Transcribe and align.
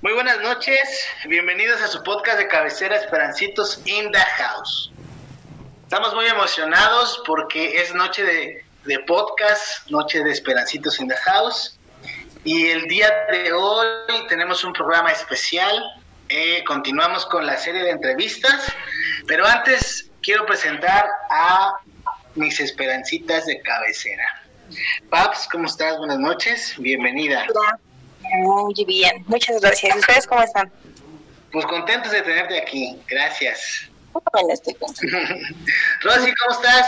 Muy 0.00 0.12
buenas 0.12 0.40
noches, 0.42 1.08
bienvenidos 1.26 1.82
a 1.82 1.88
su 1.88 2.04
podcast 2.04 2.38
de 2.38 2.46
cabecera 2.46 2.94
Esperancitos 2.94 3.82
in 3.84 4.12
the 4.12 4.20
House. 4.20 4.92
Estamos 5.82 6.14
muy 6.14 6.24
emocionados 6.26 7.20
porque 7.26 7.82
es 7.82 7.92
noche 7.92 8.22
de, 8.22 8.64
de 8.84 8.98
podcast, 9.00 9.90
noche 9.90 10.22
de 10.22 10.30
Esperancitos 10.30 11.00
in 11.00 11.08
the 11.08 11.16
House. 11.16 11.80
Y 12.44 12.68
el 12.68 12.86
día 12.86 13.12
de 13.32 13.52
hoy 13.52 14.24
tenemos 14.28 14.62
un 14.62 14.72
programa 14.72 15.10
especial. 15.10 15.76
Eh, 16.28 16.62
continuamos 16.64 17.26
con 17.26 17.44
la 17.44 17.56
serie 17.56 17.82
de 17.82 17.90
entrevistas, 17.90 18.72
pero 19.26 19.44
antes 19.44 20.12
quiero 20.22 20.46
presentar 20.46 21.08
a 21.28 21.72
mis 22.36 22.60
esperancitas 22.60 23.46
de 23.46 23.60
cabecera. 23.62 24.44
Paps, 25.10 25.48
¿cómo 25.50 25.66
estás? 25.66 25.98
Buenas 25.98 26.20
noches, 26.20 26.76
bienvenida. 26.78 27.48
Muy 28.36 28.84
bien, 28.86 29.24
muchas 29.26 29.60
gracias. 29.60 29.96
¿Ustedes 29.96 30.26
cómo 30.26 30.42
están? 30.42 30.70
Pues 31.52 31.64
contentos 31.66 32.12
de 32.12 32.22
tenerte 32.22 32.60
aquí, 32.60 32.98
gracias. 33.08 33.88
Bueno, 34.32 34.52
estoy. 34.52 34.74
Rosy, 36.02 36.32
¿cómo 36.34 36.60
estás? 36.60 36.86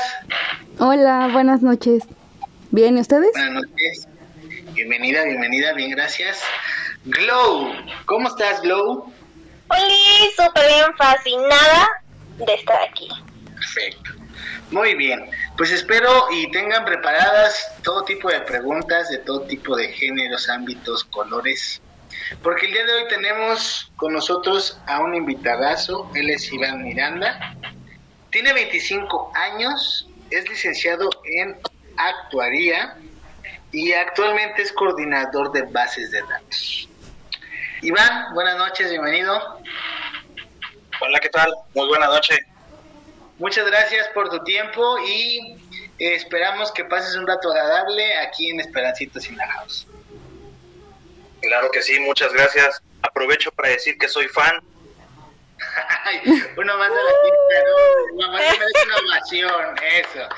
Hola, 0.79 1.29
buenas 1.33 1.63
noches. 1.63 2.05
¿Bien 2.71 2.97
y 2.99 3.01
ustedes? 3.01 3.33
Buenas 3.33 3.65
noches. 3.65 4.09
Bienvenida, 4.73 5.25
bienvenida, 5.25 5.73
bien, 5.73 5.91
gracias. 5.91 6.41
Glow, 7.05 7.73
¿cómo 8.07 8.29
estás, 8.29 8.61
Glow? 8.63 9.13
Hola, 9.69 9.95
súper 10.37 10.67
bien, 10.67 10.97
fascinada 10.97 11.89
de 12.37 12.55
estar 12.55 12.83
aquí. 12.83 13.09
Perfecto. 13.55 14.11
Muy 14.71 14.95
bien, 14.95 15.29
pues 15.61 15.73
espero 15.73 16.29
y 16.31 16.51
tengan 16.53 16.87
preparadas 16.87 17.71
todo 17.83 18.03
tipo 18.05 18.31
de 18.31 18.41
preguntas 18.41 19.11
de 19.11 19.19
todo 19.19 19.43
tipo 19.43 19.77
de 19.77 19.93
géneros, 19.93 20.49
ámbitos, 20.49 21.05
colores, 21.05 21.83
porque 22.43 22.65
el 22.65 22.73
día 22.73 22.87
de 22.87 22.95
hoy 22.95 23.09
tenemos 23.09 23.93
con 23.97 24.15
nosotros 24.15 24.81
a 24.87 25.01
un 25.01 25.15
invitadazo, 25.15 26.11
él 26.15 26.31
es 26.31 26.51
Iván 26.51 26.83
Miranda, 26.83 27.55
tiene 28.31 28.55
25 28.55 29.33
años, 29.35 30.09
es 30.31 30.49
licenciado 30.49 31.11
en 31.25 31.59
actuaría 31.99 32.97
y 33.71 33.93
actualmente 33.93 34.63
es 34.63 34.73
coordinador 34.73 35.53
de 35.53 35.61
bases 35.65 36.11
de 36.11 36.23
datos. 36.23 36.89
Iván, 37.83 38.33
buenas 38.33 38.57
noches, 38.57 38.89
bienvenido. 38.89 39.61
Hola, 41.03 41.21
¿qué 41.21 41.29
tal? 41.29 41.53
Muy 41.75 41.87
buena 41.87 42.07
noche. 42.07 42.50
Muchas 43.41 43.65
gracias 43.65 44.07
por 44.09 44.29
tu 44.29 44.45
tiempo 44.45 44.99
y 44.99 45.57
eh, 45.99 46.15
esperamos 46.15 46.71
que 46.73 46.85
pases 46.85 47.17
un 47.17 47.27
rato 47.27 47.51
agradable 47.51 48.19
aquí 48.19 48.51
en 48.51 48.61
Esperancitos 48.61 49.27
in 49.31 49.37
the 49.39 49.47
House. 49.47 49.87
Claro 51.41 51.71
que 51.71 51.81
sí, 51.81 51.99
muchas 52.01 52.35
gracias. 52.35 52.83
Aprovecho 53.01 53.51
para 53.53 53.71
decir 53.71 53.97
que 53.97 54.09
soy 54.09 54.29
fan. 54.29 54.61
Ay, 56.05 56.21
uno 56.59 56.77
más 56.77 56.91
de 56.91 56.97
la 56.97 57.11
lista, 57.25 57.65
¿no? 57.65 58.15
Uno 58.15 58.33
más 58.33 58.43
de 58.43 58.67
una 58.85 58.97
ovación. 59.09 59.77
Eso, 59.85 60.29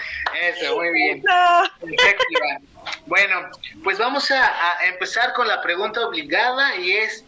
eso, 0.40 0.76
muy 0.76 0.92
bien. 0.92 1.24
Bueno, 3.06 3.50
pues 3.82 3.98
vamos 3.98 4.30
a, 4.30 4.78
a 4.78 4.86
empezar 4.86 5.32
con 5.32 5.48
la 5.48 5.60
pregunta 5.60 6.06
obligada 6.06 6.76
y 6.76 6.92
es, 6.92 7.24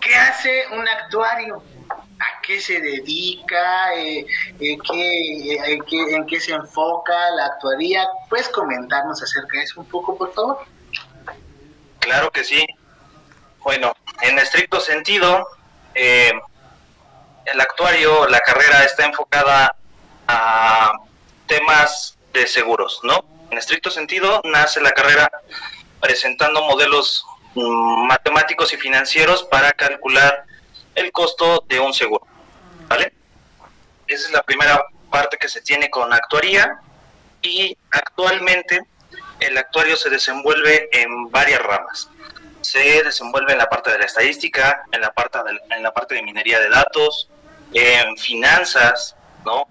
¿qué 0.00 0.14
hace 0.14 0.64
un 0.68 0.86
actuario? 0.86 1.60
¿A 2.48 2.50
qué 2.50 2.62
se 2.62 2.80
dedica? 2.80 3.94
Eh, 3.94 4.24
eh, 4.58 4.78
qué, 4.90 5.52
eh, 5.52 5.78
¿En 5.90 6.26
qué 6.26 6.40
se 6.40 6.52
enfoca 6.52 7.30
la 7.32 7.44
actuaría? 7.44 8.08
¿Puedes 8.30 8.48
comentarnos 8.48 9.22
acerca 9.22 9.58
de 9.58 9.64
eso 9.64 9.80
un 9.82 9.86
poco, 9.86 10.16
por 10.16 10.32
favor? 10.32 10.64
Claro 11.98 12.30
que 12.30 12.44
sí. 12.44 12.66
Bueno, 13.62 13.92
en 14.22 14.38
estricto 14.38 14.80
sentido, 14.80 15.46
eh, 15.94 16.32
el 17.44 17.60
actuario, 17.60 18.26
la 18.28 18.40
carrera 18.40 18.82
está 18.82 19.04
enfocada 19.04 19.76
a 20.26 20.92
temas 21.46 22.16
de 22.32 22.46
seguros, 22.46 23.00
¿no? 23.02 23.26
En 23.50 23.58
estricto 23.58 23.90
sentido, 23.90 24.40
nace 24.44 24.80
la 24.80 24.92
carrera 24.92 25.30
presentando 26.00 26.62
modelos 26.62 27.26
mm, 27.54 28.06
matemáticos 28.06 28.72
y 28.72 28.78
financieros 28.78 29.42
para 29.44 29.70
calcular 29.72 30.46
el 30.94 31.12
costo 31.12 31.62
de 31.68 31.78
un 31.78 31.92
seguro. 31.92 32.27
Esa 34.08 34.26
es 34.26 34.32
la 34.32 34.42
primera 34.42 34.82
parte 35.10 35.36
que 35.36 35.48
se 35.48 35.60
tiene 35.60 35.90
con 35.90 36.12
actuaría 36.12 36.80
y 37.42 37.76
actualmente 37.90 38.80
el 39.40 39.56
actuario 39.56 39.96
se 39.96 40.10
desenvuelve 40.10 40.88
en 40.92 41.30
varias 41.30 41.62
ramas. 41.62 42.08
Se 42.62 43.02
desenvuelve 43.04 43.52
en 43.52 43.58
la 43.58 43.68
parte 43.68 43.90
de 43.92 43.98
la 43.98 44.06
estadística, 44.06 44.84
en 44.92 45.02
la 45.02 45.12
parte 45.12 45.38
de, 45.44 45.76
en 45.76 45.82
la 45.82 45.92
parte 45.92 46.14
de 46.14 46.22
minería 46.22 46.58
de 46.58 46.70
datos, 46.70 47.28
en 47.74 48.16
finanzas, 48.16 49.14
¿no? 49.44 49.68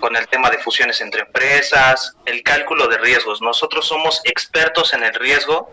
Con 0.00 0.16
el 0.16 0.26
tema 0.28 0.50
de 0.50 0.58
fusiones 0.58 1.00
entre 1.00 1.20
empresas, 1.20 2.16
el 2.24 2.42
cálculo 2.42 2.88
de 2.88 2.98
riesgos. 2.98 3.40
Nosotros 3.40 3.86
somos 3.86 4.20
expertos 4.24 4.94
en 4.94 5.04
el 5.04 5.14
riesgo. 5.14 5.70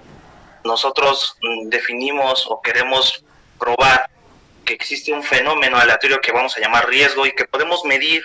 Nosotros 0.64 1.38
mm, 1.42 1.70
definimos 1.70 2.46
o 2.48 2.62
queremos 2.62 3.24
probar 3.58 4.10
que 4.70 4.76
existe 4.76 5.12
un 5.12 5.24
fenómeno 5.24 5.78
aleatorio 5.78 6.22
que 6.22 6.32
vamos 6.32 6.56
a 6.56 6.60
llamar 6.60 6.88
riesgo 6.88 7.26
y 7.26 7.32
que 7.32 7.46
podemos 7.46 7.84
medir 7.86 8.24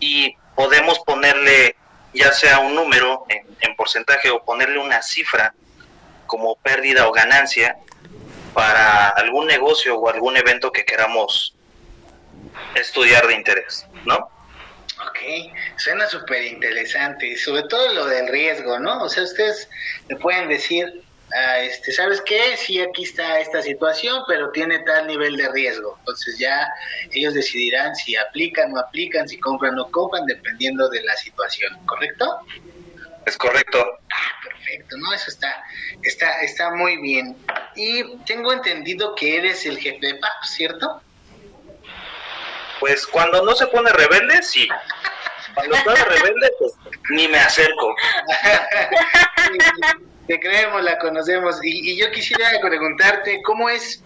y 0.00 0.34
podemos 0.56 0.98
ponerle 1.00 1.76
ya 2.14 2.32
sea 2.32 2.60
un 2.60 2.74
número 2.74 3.26
en, 3.28 3.46
en 3.60 3.76
porcentaje 3.76 4.30
o 4.30 4.42
ponerle 4.42 4.78
una 4.78 5.02
cifra 5.02 5.52
como 6.26 6.56
pérdida 6.56 7.06
o 7.06 7.12
ganancia 7.12 7.76
para 8.54 9.10
algún 9.10 9.46
negocio 9.46 9.98
o 9.98 10.08
algún 10.08 10.38
evento 10.38 10.72
que 10.72 10.86
queramos 10.86 11.54
estudiar 12.74 13.26
de 13.26 13.34
interés, 13.34 13.86
¿no? 14.06 14.16
Ok, 15.06 15.18
suena 15.76 16.06
súper 16.06 16.44
interesante, 16.44 17.36
sobre 17.36 17.64
todo 17.64 17.92
lo 17.92 18.06
del 18.06 18.28
riesgo, 18.28 18.78
¿no? 18.78 19.02
O 19.02 19.08
sea, 19.10 19.22
ustedes 19.22 19.68
le 20.08 20.16
pueden 20.16 20.48
decir, 20.48 21.04
ah, 21.32 21.58
este, 21.60 21.92
¿sabes 21.92 22.20
qué? 22.22 22.56
Sí, 22.56 22.80
aquí 22.80 23.04
está 23.04 23.40
esta 23.40 23.62
situación, 23.62 24.22
pero 24.26 24.50
tiene 24.50 24.78
tal 24.80 25.06
nivel 25.06 25.36
de 25.36 25.48
riesgo. 25.50 25.96
Entonces 26.00 26.38
ya 26.38 26.68
ellos 27.12 27.34
decidirán 27.34 27.94
si 27.94 28.16
aplican 28.16 28.76
o 28.76 28.80
aplican, 28.80 29.28
si 29.28 29.38
compran 29.38 29.78
o 29.78 29.90
compran, 29.90 30.26
dependiendo 30.26 30.88
de 30.88 31.02
la 31.02 31.16
situación, 31.16 31.78
¿correcto? 31.86 32.40
Es 33.26 33.36
correcto. 33.36 33.84
Ah, 34.10 34.40
perfecto, 34.42 34.96
¿no? 34.96 35.12
Eso 35.12 35.30
está, 35.30 35.62
está, 36.02 36.40
está 36.40 36.70
muy 36.70 36.96
bien. 36.98 37.36
Y 37.76 38.16
tengo 38.24 38.52
entendido 38.52 39.14
que 39.14 39.36
eres 39.36 39.66
el 39.66 39.78
jefe 39.78 40.06
de 40.06 40.14
PAP, 40.14 40.44
¿cierto? 40.44 41.02
Pues 42.80 43.06
cuando 43.06 43.44
no 43.44 43.54
se 43.54 43.66
pone 43.66 43.90
rebelde, 43.90 44.42
sí. 44.42 44.66
Cuando 45.54 45.76
está 45.76 45.92
de 45.92 46.04
rebelde, 46.04 46.52
pues 46.58 46.72
ni 47.10 47.28
me 47.28 47.38
acerco. 47.38 47.94
Te 50.28 50.38
creemos, 50.38 50.84
la 50.84 50.98
conocemos. 50.98 51.58
Y, 51.62 51.96
yo 51.96 52.10
quisiera 52.10 52.50
preguntarte, 52.60 53.40
¿cómo 53.42 53.70
es, 53.70 54.04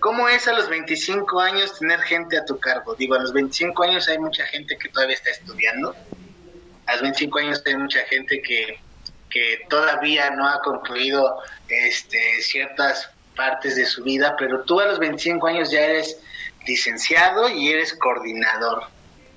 ¿cómo 0.00 0.28
es 0.28 0.46
a 0.46 0.52
los 0.52 0.68
25 0.68 1.40
años 1.40 1.78
tener 1.78 1.98
gente 2.02 2.36
a 2.36 2.44
tu 2.44 2.60
cargo? 2.60 2.94
Digo, 2.94 3.14
a 3.14 3.20
los 3.20 3.32
25 3.32 3.82
años 3.82 4.06
hay 4.06 4.18
mucha 4.18 4.44
gente 4.44 4.76
que 4.76 4.90
todavía 4.90 5.16
está 5.16 5.30
estudiando. 5.30 5.96
A 6.84 6.92
los 6.92 7.02
25 7.02 7.38
años 7.38 7.62
hay 7.64 7.76
mucha 7.76 8.00
gente 8.00 8.42
que, 8.42 8.80
que 9.30 9.64
todavía 9.70 10.28
no 10.32 10.46
ha 10.46 10.60
concluido 10.60 11.42
este, 11.68 12.42
ciertas 12.42 13.08
partes 13.34 13.74
de 13.74 13.86
su 13.86 14.04
vida, 14.04 14.36
pero 14.38 14.64
tú 14.64 14.78
a 14.78 14.84
los 14.84 14.98
25 14.98 15.46
años 15.46 15.70
ya 15.70 15.80
eres 15.80 16.18
licenciado 16.66 17.48
y 17.48 17.70
eres 17.70 17.94
coordinador. 17.94 18.88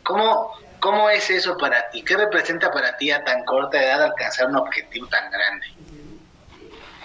¿Cómo, 0.04 0.52
¿Cómo 0.82 1.10
es 1.10 1.30
eso 1.30 1.58
para 1.58 1.90
ti? 1.92 2.04
¿Qué 2.04 2.18
representa 2.18 2.70
para 2.72 2.98
ti 2.98 3.10
a 3.10 3.24
tan 3.24 3.46
corta 3.46 3.82
edad 3.82 4.04
alcanzar 4.04 4.48
un 4.48 4.58
objetivo 4.58 5.08
tan 5.08 5.32
grande? 5.32 5.66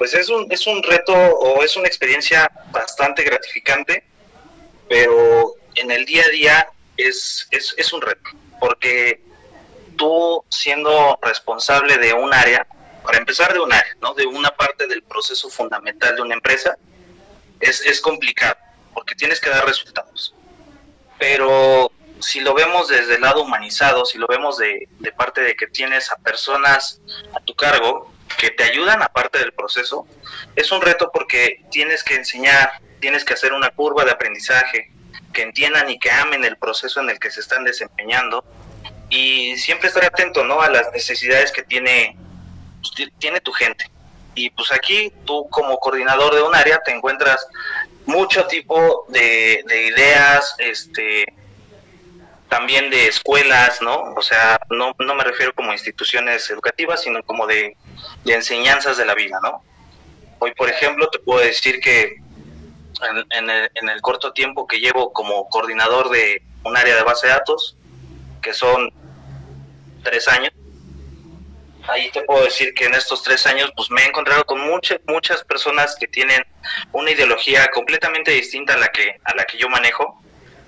Pues 0.00 0.14
es 0.14 0.30
un, 0.30 0.46
es 0.50 0.66
un 0.66 0.82
reto 0.82 1.12
o 1.12 1.62
es 1.62 1.76
una 1.76 1.86
experiencia 1.86 2.50
bastante 2.72 3.22
gratificante, 3.22 4.02
pero 4.88 5.56
en 5.74 5.90
el 5.90 6.06
día 6.06 6.24
a 6.24 6.28
día 6.30 6.68
es, 6.96 7.46
es, 7.50 7.74
es 7.76 7.92
un 7.92 8.00
reto, 8.00 8.30
porque 8.58 9.20
tú 9.98 10.42
siendo 10.48 11.18
responsable 11.20 11.98
de 11.98 12.14
un 12.14 12.32
área, 12.32 12.66
para 13.04 13.18
empezar 13.18 13.52
de 13.52 13.60
un 13.60 13.70
área, 13.70 13.94
¿no? 14.00 14.14
de 14.14 14.24
una 14.24 14.50
parte 14.52 14.86
del 14.86 15.02
proceso 15.02 15.50
fundamental 15.50 16.16
de 16.16 16.22
una 16.22 16.34
empresa, 16.34 16.78
es, 17.60 17.84
es 17.84 18.00
complicado, 18.00 18.56
porque 18.94 19.14
tienes 19.14 19.38
que 19.38 19.50
dar 19.50 19.66
resultados. 19.66 20.34
Pero 21.18 21.92
si 22.20 22.40
lo 22.40 22.54
vemos 22.54 22.88
desde 22.88 23.16
el 23.16 23.20
lado 23.20 23.42
humanizado, 23.42 24.06
si 24.06 24.16
lo 24.16 24.26
vemos 24.28 24.56
de, 24.56 24.88
de 24.98 25.12
parte 25.12 25.42
de 25.42 25.54
que 25.56 25.66
tienes 25.66 26.10
a 26.10 26.16
personas 26.16 27.02
a 27.34 27.40
tu 27.40 27.54
cargo 27.54 28.10
que 28.40 28.50
te 28.50 28.64
ayudan 28.64 29.02
aparte 29.02 29.38
del 29.38 29.52
proceso, 29.52 30.06
es 30.56 30.72
un 30.72 30.80
reto 30.80 31.10
porque 31.12 31.62
tienes 31.70 32.02
que 32.02 32.14
enseñar, 32.14 32.72
tienes 32.98 33.22
que 33.22 33.34
hacer 33.34 33.52
una 33.52 33.68
curva 33.68 34.02
de 34.06 34.12
aprendizaje, 34.12 34.90
que 35.34 35.42
entiendan 35.42 35.90
y 35.90 35.98
que 35.98 36.10
amen 36.10 36.42
el 36.46 36.56
proceso 36.56 37.00
en 37.02 37.10
el 37.10 37.18
que 37.18 37.30
se 37.30 37.40
están 37.40 37.64
desempeñando 37.64 38.42
y 39.10 39.58
siempre 39.58 39.88
estar 39.88 40.06
atento 40.06 40.42
¿no? 40.42 40.62
a 40.62 40.70
las 40.70 40.90
necesidades 40.92 41.52
que 41.52 41.62
tiene, 41.64 42.16
pues, 42.80 42.94
ti- 42.94 43.12
tiene 43.18 43.40
tu 43.40 43.52
gente. 43.52 43.84
Y 44.34 44.48
pues 44.50 44.72
aquí 44.72 45.12
tú 45.26 45.46
como 45.50 45.76
coordinador 45.78 46.34
de 46.34 46.40
un 46.42 46.54
área 46.54 46.80
te 46.82 46.92
encuentras 46.92 47.46
mucho 48.06 48.46
tipo 48.46 49.04
de, 49.10 49.62
de 49.66 49.86
ideas, 49.88 50.54
este, 50.58 51.26
también 52.48 52.88
de 52.90 53.06
escuelas, 53.08 53.82
¿no? 53.82 54.14
O 54.16 54.22
sea, 54.22 54.58
no, 54.70 54.94
no 54.98 55.14
me 55.14 55.24
refiero 55.24 55.52
como 55.54 55.72
instituciones 55.72 56.48
educativas, 56.50 57.02
sino 57.02 57.22
como 57.22 57.46
de, 57.46 57.76
de 58.24 58.34
enseñanzas 58.34 58.96
de 58.96 59.04
la 59.04 59.14
vida, 59.14 59.38
¿no? 59.42 59.62
Hoy, 60.38 60.52
por 60.54 60.68
ejemplo, 60.68 61.08
te 61.10 61.18
puedo 61.18 61.40
decir 61.40 61.80
que 61.80 62.16
en, 63.30 63.50
el, 63.50 63.70
en 63.74 63.88
el 63.88 64.00
corto 64.00 64.32
tiempo 64.32 64.66
que 64.66 64.78
llevo 64.78 65.12
como 65.12 65.48
coordinador 65.48 66.10
de 66.10 66.42
un 66.64 66.76
área 66.76 66.96
de 66.96 67.02
base 67.02 67.26
de 67.26 67.34
datos, 67.34 67.76
que 68.42 68.52
son 68.52 68.90
tres 70.02 70.28
años, 70.28 70.52
ahí 71.88 72.10
te 72.10 72.22
puedo 72.22 72.44
decir 72.44 72.74
que 72.74 72.86
en 72.86 72.94
estos 72.94 73.22
tres 73.22 73.46
años 73.46 73.72
pues 73.76 73.90
me 73.90 74.02
he 74.02 74.06
encontrado 74.06 74.44
con 74.44 74.60
muchas 74.60 74.98
muchas 75.06 75.42
personas 75.44 75.96
que 75.98 76.06
tienen 76.06 76.44
una 76.92 77.10
ideología 77.10 77.68
completamente 77.68 78.30
distinta 78.30 78.74
a 78.74 78.78
la 78.78 78.88
que 78.88 79.16
a 79.24 79.34
la 79.34 79.44
que 79.44 79.58
yo 79.58 79.68
manejo 79.68 80.22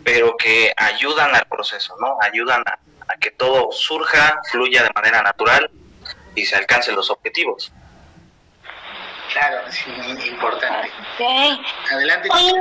pero 0.04 0.36
que 0.36 0.72
ayudan 0.76 1.34
al 1.34 1.46
proceso 1.46 1.94
no 2.00 2.16
ayudan 2.20 2.62
a 2.66 3.16
que 3.20 3.30
todo 3.30 3.70
surja 3.72 4.40
fluya 4.50 4.82
de 4.82 4.90
manera 4.94 5.22
natural 5.22 5.70
y 6.34 6.44
se 6.44 6.56
alcancen 6.56 6.96
los 6.96 7.10
objetivos 7.10 7.72
Claro, 9.32 9.60
sí, 9.70 9.90
importante. 10.28 10.90
Ok. 11.14 11.90
Adelante. 11.90 12.28
Oye, 12.32 12.52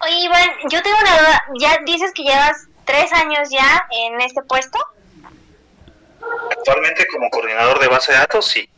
oye, 0.00 0.18
Iván, 0.24 0.50
yo 0.68 0.82
tengo 0.82 0.96
una 1.00 1.18
duda. 1.18 1.44
Ya 1.60 1.78
dices 1.84 2.12
que 2.12 2.24
llevas 2.24 2.66
tres 2.84 3.12
años 3.12 3.48
ya 3.50 3.86
en 3.90 4.20
este 4.20 4.42
puesto. 4.42 4.78
actualmente 6.50 7.06
como 7.06 7.30
coordinador 7.30 7.78
de 7.78 7.86
base 7.86 8.10
de 8.10 8.18
datos 8.18 8.46
sí 8.46 8.68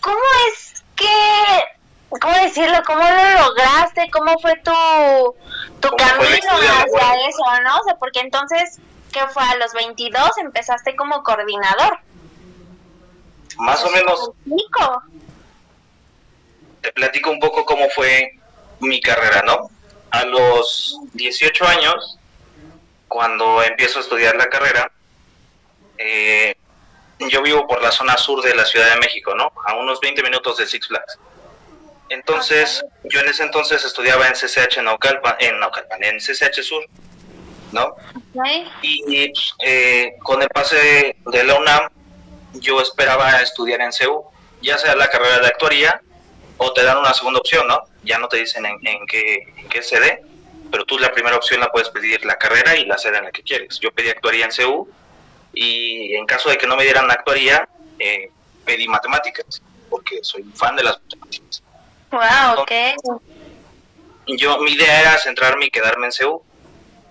¿Cómo 0.00 0.18
es 0.48 0.84
que, 0.94 2.18
cómo 2.20 2.34
decirlo, 2.34 2.78
cómo 2.86 3.00
lo 3.00 3.48
lograste? 3.48 4.10
¿Cómo 4.10 4.38
fue 4.38 4.54
tu, 4.56 5.34
tu 5.80 5.88
¿Cómo 5.88 6.14
fue 6.16 6.30
la 6.30 6.40
camino 6.40 6.72
hacia 6.72 7.28
eso, 7.28 7.62
no? 7.64 7.78
O 7.78 7.84
sea, 7.84 7.96
porque 7.96 8.20
entonces, 8.20 8.80
¿qué 9.12 9.26
fue? 9.28 9.42
A 9.42 9.56
los 9.56 9.72
22 9.72 10.38
empezaste 10.38 10.94
como 10.96 11.22
coordinador. 11.22 11.98
Más 13.58 13.84
o 13.84 13.90
menos 13.90 14.30
Nico. 14.44 15.02
te 16.80 16.92
platico 16.92 17.30
un 17.30 17.40
poco 17.40 17.64
cómo 17.64 17.88
fue 17.90 18.38
mi 18.80 19.00
carrera, 19.00 19.42
¿no? 19.46 19.70
A 20.10 20.24
los 20.24 20.98
18 21.14 21.66
años, 21.66 22.18
cuando 23.08 23.62
empiezo 23.62 23.98
a 23.98 24.02
estudiar 24.02 24.36
la 24.36 24.46
carrera, 24.46 24.90
eh, 25.98 26.54
yo 27.18 27.42
vivo 27.42 27.66
por 27.66 27.82
la 27.82 27.90
zona 27.90 28.16
sur 28.16 28.42
de 28.42 28.54
la 28.54 28.64
Ciudad 28.64 28.90
de 28.92 29.00
México, 29.00 29.34
¿no? 29.34 29.52
A 29.66 29.76
unos 29.76 30.00
20 30.00 30.22
minutos 30.22 30.56
de 30.58 30.66
Six 30.66 30.88
Flags. 30.88 31.18
Entonces, 32.10 32.84
yo 33.04 33.20
en 33.20 33.28
ese 33.28 33.44
entonces 33.44 33.84
estudiaba 33.84 34.26
en 34.26 34.34
CCH 34.34 34.82
Naucalpan, 34.82 35.36
en 35.38 35.58
Naucalpan, 35.58 36.04
en 36.04 36.18
CCH 36.18 36.62
Sur, 36.62 36.84
¿no? 37.72 37.96
Y, 38.82 39.32
eh, 39.64 40.12
con 40.22 40.42
el 40.42 40.48
pase 40.48 41.16
de 41.24 41.44
la 41.44 41.54
UNAM, 41.54 41.88
yo 42.54 42.80
esperaba 42.80 43.40
estudiar 43.40 43.80
en 43.80 43.92
CEU, 43.92 44.24
ya 44.62 44.78
sea 44.78 44.94
la 44.96 45.08
carrera 45.08 45.40
de 45.40 45.46
actuaría 45.46 46.00
o 46.56 46.72
te 46.72 46.82
dan 46.82 46.98
una 46.98 47.12
segunda 47.12 47.40
opción, 47.40 47.66
¿no? 47.66 47.80
Ya 48.02 48.18
no 48.18 48.28
te 48.28 48.38
dicen 48.38 48.64
en, 48.64 48.78
en 48.86 49.06
qué, 49.06 49.52
en 49.56 49.68
qué 49.68 49.82
sede, 49.82 50.22
pero 50.70 50.84
tú 50.84 50.98
la 50.98 51.12
primera 51.12 51.36
opción 51.36 51.60
la 51.60 51.70
puedes 51.70 51.88
pedir 51.90 52.24
la 52.24 52.36
carrera 52.36 52.76
y 52.76 52.84
la 52.84 52.98
sede 52.98 53.18
en 53.18 53.24
la 53.24 53.32
que 53.32 53.42
quieres. 53.42 53.78
Yo 53.80 53.90
pedí 53.90 54.08
actuaría 54.08 54.44
en 54.44 54.52
CEU 54.52 54.88
y 55.52 56.14
en 56.14 56.26
caso 56.26 56.48
de 56.48 56.56
que 56.56 56.66
no 56.66 56.76
me 56.76 56.84
dieran 56.84 57.10
actuaría, 57.10 57.68
eh, 57.98 58.30
pedí 58.64 58.88
matemáticas, 58.88 59.62
porque 59.90 60.20
soy 60.22 60.42
un 60.42 60.54
fan 60.54 60.76
de 60.76 60.84
las 60.84 61.00
matemáticas. 61.02 61.62
Wow, 62.10 62.62
ok. 62.62 62.72
yo 64.26 64.58
mi 64.58 64.72
idea 64.72 65.00
era 65.00 65.18
centrarme 65.18 65.66
y 65.66 65.70
quedarme 65.70 66.06
en 66.06 66.12
CEU, 66.12 66.42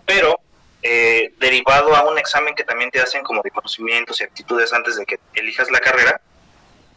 pero 0.06 0.40
eh, 0.84 1.34
derivado 1.38 1.96
a 1.96 2.04
un 2.10 2.18
examen 2.18 2.54
que 2.56 2.66
también 2.66 2.92
te 2.92 3.00
hacen 3.00 3.24
como 3.24 3.42
de 3.42 3.52
conocimientos 3.52 4.20
y 4.20 4.26
actitudes 4.26 4.74
antes 4.74 4.98
de 4.98 5.06
que 5.06 5.18
elijas 5.34 5.72
la 5.72 5.80
carrera, 5.80 6.20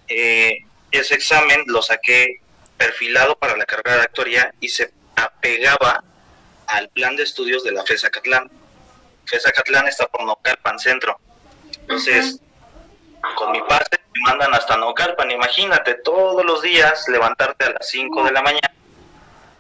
eh, 0.09 0.59
ese 0.91 1.15
examen 1.15 1.63
lo 1.67 1.83
saqué 1.83 2.41
perfilado 2.77 3.37
para 3.37 3.57
la 3.57 3.65
carrera 3.65 3.99
de 3.99 4.03
actuaría 4.03 4.53
y 4.61 4.69
se 4.69 4.93
apegaba 5.15 6.03
al 6.67 6.89
plan 6.89 7.15
de 7.15 7.23
estudios 7.23 7.63
de 7.63 7.73
la 7.73 7.85
FES 7.85 8.05
Acatlán. 8.05 8.51
FES 9.25 9.47
Acatlán 9.47 9.87
está 9.87 10.07
por 10.09 10.25
Naucalpan 10.25 10.79
Centro. 10.81 11.19
Entonces, 11.81 12.41
con 13.37 13.53
mi 13.53 13.61
pase 13.63 13.91
me 14.15 14.21
mandan 14.23 14.53
hasta 14.53 14.77
Naucalpan. 14.77 15.31
Imagínate 15.31 15.95
todos 15.95 16.45
los 16.45 16.61
días 16.63 17.09
levantarte 17.09 17.67
a 17.67 17.71
las 17.71 17.89
5 17.89 18.25
de 18.25 18.33
la 18.33 18.43
mañana 18.43 18.73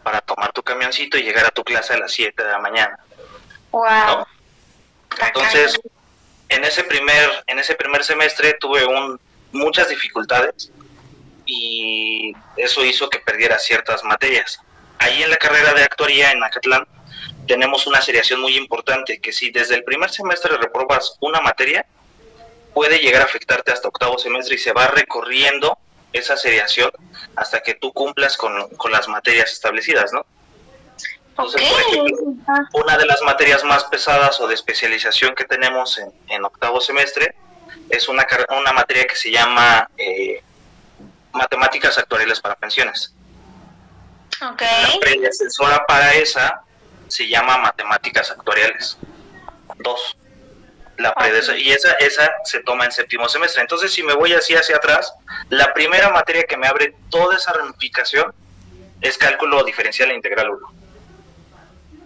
para 0.03 0.21
tomar 0.21 0.53
tu 0.53 0.63
camioncito 0.63 1.17
y 1.17 1.23
llegar 1.23 1.47
a 1.47 1.51
tu 1.51 1.63
clase 1.65 1.95
a 1.95 1.99
las 1.99 2.13
7 2.13 2.43
de 2.43 2.51
la 2.51 2.59
mañana. 2.59 2.99
¿No? 3.85 4.27
Entonces, 5.21 5.79
en 6.49 6.65
ese 6.65 6.85
primer, 6.85 7.45
en 7.47 7.59
ese 7.59 7.75
primer 7.75 8.05
semestre 8.05 8.55
tuve 8.55 8.85
un, 8.87 9.19
muchas 9.53 9.89
dificultades 9.89 10.71
y 11.45 12.35
eso 12.57 12.85
hizo 12.85 13.09
que 13.09 13.19
perdiera 13.21 13.59
ciertas 13.59 14.05
materias. 14.05 14.61
Ahí 14.99 15.23
en 15.23 15.31
la 15.31 15.37
carrera 15.37 15.75
de 15.75 15.83
actuaría 15.83 16.33
en 16.33 16.43
Acatlán 16.43 16.87
tenemos 17.47 17.87
una 17.87 18.01
seriación 18.01 18.41
muy 18.41 18.57
importante 18.57 19.21
que 19.21 19.33
si 19.33 19.51
desde 19.51 19.77
el 19.77 19.85
primer 19.85 20.11
semestre 20.11 20.57
reprobas 20.57 21.17
una 21.21 21.41
materia, 21.41 21.87
puede 22.75 22.99
llegar 22.99 23.23
a 23.23 23.27
afectarte 23.27 23.73
hasta 23.73 23.89
octavo 23.89 24.19
semestre 24.19 24.57
y 24.57 24.59
se 24.59 24.73
va 24.73 24.89
recorriendo 24.89 25.79
esa 26.13 26.37
seriación 26.37 26.91
hasta 27.37 27.63
que 27.63 27.75
tú 27.75 27.93
cumplas 27.93 28.37
con 28.37 28.93
las 28.93 29.09
materias 29.09 29.53
establecidas, 29.53 30.13
¿no? 30.13 30.27
Entonces, 31.39 31.69
por 31.71 31.81
ejemplo, 31.81 32.35
una 32.73 32.97
de 32.97 33.05
las 33.07 33.21
materias 33.23 33.63
más 33.65 33.85
pesadas 33.85 34.41
o 34.41 34.49
de 34.49 34.55
especialización 34.55 35.35
que 35.35 35.45
tenemos 35.45 35.99
en, 35.99 36.11
en 36.29 36.45
octavo 36.45 36.81
semestre 36.81 37.35
es 37.91 38.09
una, 38.09 38.27
una 38.59 38.73
materia 38.73 39.07
que 39.07 39.15
se 39.17 39.31
llama 39.31 39.89
eh, 39.99 40.43
Matemáticas 41.33 41.99
Actuariales 41.99 42.41
para 42.41 42.55
Pensiones. 42.57 43.13
Ok. 44.51 44.63
La 44.63 44.99
predecesora 45.01 45.85
para 45.87 46.15
esa 46.15 46.63
se 47.09 47.29
llama 47.29 47.59
Matemáticas 47.59 48.31
Actuariales. 48.31 48.97
Dos. 49.77 50.17
La 50.97 51.15
predece- 51.15 51.59
y 51.59 51.71
esa, 51.71 51.93
esa 51.95 52.31
se 52.45 52.61
toma 52.61 52.87
en 52.87 52.93
séptimo 52.93 53.29
semestre. 53.29 53.61
Entonces, 53.61 53.93
si 53.93 54.03
me 54.03 54.15
voy 54.15 54.33
así 54.33 54.55
hacia 54.55 54.77
atrás, 54.77 55.13
la 55.51 55.75
primera 55.75 56.09
materia 56.09 56.45
que 56.45 56.57
me 56.57 56.67
abre 56.67 56.95
toda 57.11 57.37
esa 57.37 57.53
ramificación 57.53 58.33
es 59.03 59.19
cálculo 59.19 59.63
diferencial 59.65 60.11
e 60.11 60.15
integral 60.15 60.51
1. 60.51 60.73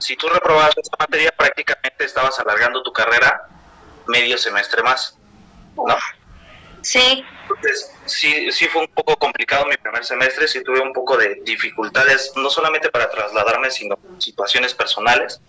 Si 0.00 0.16
tú 0.16 0.28
reprobabas 0.28 0.76
esa 0.76 0.96
materia, 0.98 1.30
prácticamente 1.30 2.04
estabas 2.04 2.38
alargando 2.40 2.82
tu 2.82 2.92
carrera 2.92 3.42
medio 4.08 4.36
semestre 4.38 4.82
más. 4.82 5.16
¿no? 5.76 5.96
Sí. 6.82 7.24
Entonces, 7.42 7.92
sí, 8.06 8.50
sí 8.52 8.66
fue 8.68 8.82
un 8.82 8.88
poco 8.88 9.16
complicado 9.16 9.66
mi 9.66 9.76
primer 9.76 10.04
semestre, 10.04 10.48
sí 10.48 10.62
tuve 10.62 10.80
un 10.80 10.92
poco 10.92 11.16
de 11.16 11.40
dificultades, 11.44 12.32
no 12.36 12.48
solamente 12.48 12.90
para 12.90 13.10
trasladarme, 13.10 13.70
sino 13.70 13.98
situaciones 14.18 14.74
personales. 14.74 15.40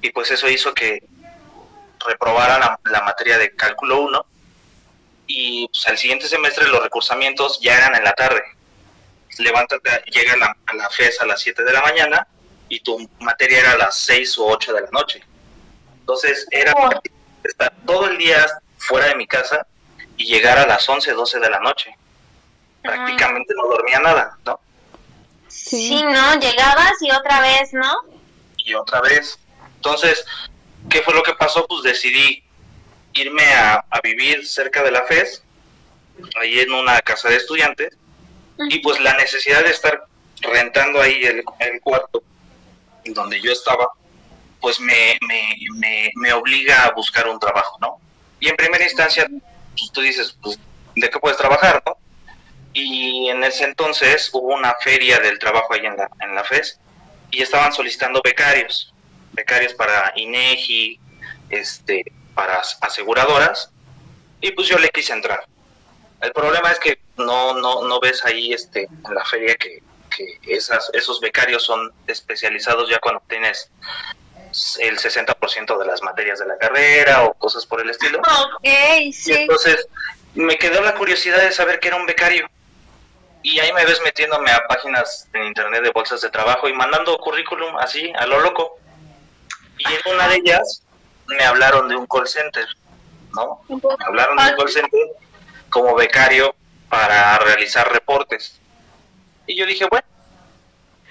Y 0.00 0.10
pues 0.10 0.30
eso 0.30 0.48
hizo 0.48 0.74
que 0.74 1.02
reprobara 2.06 2.58
la, 2.58 2.78
la 2.84 3.02
materia 3.02 3.38
de 3.38 3.54
cálculo 3.56 4.00
1 4.02 4.26
y 5.26 5.68
pues, 5.68 5.86
al 5.86 5.98
siguiente 5.98 6.28
semestre 6.28 6.68
los 6.68 6.82
recursamientos 6.82 7.60
ya 7.60 7.76
eran 7.76 7.94
en 7.94 8.04
la 8.04 8.12
tarde. 8.12 8.42
Levántate, 9.38 9.90
llega 10.10 10.34
a 10.34 10.36
la, 10.36 10.56
a 10.66 10.74
la 10.74 10.90
FES 10.90 11.20
a 11.20 11.26
las 11.26 11.40
7 11.40 11.62
de 11.64 11.72
la 11.72 11.82
mañana 11.82 12.26
y 12.68 12.80
tu 12.80 13.08
materia 13.20 13.60
era 13.60 13.72
a 13.72 13.78
las 13.78 13.96
6 13.98 14.38
o 14.38 14.46
8 14.46 14.72
de 14.74 14.80
la 14.82 14.90
noche. 14.90 15.22
Entonces 16.00 16.46
era 16.50 16.72
Oh. 16.76 16.90
estar 17.44 17.72
todo 17.86 18.08
el 18.08 18.18
día 18.18 18.44
fuera 18.78 19.06
de 19.06 19.14
mi 19.16 19.26
casa 19.26 19.66
y 20.16 20.24
llegar 20.26 20.58
a 20.58 20.66
las 20.66 20.88
11, 20.88 21.12
12 21.12 21.38
de 21.40 21.50
la 21.50 21.60
noche. 21.60 21.94
Prácticamente 22.82 23.52
no 23.56 23.66
dormía 23.68 23.98
nada, 24.00 24.36
¿no? 24.44 24.60
Sí. 25.48 25.88
Sí, 25.88 26.02
¿no? 26.02 26.38
Llegabas 26.38 26.92
y 27.00 27.10
otra 27.10 27.40
vez, 27.40 27.72
¿no? 27.72 27.92
y 28.58 28.74
otra 28.74 29.00
vez. 29.00 29.38
Entonces, 29.76 30.24
¿qué 30.90 31.00
fue 31.02 31.14
lo 31.14 31.22
que 31.22 31.34
pasó? 31.34 31.64
Pues 31.68 31.84
decidí 31.84 32.42
irme 33.12 33.44
a, 33.54 33.84
a 33.88 34.00
vivir 34.02 34.44
cerca 34.46 34.82
de 34.82 34.90
la 34.90 35.04
FES, 35.04 35.40
ahí 36.40 36.58
en 36.58 36.72
una 36.72 37.00
casa 37.00 37.28
de 37.28 37.36
estudiantes, 37.36 37.96
y 38.68 38.80
pues 38.80 38.98
la 39.00 39.14
necesidad 39.14 39.62
de 39.62 39.70
estar 39.70 40.04
rentando 40.40 41.00
ahí 41.00 41.24
el, 41.24 41.44
el 41.60 41.80
cuarto 41.80 42.24
donde 43.14 43.40
yo 43.40 43.52
estaba, 43.52 43.88
pues 44.60 44.80
me, 44.80 45.18
me, 45.26 45.56
me, 45.74 46.10
me 46.16 46.32
obliga 46.32 46.84
a 46.84 46.92
buscar 46.92 47.28
un 47.28 47.38
trabajo, 47.38 47.76
¿no? 47.80 47.98
Y 48.40 48.48
en 48.48 48.56
primera 48.56 48.84
instancia, 48.84 49.26
pues 49.28 49.92
tú 49.92 50.00
dices, 50.00 50.36
pues, 50.42 50.58
¿de 50.94 51.08
qué 51.10 51.18
puedes 51.18 51.38
trabajar, 51.38 51.82
no? 51.86 51.96
Y 52.72 53.28
en 53.28 53.42
ese 53.44 53.64
entonces 53.64 54.28
hubo 54.32 54.54
una 54.54 54.74
feria 54.80 55.18
del 55.18 55.38
trabajo 55.38 55.72
ahí 55.72 55.86
en 55.86 55.96
la, 55.96 56.08
en 56.20 56.34
la 56.34 56.44
FES, 56.44 56.78
y 57.30 57.42
estaban 57.42 57.72
solicitando 57.72 58.20
becarios, 58.22 58.92
becarios 59.32 59.74
para 59.74 60.12
INEGI, 60.16 61.00
este, 61.50 62.04
para 62.34 62.56
as- 62.56 62.78
aseguradoras, 62.82 63.70
y 64.40 64.50
pues 64.52 64.68
yo 64.68 64.78
le 64.78 64.90
quise 64.90 65.12
entrar. 65.12 65.44
El 66.20 66.32
problema 66.32 66.70
es 66.70 66.78
que 66.78 66.98
no, 67.16 67.54
no, 67.54 67.82
no 67.82 68.00
ves 68.00 68.24
ahí 68.24 68.52
este, 68.52 68.82
en 68.84 69.14
la 69.14 69.24
feria 69.24 69.54
que, 69.56 69.82
que 70.16 70.38
esas, 70.46 70.90
esos 70.94 71.20
becarios 71.20 71.64
son 71.64 71.92
especializados 72.06 72.88
ya 72.88 72.98
cuando 72.98 73.22
tienes 73.28 73.70
el 74.78 74.98
60% 74.98 75.78
de 75.78 75.86
las 75.86 76.02
materias 76.02 76.38
de 76.38 76.46
la 76.46 76.56
carrera 76.56 77.24
o 77.24 77.34
cosas 77.34 77.66
por 77.66 77.80
el 77.80 77.90
estilo. 77.90 78.18
Ok, 78.20 78.64
Y 78.64 79.12
sí. 79.12 79.32
entonces 79.32 79.86
me 80.34 80.56
quedó 80.58 80.80
la 80.82 80.94
curiosidad 80.94 81.38
de 81.42 81.52
saber 81.52 81.78
que 81.80 81.88
era 81.88 81.96
un 81.96 82.06
becario. 82.06 82.48
Y 83.42 83.60
ahí 83.60 83.72
me 83.72 83.84
ves 83.84 84.00
metiéndome 84.02 84.50
a 84.50 84.66
páginas 84.66 85.28
en 85.32 85.44
internet 85.44 85.82
de 85.82 85.90
bolsas 85.90 86.20
de 86.20 86.30
trabajo 86.30 86.68
y 86.68 86.72
mandando 86.72 87.16
currículum 87.18 87.76
así, 87.78 88.12
a 88.18 88.26
lo 88.26 88.40
loco. 88.40 88.78
Y 89.78 89.84
en 89.92 90.14
una 90.14 90.28
de 90.28 90.36
ellas 90.36 90.82
me 91.26 91.44
hablaron 91.44 91.88
de 91.88 91.96
un 91.96 92.06
call 92.06 92.26
center, 92.26 92.66
¿no? 93.34 93.62
Me 93.68 94.04
hablaron 94.04 94.36
de 94.36 94.50
un 94.50 94.56
call 94.56 94.68
center 94.70 95.00
como 95.70 95.94
becario 95.94 96.54
para 96.88 97.38
realizar 97.38 97.92
reportes. 97.92 98.58
Y 99.46 99.56
yo 99.56 99.66
dije, 99.66 99.86
bueno, 99.90 100.06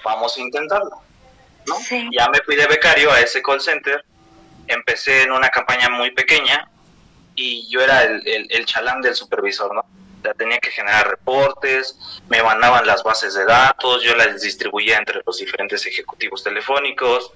vamos 0.04 0.38
a 0.38 0.42
intentarlo, 0.42 1.02
¿no? 1.68 1.76
Sí. 1.80 2.08
Ya 2.12 2.28
me 2.30 2.40
fui 2.40 2.56
de 2.56 2.68
becario 2.68 3.12
a 3.12 3.20
ese 3.20 3.42
call 3.42 3.62
center, 3.62 4.04
empecé 4.68 5.24
en 5.24 5.32
una 5.32 5.50
campaña 5.50 5.90
muy 5.90 6.12
pequeña 6.12 6.70
y 7.36 7.68
yo 7.70 7.82
era 7.82 8.04
el, 8.04 8.28
el, 8.28 8.48
el 8.50 8.66
chalán 8.66 9.02
del 9.02 9.16
supervisor, 9.16 9.74
¿no? 9.74 9.84
Sea, 10.26 10.34
tenía 10.34 10.58
que 10.58 10.72
generar 10.72 11.08
reportes, 11.08 11.98
me 12.30 12.42
mandaban 12.42 12.88
las 12.88 13.04
bases 13.04 13.36
de 13.36 13.46
datos, 13.46 14.04
yo 14.04 14.16
las 14.16 14.42
distribuía 14.42 14.98
entre 14.98 15.22
los 15.26 15.38
diferentes 15.38 15.86
ejecutivos 15.86 16.44
telefónicos 16.44 17.32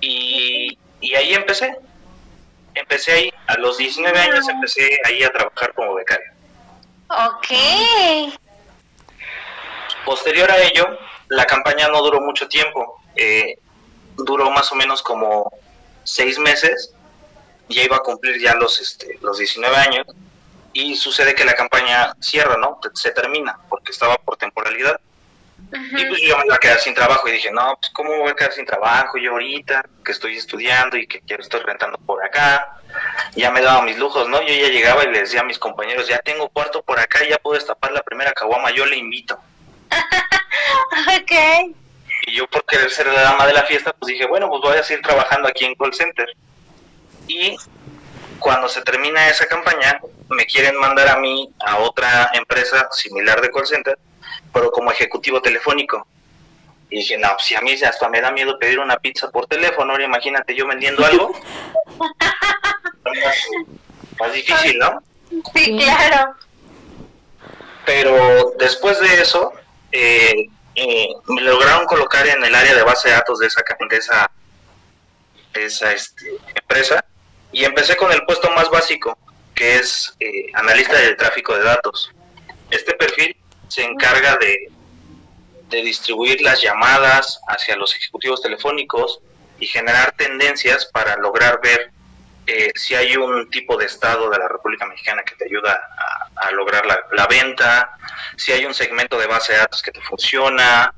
y, 0.00 0.78
y 1.00 1.14
ahí 1.14 1.34
empecé. 1.34 1.76
Empecé 2.74 3.12
ahí, 3.12 3.32
a 3.46 3.56
los 3.58 3.78
19 3.78 4.18
años 4.18 4.48
empecé 4.48 4.98
ahí 5.04 5.22
a 5.22 5.30
trabajar 5.30 5.72
como 5.74 5.94
becario. 5.94 6.30
Ok. 7.08 8.38
Posterior 10.06 10.50
a 10.50 10.62
ello, 10.62 10.98
la 11.28 11.44
campaña 11.44 11.88
no 11.88 12.00
duró 12.00 12.20
mucho 12.20 12.46
tiempo, 12.48 13.02
eh, 13.16 13.58
duró 14.16 14.50
más 14.50 14.70
o 14.70 14.76
menos 14.76 15.02
como 15.02 15.52
seis 16.04 16.38
meses, 16.38 16.94
ya 17.68 17.82
iba 17.82 17.96
a 17.96 18.00
cumplir 18.00 18.40
ya 18.40 18.54
los, 18.54 18.80
este, 18.80 19.18
los 19.20 19.36
19 19.38 19.76
años, 19.76 20.06
y 20.72 20.94
sucede 20.94 21.34
que 21.34 21.44
la 21.44 21.54
campaña 21.54 22.14
cierra, 22.20 22.56
¿no? 22.56 22.78
Se 22.94 23.10
termina, 23.10 23.58
porque 23.68 23.90
estaba 23.90 24.16
por 24.16 24.36
temporalidad. 24.36 25.00
Y 25.72 26.04
pues 26.04 26.20
yo 26.22 26.38
me 26.38 26.44
iba 26.46 26.54
a 26.54 26.58
quedar 26.58 26.78
sin 26.78 26.94
trabajo 26.94 27.26
y 27.28 27.32
dije, 27.32 27.50
no, 27.50 27.76
pues 27.80 27.90
cómo 27.92 28.10
me 28.10 28.18
voy 28.18 28.30
a 28.30 28.34
quedar 28.34 28.52
sin 28.52 28.66
trabajo 28.66 29.18
yo 29.18 29.32
ahorita, 29.32 29.84
que 30.04 30.12
estoy 30.12 30.36
estudiando 30.36 30.96
y 30.96 31.08
que 31.08 31.20
quiero 31.22 31.42
estoy 31.42 31.60
rentando 31.62 31.98
por 31.98 32.24
acá. 32.24 32.78
Ya 33.34 33.50
me 33.50 33.60
daba 33.60 33.82
mis 33.82 33.98
lujos, 33.98 34.28
¿no? 34.28 34.40
Yo 34.42 34.54
ya 34.54 34.68
llegaba 34.68 35.02
y 35.02 35.10
le 35.10 35.20
decía 35.20 35.40
a 35.40 35.44
mis 35.44 35.58
compañeros, 35.58 36.06
ya 36.06 36.18
tengo 36.18 36.48
cuarto 36.50 36.82
por 36.82 37.00
acá, 37.00 37.26
ya 37.28 37.38
puedo 37.38 37.54
destapar 37.54 37.90
la 37.90 38.02
primera 38.02 38.32
caguama, 38.32 38.70
yo 38.70 38.86
le 38.86 38.96
invito. 38.96 39.40
Ok. 41.20 41.74
Y 42.26 42.36
yo 42.36 42.46
por 42.48 42.64
querer 42.64 42.90
ser 42.90 43.06
la 43.06 43.22
dama 43.22 43.46
de 43.46 43.52
la 43.52 43.64
fiesta, 43.64 43.92
pues 43.92 44.12
dije, 44.12 44.26
bueno, 44.26 44.48
pues 44.48 44.62
voy 44.62 44.76
a 44.76 44.82
seguir 44.82 45.02
trabajando 45.02 45.48
aquí 45.48 45.64
en 45.64 45.74
call 45.74 45.94
center. 45.94 46.26
Y 47.28 47.56
cuando 48.38 48.68
se 48.68 48.82
termina 48.82 49.28
esa 49.28 49.46
campaña, 49.46 50.00
me 50.28 50.46
quieren 50.46 50.78
mandar 50.78 51.08
a 51.08 51.16
mí 51.16 51.52
a 51.60 51.78
otra 51.78 52.30
empresa 52.34 52.88
similar 52.92 53.40
de 53.40 53.50
call 53.50 53.66
center, 53.66 53.98
pero 54.52 54.70
como 54.70 54.90
ejecutivo 54.90 55.40
telefónico. 55.40 56.06
Y 56.90 56.98
dije, 56.98 57.18
no, 57.18 57.28
pues 57.32 57.44
si 57.46 57.54
a 57.54 57.60
mí 57.60 57.72
hasta 57.72 58.08
me 58.08 58.20
da 58.20 58.30
miedo 58.30 58.58
pedir 58.58 58.78
una 58.78 58.96
pizza 58.96 59.30
por 59.30 59.46
teléfono, 59.46 59.92
ahora 59.92 60.04
imagínate 60.04 60.54
yo 60.54 60.66
vendiendo 60.66 61.04
algo. 61.04 61.32
más, 61.98 63.46
más 64.20 64.32
difícil, 64.32 64.78
¿no? 64.78 65.02
Sí, 65.54 65.76
claro. 65.76 66.36
pero 67.84 68.52
después 68.58 68.98
de 69.00 69.20
eso 69.20 69.52
eh, 69.98 70.48
eh, 70.74 71.08
me 71.28 71.40
lograron 71.40 71.86
colocar 71.86 72.26
en 72.26 72.44
el 72.44 72.54
área 72.54 72.74
de 72.74 72.82
base 72.82 73.08
de 73.08 73.14
datos 73.14 73.38
de 73.38 73.46
esa 73.46 73.62
de 73.88 73.96
esa, 73.96 74.30
de 75.54 75.64
esa 75.64 75.92
este, 75.92 76.36
empresa 76.54 77.04
y 77.50 77.64
empecé 77.64 77.96
con 77.96 78.12
el 78.12 78.22
puesto 78.26 78.50
más 78.50 78.68
básico 78.68 79.18
que 79.54 79.76
es 79.76 80.14
eh, 80.20 80.46
analista 80.52 80.98
del 80.98 81.16
tráfico 81.16 81.56
de 81.56 81.64
datos. 81.64 82.12
Este 82.70 82.92
perfil 82.92 83.34
se 83.68 83.84
encarga 83.84 84.36
de, 84.36 84.70
de 85.70 85.82
distribuir 85.82 86.42
las 86.42 86.60
llamadas 86.60 87.40
hacia 87.48 87.74
los 87.76 87.94
ejecutivos 87.96 88.42
telefónicos 88.42 89.20
y 89.58 89.66
generar 89.66 90.12
tendencias 90.12 90.84
para 90.92 91.16
lograr 91.16 91.58
ver 91.62 91.90
eh, 92.46 92.70
si 92.74 92.94
hay 92.94 93.16
un 93.16 93.48
tipo 93.50 93.76
de 93.76 93.86
estado 93.86 94.28
de 94.28 94.38
la 94.38 94.48
República 94.48 94.84
Mexicana 94.86 95.22
que 95.24 95.34
te 95.36 95.46
ayuda 95.46 95.72
a, 95.72 96.25
a 96.36 96.50
lograr 96.52 96.86
la, 96.86 96.98
la 97.12 97.26
venta, 97.26 97.96
si 98.36 98.52
hay 98.52 98.64
un 98.64 98.74
segmento 98.74 99.18
de 99.18 99.26
base 99.26 99.52
de 99.52 99.58
datos 99.58 99.82
que 99.82 99.90
te 99.90 100.00
funciona, 100.00 100.92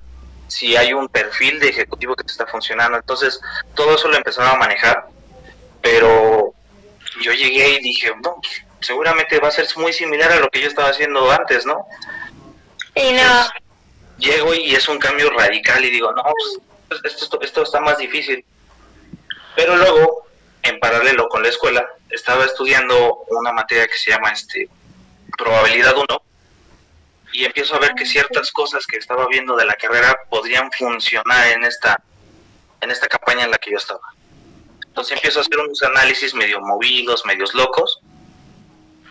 si 0.49 0.77
hay 0.77 0.93
un 0.93 1.09
perfil 1.09 1.61
de 1.61 1.69
ejecutivo 1.69 2.17
que 2.17 2.25
te 2.25 2.33
está 2.33 2.47
funcionando. 2.47 2.97
Entonces, 2.97 3.41
todo 3.75 3.95
eso 3.95 4.09
lo 4.09 4.17
empezaba 4.17 4.53
a 4.53 4.57
manejar, 4.57 5.07
pero 5.81 6.55
yo 7.23 7.33
llegué 7.33 7.71
y 7.75 7.83
dije, 7.83 8.13
no, 8.23 8.41
seguramente 8.81 9.39
va 9.39 9.49
a 9.49 9.53
ser 9.53 9.67
muy 9.77 9.93
similar 9.93 10.33
a 10.33 10.41
lo 10.41 10.49
que 10.49 10.61
yo 10.61 10.69
estaba 10.69 10.89
haciendo 10.89 11.31
antes, 11.31 11.67
¿no? 11.67 11.87
Y 12.95 13.13
no. 13.13 13.47
llego 14.19 14.55
y 14.55 14.75
es 14.75 14.89
un 14.89 14.99
cambio 14.99 15.31
radical 15.31 15.85
y 15.85 15.91
digo, 15.91 16.13
no, 16.13 16.23
pues, 16.23 17.05
esto, 17.05 17.25
esto, 17.25 17.41
esto 17.43 17.63
está 17.63 17.81
más 17.81 17.99
difícil. 17.99 18.45
Pero 19.55 19.77
luego, 19.77 20.27
en 20.63 20.81
paralelo 20.81 21.29
con 21.29 21.43
la 21.43 21.49
escuela, 21.49 21.87
estaba 22.11 22.45
estudiando 22.45 23.25
una 23.29 23.53
materia 23.53 23.87
que 23.87 23.99
se 23.99 24.11
llama 24.11 24.31
este 24.31 24.69
probabilidad 25.37 25.97
1 25.97 26.23
y 27.33 27.45
empiezo 27.45 27.77
a 27.77 27.79
ver 27.79 27.95
que 27.95 28.07
ciertas 28.07 28.51
cosas 28.51 28.87
que 28.87 28.97
estaba 28.97 29.27
viendo 29.29 29.57
de 29.57 29.67
la 29.67 29.75
carrera 29.75 30.19
podrían 30.31 30.71
funcionar 30.73 31.49
en 31.49 31.65
esta 31.65 32.03
en 32.81 32.91
esta 32.91 33.09
campaña 33.09 33.45
en 33.45 33.51
la 33.51 33.59
que 33.59 33.73
yo 33.73 33.77
estaba. 33.77 34.15
Entonces 34.87 35.17
empiezo 35.17 35.41
a 35.41 35.43
hacer 35.43 35.59
unos 35.59 35.83
análisis 35.83 36.33
medio 36.35 36.61
movidos, 36.61 37.27
medios 37.27 37.55
locos 37.55 38.01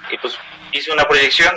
y 0.09 0.17
pues 0.17 0.37
hice 0.71 0.91
una 0.91 1.07
proyección 1.07 1.53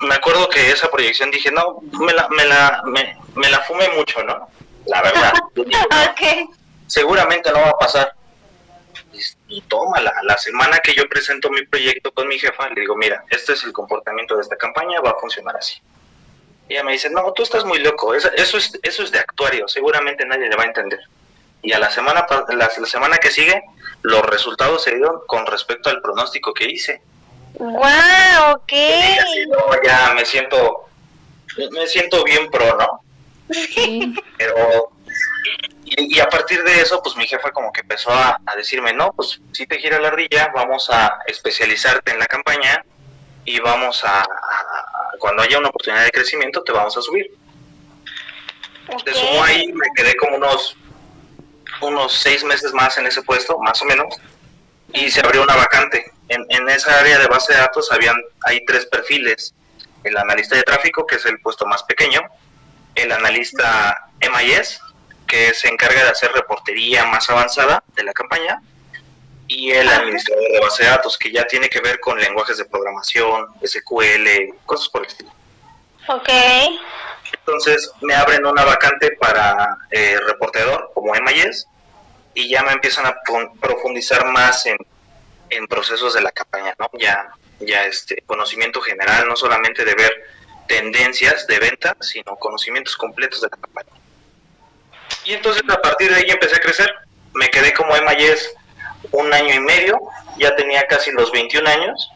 me 0.00 0.14
acuerdo 0.14 0.48
que 0.48 0.70
esa 0.70 0.90
proyección 0.90 1.30
dije, 1.30 1.50
no, 1.50 1.80
me 1.92 2.12
la, 2.12 2.28
me 2.28 2.44
la, 2.44 2.82
me, 2.84 3.16
me 3.34 3.50
la 3.50 3.60
fumé 3.60 3.88
mucho, 3.90 4.22
¿no? 4.24 4.48
La 4.86 5.02
verdad. 5.02 5.32
Seguramente 6.86 7.50
no 7.52 7.60
va 7.60 7.70
a 7.70 7.78
pasar. 7.78 8.12
Y, 9.48 9.62
toma, 9.62 10.00
la, 10.00 10.36
semana 10.36 10.78
que 10.78 10.94
yo 10.94 11.08
presento 11.08 11.48
mi 11.48 11.64
proyecto 11.64 12.12
con 12.12 12.28
mi 12.28 12.38
jefa, 12.38 12.68
le 12.68 12.82
digo, 12.82 12.94
mira, 12.96 13.24
este 13.30 13.54
es 13.54 13.64
el 13.64 13.72
comportamiento 13.72 14.36
de 14.36 14.42
esta 14.42 14.56
campaña, 14.56 15.00
va 15.00 15.10
a 15.10 15.18
funcionar 15.18 15.56
así. 15.56 15.80
Y 16.68 16.74
ella 16.74 16.84
me 16.84 16.92
dice, 16.92 17.08
no, 17.08 17.32
tú 17.32 17.42
estás 17.42 17.64
muy 17.64 17.78
loco, 17.78 18.14
eso, 18.14 18.30
eso, 18.36 18.58
es, 18.58 18.78
eso 18.82 19.02
es 19.02 19.10
de 19.10 19.18
actuario, 19.18 19.66
seguramente 19.66 20.26
nadie 20.26 20.50
le 20.50 20.56
va 20.56 20.64
a 20.64 20.66
entender. 20.66 21.00
Y 21.62 21.72
a 21.72 21.78
la 21.78 21.90
semana, 21.90 22.26
la, 22.50 22.70
la 22.78 22.86
semana 22.86 23.16
que 23.16 23.30
sigue, 23.30 23.62
los 24.02 24.22
resultados 24.22 24.84
se 24.84 24.94
dieron 24.94 25.20
con 25.26 25.46
respecto 25.46 25.88
al 25.88 26.02
pronóstico 26.02 26.52
que 26.52 26.64
hice. 26.64 27.00
Wow, 27.54 28.54
ok. 28.54 28.72
Y 28.72 29.18
así, 29.18 29.46
no, 29.48 29.82
ya 29.82 30.12
me 30.14 30.24
siento, 30.24 30.88
me 31.72 31.86
siento 31.86 32.22
bien 32.22 32.50
pro, 32.50 32.76
¿no? 32.76 33.00
Sí. 33.50 34.14
Pero, 34.36 34.92
y, 35.98 36.20
a 36.20 36.28
partir 36.28 36.62
de 36.62 36.80
eso, 36.80 37.02
pues 37.02 37.16
mi 37.16 37.26
jefa 37.26 37.50
como 37.50 37.72
que 37.72 37.80
empezó 37.80 38.10
a, 38.10 38.40
a 38.46 38.56
decirme, 38.56 38.92
no, 38.92 39.12
pues 39.12 39.40
si 39.52 39.66
te 39.66 39.78
gira 39.78 39.98
la 39.98 40.08
ardilla, 40.08 40.50
vamos 40.54 40.88
a 40.90 41.18
especializarte 41.26 42.12
en 42.12 42.18
la 42.18 42.26
campaña 42.26 42.84
y 43.44 43.58
vamos 43.60 44.04
a, 44.04 44.24
cuando 45.18 45.42
haya 45.42 45.58
una 45.58 45.68
oportunidad 45.68 46.04
de 46.04 46.10
crecimiento, 46.10 46.62
te 46.62 46.72
vamos 46.72 46.96
a 46.96 47.02
subir. 47.02 47.30
De 49.04 49.14
sumo 49.14 49.42
ahí, 49.42 49.72
me 49.72 49.86
quedé 49.96 50.14
como 50.16 50.36
unos, 50.36 50.76
unos 51.80 52.12
seis 52.12 52.44
meses 52.44 52.72
más 52.72 52.96
en 52.98 53.06
ese 53.06 53.22
puesto, 53.22 53.58
más 53.58 53.80
o 53.82 53.84
menos, 53.84 54.14
y 54.92 55.10
se 55.10 55.20
abrió 55.20 55.42
una 55.42 55.56
vacante. 55.56 56.12
En, 56.28 56.44
en 56.50 56.68
esa 56.68 56.98
área 56.98 57.18
de 57.18 57.26
base 57.26 57.52
de 57.52 57.60
datos 57.60 57.90
habían, 57.90 58.16
hay 58.44 58.64
tres 58.66 58.86
perfiles. 58.86 59.54
El 60.04 60.16
analista 60.16 60.54
de 60.54 60.62
tráfico, 60.62 61.06
que 61.06 61.16
es 61.16 61.26
el 61.26 61.40
puesto 61.40 61.66
más 61.66 61.82
pequeño, 61.84 62.20
el 62.94 63.12
analista 63.12 64.10
MIS, 64.20 64.80
que 65.28 65.54
se 65.54 65.68
encarga 65.68 66.02
de 66.04 66.10
hacer 66.10 66.32
reportería 66.32 67.04
más 67.04 67.28
avanzada 67.30 67.84
de 67.94 68.02
la 68.02 68.12
campaña, 68.12 68.60
y 69.46 69.70
el 69.70 69.88
administrador 69.88 70.50
de 70.52 70.60
base 70.60 70.84
de 70.84 70.90
datos, 70.90 71.16
que 71.16 71.30
ya 71.32 71.46
tiene 71.46 71.68
que 71.68 71.80
ver 71.80 72.00
con 72.00 72.18
lenguajes 72.18 72.58
de 72.58 72.64
programación, 72.66 73.46
SQL, 73.64 74.54
cosas 74.66 74.88
por 74.88 75.02
el 75.02 75.08
estilo. 75.08 75.30
Ok. 76.08 76.28
Entonces 77.32 77.90
me 78.02 78.14
abren 78.14 78.44
una 78.44 78.64
vacante 78.64 79.12
para 79.12 79.76
eh, 79.90 80.18
reportador 80.26 80.90
como 80.94 81.12
MIS 81.14 81.66
y 82.34 82.48
ya 82.50 82.62
me 82.62 82.72
empiezan 82.72 83.06
a 83.06 83.14
pro- 83.22 83.52
profundizar 83.60 84.26
más 84.26 84.66
en, 84.66 84.76
en 85.50 85.66
procesos 85.66 86.14
de 86.14 86.20
la 86.22 86.30
campaña, 86.32 86.74
¿no? 86.78 86.90
Ya, 86.98 87.30
ya 87.60 87.84
este 87.84 88.22
conocimiento 88.26 88.80
general, 88.80 89.28
no 89.28 89.36
solamente 89.36 89.84
de 89.84 89.94
ver 89.94 90.12
tendencias 90.66 91.46
de 91.46 91.58
venta, 91.58 91.96
sino 92.00 92.36
conocimientos 92.36 92.96
completos 92.96 93.40
de 93.40 93.48
la 93.50 93.56
campaña. 93.56 93.90
Y 95.28 95.34
entonces 95.34 95.62
a 95.68 95.80
partir 95.82 96.08
de 96.10 96.16
ahí 96.16 96.30
empecé 96.30 96.56
a 96.56 96.60
crecer. 96.60 96.90
Me 97.34 97.48
quedé 97.50 97.74
como 97.74 97.92
MIS 97.92 98.50
un 99.12 99.32
año 99.32 99.54
y 99.54 99.60
medio, 99.60 100.00
ya 100.38 100.56
tenía 100.56 100.86
casi 100.86 101.12
los 101.12 101.30
21 101.30 101.68
años 101.68 102.10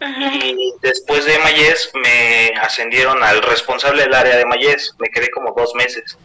Y 0.00 0.72
después 0.80 1.26
de 1.26 1.38
Mayes 1.38 1.90
me 1.94 2.54
ascendieron 2.60 3.22
al 3.22 3.42
responsable 3.42 4.02
del 4.02 4.14
área 4.14 4.36
de 4.36 4.46
Mayes, 4.46 4.94
me 4.98 5.10
quedé 5.10 5.30
como 5.30 5.52
dos 5.52 5.74
meses. 5.74 6.16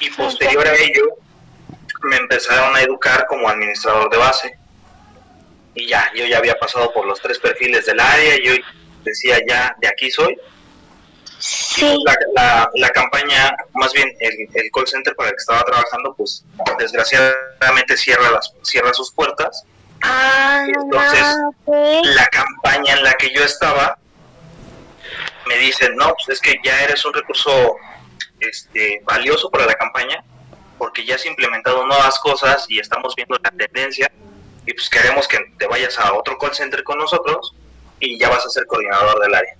Y 0.00 0.10
posterior 0.10 0.66
a 0.66 0.74
ello 0.74 1.04
me 2.02 2.16
empezaron 2.16 2.76
a 2.76 2.82
educar 2.82 3.26
como 3.26 3.48
administrador 3.48 4.10
de 4.10 4.18
base. 4.18 4.58
Y 5.74 5.86
ya, 5.86 6.10
yo 6.14 6.26
ya 6.26 6.36
había 6.36 6.56
pasado 6.56 6.92
por 6.92 7.06
los 7.06 7.20
tres 7.20 7.38
perfiles 7.38 7.86
del 7.86 7.98
área, 7.98 8.36
y 8.36 8.44
yo 8.44 8.52
decía 9.02 9.38
ya, 9.46 9.74
de 9.80 9.88
aquí 9.88 10.10
soy. 10.10 10.36
Sí. 11.46 12.02
La, 12.06 12.16
la, 12.34 12.70
la 12.74 12.88
campaña, 12.90 13.54
más 13.74 13.92
bien 13.92 14.08
el, 14.20 14.48
el 14.54 14.70
call 14.72 14.86
center 14.86 15.14
para 15.14 15.28
el 15.28 15.34
que 15.34 15.40
estaba 15.40 15.62
trabajando, 15.64 16.14
pues 16.14 16.42
desgraciadamente 16.78 17.98
cierra, 17.98 18.30
las, 18.30 18.54
cierra 18.62 18.94
sus 18.94 19.12
puertas. 19.12 19.64
Ah, 20.00 20.64
Entonces, 20.66 21.36
la 21.66 22.26
campaña 22.28 22.94
en 22.94 23.04
la 23.04 23.12
que 23.14 23.30
yo 23.34 23.44
estaba, 23.44 23.98
me 25.46 25.58
dicen, 25.58 25.94
no, 25.96 26.14
pues 26.14 26.30
es 26.30 26.40
que 26.40 26.58
ya 26.64 26.82
eres 26.82 27.04
un 27.04 27.12
recurso 27.12 27.76
este, 28.40 29.02
valioso 29.04 29.50
para 29.50 29.66
la 29.66 29.74
campaña, 29.74 30.24
porque 30.78 31.04
ya 31.04 31.16
has 31.16 31.26
implementado 31.26 31.86
nuevas 31.86 32.18
cosas 32.20 32.64
y 32.70 32.78
estamos 32.78 33.14
viendo 33.14 33.38
la 33.42 33.50
tendencia, 33.50 34.10
y 34.64 34.72
pues 34.72 34.88
queremos 34.88 35.28
que 35.28 35.38
te 35.58 35.66
vayas 35.66 35.98
a 35.98 36.14
otro 36.14 36.38
call 36.38 36.54
center 36.54 36.82
con 36.84 36.96
nosotros 36.96 37.54
y 38.00 38.18
ya 38.18 38.30
vas 38.30 38.46
a 38.46 38.48
ser 38.48 38.66
coordinador 38.66 39.20
del 39.20 39.34
área. 39.34 39.58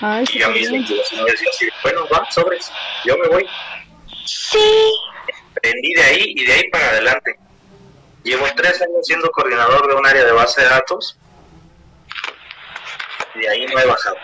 Ay, 0.00 0.24
Y 0.32 0.38
yo 0.38 0.46
súper 0.46 0.60
mismo 0.60 0.72
bien. 0.78 1.02
yo 1.12 1.24
decía 1.24 1.48
así, 1.52 1.68
bueno, 1.82 2.08
va, 2.12 2.30
sobres, 2.30 2.70
yo 3.04 3.16
me 3.18 3.28
voy. 3.28 3.48
Sí. 4.24 4.92
Aprendí 5.56 5.92
de 5.94 6.02
ahí 6.02 6.34
y 6.36 6.44
de 6.44 6.52
ahí 6.52 6.70
para 6.70 6.88
adelante. 6.88 7.38
Llevo 8.24 8.46
tres 8.56 8.80
años 8.80 9.04
siendo 9.06 9.30
coordinador 9.30 9.88
de 9.88 9.94
un 9.94 10.06
área 10.06 10.24
de 10.24 10.32
base 10.32 10.60
de 10.62 10.68
datos 10.68 11.18
y 13.34 13.40
de 13.40 13.48
ahí 13.48 13.66
no 13.66 13.78
he 13.78 13.86
bajado. 13.86 14.16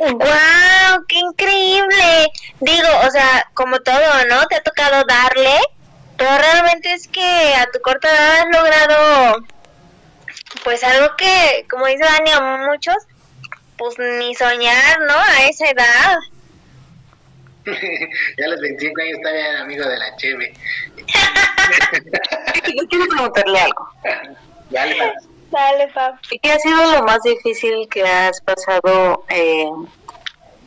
¡Wow! 0.00 1.04
¡Qué 1.08 1.16
increíble! 1.18 2.28
Digo, 2.60 2.88
o 3.06 3.10
sea, 3.10 3.48
como 3.54 3.80
todo, 3.80 4.24
¿no? 4.28 4.46
Te 4.46 4.56
ha 4.56 4.62
tocado 4.62 5.02
darle, 5.04 5.58
pero 6.16 6.30
realmente 6.38 6.92
es 6.92 7.08
que 7.08 7.54
a 7.56 7.66
tu 7.72 7.80
corta 7.80 8.08
edad 8.08 8.40
has 8.40 8.46
logrado, 8.56 9.44
pues 10.62 10.84
algo 10.84 11.16
que, 11.16 11.66
como 11.68 11.86
dice 11.86 12.04
Dani, 12.04 12.30
a 12.30 12.40
muchos, 12.70 12.94
pues 13.78 13.98
ni 13.98 14.34
soñar, 14.34 15.00
¿no? 15.00 15.14
A 15.14 15.46
esa 15.48 15.70
edad. 15.70 16.18
ya 18.38 18.44
a 18.44 18.48
los 18.48 18.60
25 18.60 19.00
años 19.00 19.18
está 19.18 19.32
bien 19.32 19.56
amigo 19.56 19.88
de 19.88 19.96
la 19.96 20.16
Cheve. 20.16 20.52
Yo 22.76 22.88
quiero 22.88 23.06
preguntarle 23.06 23.60
algo. 23.60 23.88
Dale, 24.70 24.96
Dale. 25.50 25.88
¿Y 26.30 26.38
¿Qué 26.40 26.52
ha 26.52 26.58
sido 26.58 26.92
lo 26.92 27.02
más 27.04 27.22
difícil 27.22 27.88
que 27.88 28.02
has 28.02 28.40
pasado 28.42 29.24
eh, 29.30 29.70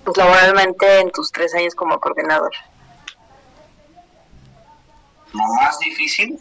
pues, 0.03 0.17
laboralmente 0.17 0.99
en 0.99 1.11
tus 1.11 1.31
tres 1.31 1.53
años 1.53 1.75
como 1.75 1.99
coordinador? 1.99 2.51
Lo 5.33 5.43
más 5.61 5.77
difícil, 5.79 6.39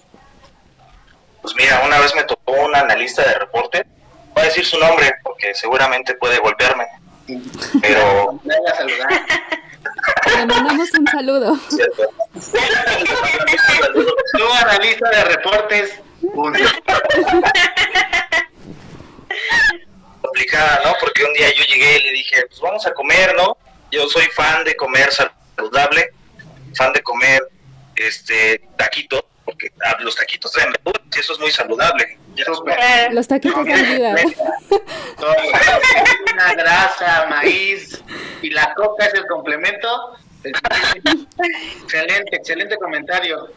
pues 1.43 1.55
mira, 1.55 1.83
una 1.87 2.01
vez 2.01 2.15
me 2.17 2.25
tocó 2.25 2.53
un 2.53 2.75
analista 2.75 3.23
de 3.23 3.39
reporte, 3.39 3.87
decir 4.51 4.67
su 4.67 4.79
nombre 4.79 5.15
porque 5.23 5.55
seguramente 5.55 6.15
puede 6.15 6.39
golpearme, 6.39 6.87
pero. 7.81 8.41
Le 10.37 10.47
mandamos 10.47 10.93
un 10.93 11.07
saludo. 11.07 11.59
Tú 14.33 14.53
analista 14.65 15.11
de 15.11 15.25
reportes. 15.25 16.01
complicada, 20.21 20.81
¿no? 20.85 20.95
Porque 21.01 21.25
un 21.25 21.33
día 21.35 21.53
yo 21.55 21.65
llegué 21.65 21.99
y 21.99 22.03
le 22.03 22.13
dije, 22.13 22.47
pues 22.47 22.61
vamos 22.61 22.87
a 22.87 22.93
comer, 22.93 23.35
¿no? 23.37 23.57
Yo 23.91 24.09
soy 24.09 24.27
fan 24.27 24.65
de 24.65 24.77
comer 24.77 25.11
saludable, 25.13 26.11
fan 26.75 26.93
de 26.93 27.03
comer 27.03 27.43
este 27.97 28.63
taquito, 28.77 29.27
porque 29.51 29.73
ah, 29.85 29.97
los 30.01 30.15
taquitos 30.15 30.53
traen 30.53 30.73
verduras 30.73 31.03
y 31.15 31.19
eso 31.19 31.33
es 31.33 31.41
muy 31.41 31.51
saludable. 31.51 32.19
Claro. 32.37 33.13
Los 33.13 33.29
taquitos 33.29 33.65
de 33.65 33.73
vida. 33.73 34.15
Una 36.33 36.55
grasa, 36.55 37.27
maíz 37.29 38.03
y 38.41 38.51
la 38.51 38.73
coca 38.75 39.07
es 39.07 39.15
el 39.15 39.27
complemento. 39.27 40.17
Excelente, 41.83 42.37
excelente 42.37 42.77
comentario. 42.79 43.49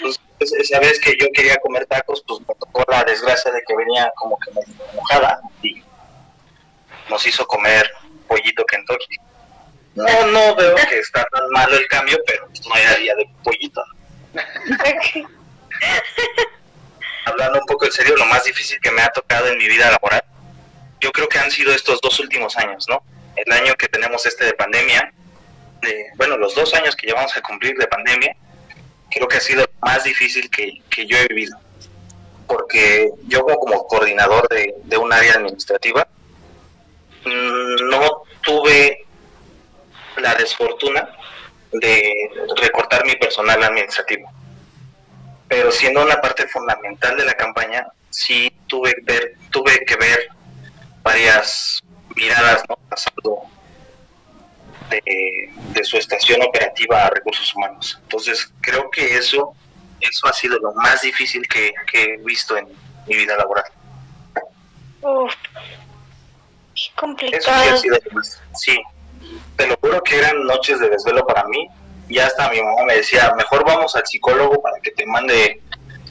pues, 0.00 0.20
pues, 0.38 0.52
esa 0.54 0.80
vez 0.80 0.98
que 1.00 1.16
yo 1.20 1.28
quería 1.32 1.56
comer 1.58 1.86
tacos, 1.86 2.24
pues 2.26 2.40
me 2.40 2.54
tocó 2.54 2.84
la 2.90 3.04
desgracia 3.04 3.52
de 3.52 3.62
que 3.66 3.76
venía 3.76 4.10
como 4.16 4.38
que 4.40 4.50
mojada 4.94 5.40
y 5.62 5.82
nos 7.08 7.26
hizo 7.26 7.46
comer 7.46 7.88
pollito 8.26 8.64
Kentucky. 8.64 9.16
No, 9.94 10.26
no 10.28 10.56
veo 10.56 10.74
que 10.88 10.98
está 10.98 11.24
tan 11.30 11.48
malo 11.50 11.76
el 11.76 11.86
cambio, 11.86 12.18
pero 12.26 12.48
no 12.68 12.76
era 12.76 12.96
día 12.96 13.14
de 13.14 13.28
pollito. 13.44 13.82
Hablando 17.24 17.60
un 17.60 17.66
poco 17.66 17.86
en 17.86 17.92
serio, 17.92 18.16
lo 18.16 18.26
más 18.26 18.44
difícil 18.44 18.80
que 18.80 18.90
me 18.90 19.02
ha 19.02 19.08
tocado 19.08 19.48
en 19.48 19.58
mi 19.58 19.68
vida 19.68 19.90
laboral, 19.90 20.24
yo 21.00 21.12
creo 21.12 21.28
que 21.28 21.38
han 21.38 21.50
sido 21.50 21.72
estos 21.72 22.00
dos 22.00 22.18
últimos 22.20 22.56
años, 22.56 22.86
¿no? 22.88 23.02
El 23.36 23.52
año 23.52 23.74
que 23.74 23.88
tenemos 23.88 24.24
este 24.26 24.44
de 24.44 24.54
pandemia, 24.54 25.12
de, 25.80 26.06
bueno, 26.16 26.36
los 26.36 26.54
dos 26.54 26.74
años 26.74 26.94
que 26.96 27.06
llevamos 27.06 27.36
a 27.36 27.42
cumplir 27.42 27.76
de 27.76 27.86
pandemia, 27.86 28.36
creo 29.10 29.28
que 29.28 29.36
ha 29.36 29.40
sido 29.40 29.62
lo 29.62 29.72
más 29.80 30.04
difícil 30.04 30.48
que, 30.50 30.82
que 30.90 31.06
yo 31.06 31.16
he 31.16 31.26
vivido. 31.28 31.58
Porque 32.46 33.10
yo 33.28 33.42
como, 33.42 33.58
como 33.58 33.86
coordinador 33.86 34.48
de, 34.48 34.74
de 34.84 34.96
un 34.96 35.12
área 35.12 35.34
administrativa, 35.34 36.06
mm, 37.24 37.88
no 37.88 38.22
tuve 38.42 39.06
la 40.16 40.34
desfortuna 40.34 41.08
de 41.72 42.12
recortar 42.60 43.04
mi 43.04 43.14
personal 43.16 43.62
administrativo. 43.62 44.30
Pero 45.48 45.70
siendo 45.70 46.02
una 46.02 46.20
parte 46.20 46.46
fundamental 46.48 47.16
de 47.16 47.24
la 47.24 47.34
campaña, 47.34 47.86
sí 48.10 48.52
tuve, 48.66 48.94
ver, 49.02 49.36
tuve 49.50 49.84
que 49.84 49.96
ver 49.96 50.28
varias 51.02 51.80
miradas 52.14 52.62
¿no? 52.68 52.76
pasando 52.88 53.42
de, 54.90 55.50
de 55.72 55.84
su 55.84 55.96
estación 55.96 56.42
operativa 56.42 57.06
a 57.06 57.10
recursos 57.10 57.54
humanos. 57.54 57.98
Entonces, 58.02 58.50
creo 58.60 58.90
que 58.90 59.16
eso, 59.16 59.54
eso 60.00 60.26
ha 60.26 60.32
sido 60.32 60.58
lo 60.58 60.72
más 60.74 61.02
difícil 61.02 61.46
que, 61.48 61.72
que 61.90 62.02
he 62.02 62.16
visto 62.18 62.56
en 62.56 62.68
mi 63.06 63.16
vida 63.16 63.36
laboral. 63.36 63.64
Uf. 65.02 65.34
Qué 65.42 65.50
Eso 66.72 66.74
sí 66.74 66.88
ha 66.88 67.00
complicado. 67.00 67.76
sido 67.78 67.98
lo 68.04 68.12
más. 68.12 68.40
Sí, 68.54 68.80
te 69.56 69.66
lo 69.66 69.76
juro 69.80 70.02
que 70.02 70.18
eran 70.18 70.44
noches 70.44 70.80
de 70.80 70.88
desvelo 70.88 71.26
para 71.26 71.44
mí. 71.44 71.68
Y 72.08 72.18
hasta 72.18 72.50
mi 72.50 72.60
mamá 72.60 72.84
me 72.84 72.96
decía, 72.96 73.32
mejor 73.36 73.64
vamos 73.64 73.94
al 73.96 74.06
psicólogo 74.06 74.60
para 74.60 74.78
que 74.80 74.90
te 74.90 75.06
mande 75.06 75.62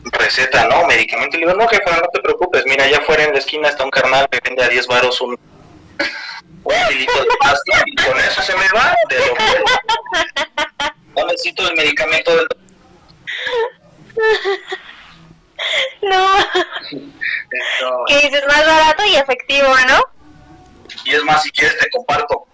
receta, 0.06 0.68
¿no? 0.68 0.86
Medicamento. 0.88 1.38
Y 1.38 1.42
le 1.42 1.48
digo, 1.48 1.60
no, 1.60 1.68
jefa, 1.68 1.98
no 1.98 2.08
te 2.12 2.22
preocupes. 2.22 2.64
Mira, 2.66 2.86
allá 2.86 2.98
afuera 2.98 3.24
en 3.24 3.34
la 3.34 3.40
esquina 3.40 3.70
está 3.70 3.84
un 3.84 3.92
carnal 3.92 4.28
que 4.30 4.40
vende 4.44 4.64
a 4.64 4.70
10 4.70 4.88
varos 4.88 5.22
un, 5.22 5.32
un 5.32 6.76
kilito 6.90 7.22
de 7.22 7.30
pasta 7.40 7.84
y 7.86 7.96
con 7.96 8.18
eso 8.20 8.42
se 8.42 8.56
me 8.56 8.68
va 8.74 8.96
de 9.10 9.20
lo 9.20 9.36
No 11.16 11.28
necesito 11.28 11.68
el 11.68 11.76
medicamento 11.76 12.36
del 12.36 12.48
No. 16.02 16.44
Que 18.08 18.16
dices 18.16 18.44
más 18.48 18.66
barato 18.66 19.06
y 19.06 19.16
efectivo, 19.16 19.68
¿no? 19.88 20.04
Y 21.06 21.14
es 21.14 21.24
más, 21.24 21.44
si 21.44 21.52
quieres 21.52 21.78
te 21.78 21.90
comparto. 21.90 22.48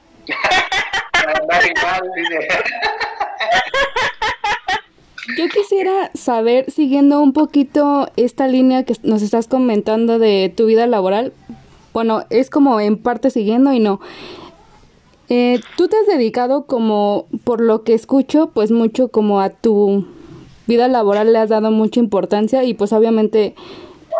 Yo 5.37 5.47
quisiera 5.49 6.09
saber, 6.13 6.71
siguiendo 6.71 7.21
un 7.21 7.33
poquito 7.33 8.09
esta 8.15 8.47
línea 8.47 8.83
que 8.83 8.95
nos 9.03 9.21
estás 9.21 9.47
comentando 9.47 10.19
de 10.19 10.53
tu 10.55 10.65
vida 10.65 10.87
laboral, 10.87 11.33
bueno, 11.93 12.23
es 12.29 12.49
como 12.49 12.79
en 12.79 12.97
parte 12.97 13.29
siguiendo 13.29 13.73
y 13.73 13.79
no. 13.79 13.99
Eh, 15.29 15.59
tú 15.75 15.89
te 15.89 15.97
has 15.97 16.07
dedicado 16.07 16.65
como, 16.65 17.27
por 17.43 17.59
lo 17.59 17.83
que 17.83 17.93
escucho, 17.93 18.51
pues 18.53 18.71
mucho 18.71 19.09
como 19.09 19.41
a 19.41 19.49
tu 19.49 20.05
vida 20.67 20.87
laboral 20.87 21.33
le 21.33 21.39
has 21.39 21.49
dado 21.49 21.71
mucha 21.71 21.99
importancia 21.99 22.63
y 22.63 22.73
pues 22.73 22.93
obviamente 22.93 23.55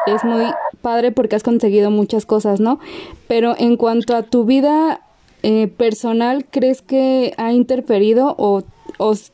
es 0.05 0.23
muy 0.23 0.45
padre 0.81 1.11
porque 1.11 1.35
has 1.35 1.43
conseguido 1.43 1.91
muchas 1.91 2.25
cosas, 2.25 2.59
¿no? 2.59 2.79
Pero 3.27 3.55
en 3.57 3.77
cuanto 3.77 4.15
a 4.15 4.23
tu 4.23 4.45
vida 4.45 5.01
eh, 5.49 5.69
personal, 5.69 6.45
¿crees 6.51 6.81
que 6.81 7.33
ha 7.37 7.53
interferido 7.53 8.35
o, 8.37 8.65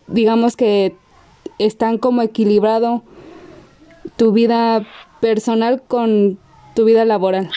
digamos 0.06 0.56
que 0.56 0.96
están 1.58 1.98
como 1.98 2.22
equilibrado 2.22 3.02
tu 4.16 4.32
vida 4.32 4.88
personal 5.22 5.82
con 5.82 6.38
tu 6.76 6.86
vida 6.86 7.04
laboral? 7.04 7.50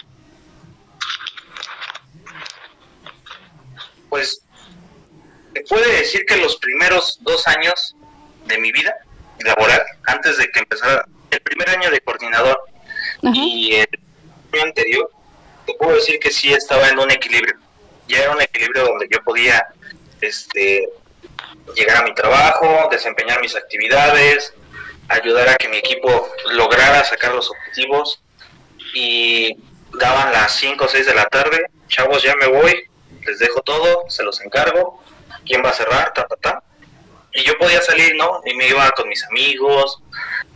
pues 4.09 4.41
te 5.53 5.61
puede 5.65 5.99
decir 5.99 6.25
que 6.25 6.39
los 6.39 6.57
primeros 6.57 7.19
dos 7.21 7.47
años 7.49 7.95
de 8.47 8.57
mi 8.57 8.73
vida 8.73 8.95
laboral, 9.41 9.83
antes 10.07 10.39
de 10.39 10.49
que 10.51 10.61
empezara 10.61 11.07
el 11.31 11.41
primer 11.43 11.69
año 11.69 11.91
de 11.91 12.01
coordinador 12.01 12.59
Ajá. 13.23 13.35
y 13.37 13.75
el 13.75 13.89
año 14.55 14.63
anterior, 14.63 15.11
te 15.67 15.75
puedo 15.75 15.97
decir 15.97 16.19
que 16.21 16.31
sí 16.31 16.55
estaba 16.55 16.89
en 16.89 16.99
un 16.99 17.11
equilibrio. 17.11 17.66
Ya 18.09 18.23
era 18.23 18.33
un 18.33 18.41
equilibrio 18.41 18.85
donde 18.85 19.09
yo 19.11 19.23
podía 19.23 19.67
este, 20.21 20.89
llegar 21.75 21.99
a 21.99 22.03
mi 22.03 22.15
trabajo, 22.15 22.89
desempeñar 22.91 23.41
mis 23.41 23.57
actividades, 23.57 24.55
ayudar 25.09 25.49
a 25.49 25.57
que 25.57 25.69
mi 25.69 25.79
equipo 25.79 26.29
lograra 26.53 27.05
sacar 27.05 27.35
los 27.35 27.51
objetivos 27.51 28.23
y 28.95 29.57
daban 29.99 30.33
las 30.33 30.53
5 30.53 30.85
o 30.85 30.89
6 30.89 31.07
de 31.07 31.15
la 31.15 31.25
tarde, 31.27 31.67
chavos, 31.89 32.23
ya 32.23 32.35
me 32.37 32.47
voy, 32.47 32.89
les 33.27 33.39
dejo 33.39 33.61
todo, 33.63 34.05
se 34.09 34.23
los 34.23 34.41
encargo, 34.41 35.03
quién 35.45 35.63
va 35.65 35.71
a 35.71 35.75
cerrar, 35.75 36.13
ta, 36.13 36.27
ta, 36.27 36.37
ta. 36.37 36.63
Y 37.33 37.45
yo 37.45 37.59
podía 37.59 37.83
salir, 37.83 38.15
¿no? 38.17 38.41
Y 38.45 38.55
me 38.55 38.69
iba 38.69 38.91
con 38.93 39.09
mis 39.09 39.25
amigos, 39.25 40.03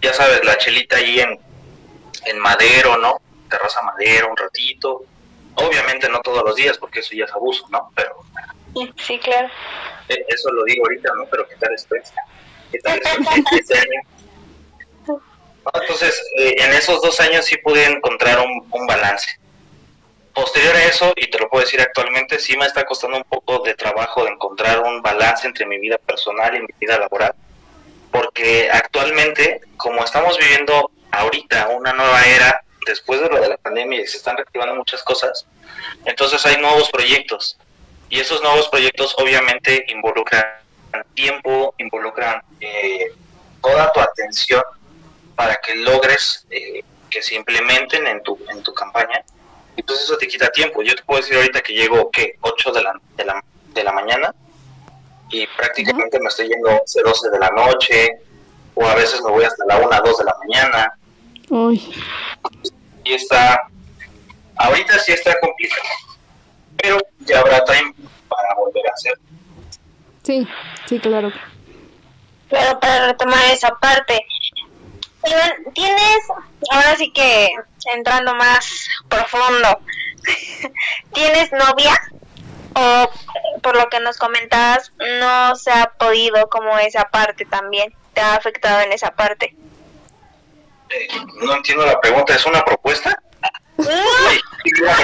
ya 0.01 0.13
sabes, 0.13 0.45
la 0.45 0.57
chelita 0.57 0.97
ahí 0.97 1.21
en, 1.21 1.39
en 2.27 2.39
Madero, 2.39 2.97
¿no? 2.97 3.21
Terraza 3.49 3.83
Madero, 3.83 4.31
un 4.31 4.37
ratito. 4.37 5.05
Obviamente 5.67 6.09
no 6.09 6.21
todos 6.21 6.43
los 6.45 6.55
días, 6.57 6.79
porque 6.79 7.01
eso 7.01 7.15
ya 7.15 7.25
es 7.25 7.33
abuso, 7.33 7.67
¿no? 7.71 7.91
Pero 7.95 8.17
Sí, 8.99 9.19
claro. 9.19 9.49
eh, 10.09 10.25
eso 10.29 10.51
lo 10.53 10.65
digo 10.65 10.85
ahorita, 10.85 11.11
¿no? 11.17 11.25
Pero 11.31 11.47
¿qué 11.49 11.57
tal 11.57 11.71
después? 11.71 12.13
¿Qué 12.71 12.79
tal 12.79 13.01
año? 13.05 14.01
Entonces, 15.75 16.23
eh, 16.39 16.55
en 16.59 16.73
esos 16.73 17.03
dos 17.03 17.21
años 17.21 17.45
sí 17.45 17.57
pude 17.59 17.85
encontrar 17.85 18.39
un, 18.41 18.67
un 18.71 18.87
balance. 18.87 19.27
Posterior 20.33 20.75
a 20.77 20.85
eso, 20.85 21.13
y 21.17 21.29
te 21.29 21.39
lo 21.39 21.49
puedo 21.49 21.65
decir 21.65 21.81
actualmente, 21.81 22.39
sí 22.39 22.57
me 22.57 22.65
está 22.65 22.85
costando 22.85 23.17
un 23.19 23.25
poco 23.25 23.59
de 23.65 23.75
trabajo 23.75 24.25
de 24.25 24.31
encontrar 24.31 24.81
un 24.81 25.03
balance 25.03 25.47
entre 25.47 25.67
mi 25.67 25.79
vida 25.79 25.99
personal 25.99 26.55
y 26.57 26.61
mi 26.61 26.69
vida 26.79 26.99
laboral, 26.99 27.35
porque 28.13 28.71
actualmente, 28.73 29.61
como 29.77 30.03
estamos 30.05 30.39
viviendo 30.39 30.91
ahorita 31.11 31.69
una 31.69 31.93
nueva 31.93 32.25
era, 32.25 32.63
después 32.87 33.21
de 33.21 33.29
lo 33.29 33.41
de 33.41 33.49
la 33.49 33.57
pandemia 33.57 34.01
y 34.01 34.07
se 34.07 34.17
están 34.19 34.37
reactivando 34.37 34.77
muchas 34.77 35.03
cosas, 35.03 35.47
entonces 36.05 36.45
hay 36.47 36.57
nuevos 36.61 36.91
proyectos, 36.91 37.57
y 38.09 38.19
esos 38.19 38.43
nuevos 38.43 38.69
proyectos 38.69 39.15
obviamente 39.19 39.85
involucran 39.89 40.45
tiempo, 41.15 41.75
involucran 41.79 42.43
eh, 42.61 43.13
toda 43.63 43.93
tu 43.93 44.01
atención 44.01 44.63
para 45.37 45.57
que 45.57 45.77
logres 45.77 46.47
eh, 46.51 46.83
que 47.09 47.23
se 47.23 47.35
implementen 47.37 48.07
en 48.07 48.23
tu, 48.23 48.39
en 48.49 48.63
tu 48.63 48.75
campaña. 48.75 49.25
Entonces 49.77 50.05
eso 50.05 50.17
te 50.19 50.27
quita 50.27 50.51
tiempo. 50.51 50.83
Yo 50.83 50.95
te 50.95 51.03
puedo 51.03 51.21
decir 51.21 51.37
ahorita 51.37 51.61
que 51.61 51.73
llego, 51.73 52.11
¿qué? 52.11 52.37
8 52.41 52.73
de 52.73 52.83
la, 52.83 53.01
de 53.17 53.25
la, 53.25 53.45
de 53.73 53.85
la 53.85 53.93
mañana 53.93 54.35
y 55.31 55.47
prácticamente 55.47 56.19
me 56.21 56.29
estoy 56.29 56.49
yendo 56.49 56.69
11, 56.69 57.03
12 57.03 57.31
de 57.31 57.39
la 57.39 57.51
noche 57.51 58.09
o 58.75 58.85
a 58.85 58.95
veces 58.95 59.23
me 59.23 59.31
voy 59.31 59.45
hasta 59.45 59.65
la 59.67 59.79
1, 59.79 60.01
2 60.05 60.19
de 60.19 60.25
la 60.25 60.35
mañana 60.45 60.99
Uy, 61.51 61.95
y 63.05 63.13
está, 63.13 63.61
ahorita 64.61 64.99
sí 64.99 65.13
está 65.13 65.39
complicado, 65.41 65.89
pero 66.77 66.99
ya 67.21 67.41
habrá 67.41 67.65
time 67.65 67.95
para 68.29 68.55
volver 68.57 68.87
a 68.89 68.93
hacer. 68.93 69.15
sí, 70.23 70.47
sí, 70.87 70.99
claro. 70.99 71.33
Claro, 72.49 72.81
para 72.81 73.07
retomar 73.07 73.45
esa 73.53 73.71
parte. 73.79 74.27
Iván, 75.25 75.53
¿tienes, 75.75 76.19
ahora 76.71 76.97
sí 76.97 77.13
que 77.13 77.49
entrando 77.95 78.35
más 78.35 78.89
profundo, 79.09 79.81
¿tienes 81.15 81.53
novia? 81.53 81.95
O 82.75 83.11
por 83.63 83.77
lo 83.77 83.89
que 83.89 84.01
nos 84.01 84.17
comentabas, 84.17 84.93
no 85.21 85.55
se 85.57 85.71
ha 85.71 85.93
podido 85.99 86.49
como 86.49 86.79
esa 86.79 87.05
parte 87.05 87.45
también, 87.45 87.95
te 88.15 88.21
ha 88.21 88.35
afectado 88.35 88.81
en 88.81 88.93
esa 88.93 89.11
parte. 89.11 89.55
Eh, 90.89 91.09
no 91.43 91.55
entiendo 91.55 91.87
la 91.87 92.01
pregunta, 92.01 92.35
¿es 92.35 92.47
una 92.47 92.65
propuesta? 92.65 93.17
¡No! 93.77 93.87
Uy, 93.87 94.41
Esa 94.65 95.01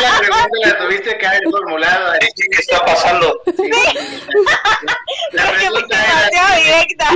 la 0.00 0.18
pregunta 0.18 0.46
la 0.64 0.78
tuviste 0.78 1.18
que 1.18 1.26
haber 1.26 1.42
formulado. 1.50 2.12
¿Qué 2.20 2.58
está 2.58 2.84
pasando? 2.84 3.40
La 5.32 5.44
Es 5.44 5.50
pregunta 5.52 5.96
era, 6.04 6.28
demasiado 6.30 6.62
directa. 6.62 7.06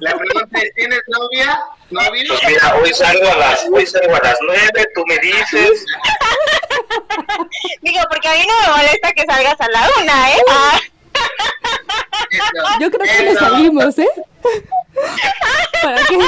la 0.00 0.16
pregunta 0.16 0.58
es, 0.60 0.74
¿tienes 0.74 1.00
novia? 1.08 1.60
¿Novio? 1.90 2.24
Pues 2.28 2.40
mira, 2.46 2.76
hoy 2.76 2.92
salgo 2.94 3.30
a 3.32 3.36
las, 3.36 3.66
hoy 3.72 3.86
salgo 3.86 4.14
a 4.16 4.20
las 4.22 4.36
nueve, 4.42 4.86
tú 4.94 5.04
me 5.06 5.18
dices, 5.18 5.84
Digo, 7.82 8.00
porque 8.10 8.28
a 8.28 8.32
mí 8.34 8.46
no 8.46 8.60
me 8.60 8.76
molesta 8.76 9.12
que 9.12 9.24
salgas 9.26 9.60
a 9.60 9.68
la 9.68 9.88
una, 10.00 10.30
¿eh? 10.32 10.42
Eso, 12.30 12.44
Yo 12.80 12.90
creo 12.90 13.16
que 13.16 13.22
le 13.24 13.34
salimos, 13.34 13.98
¿eh? 13.98 14.08
¿Para 15.82 16.04
qué? 16.06 16.18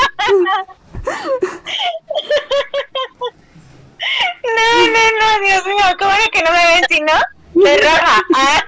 No, 4.43 4.87
no, 4.87 5.03
no, 5.21 5.47
Dios 5.47 5.67
mío, 5.67 5.85
¿cómo 5.99 6.13
es 6.13 6.29
que 6.31 6.43
no 6.43 6.51
me 6.53 6.67
ven 6.67 6.85
si 6.89 7.01
no? 7.01 7.13
De 7.55 7.77
roja. 7.79 8.23
Ah. 8.35 8.65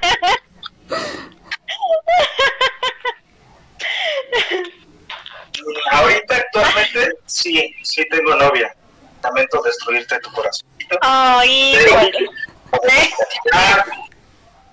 ahorita 5.92 6.36
actualmente 6.36 7.12
sí, 7.26 7.74
sí 7.82 8.04
tengo 8.10 8.34
novia. 8.36 8.74
Lamento 9.22 9.62
destruirte 9.62 10.18
tu 10.20 10.32
corazón. 10.32 10.68
Ay, 11.00 11.74
Pero 11.78 11.90
híjole. 11.90 12.28
podemos 12.70 13.10
platicar, 13.16 13.84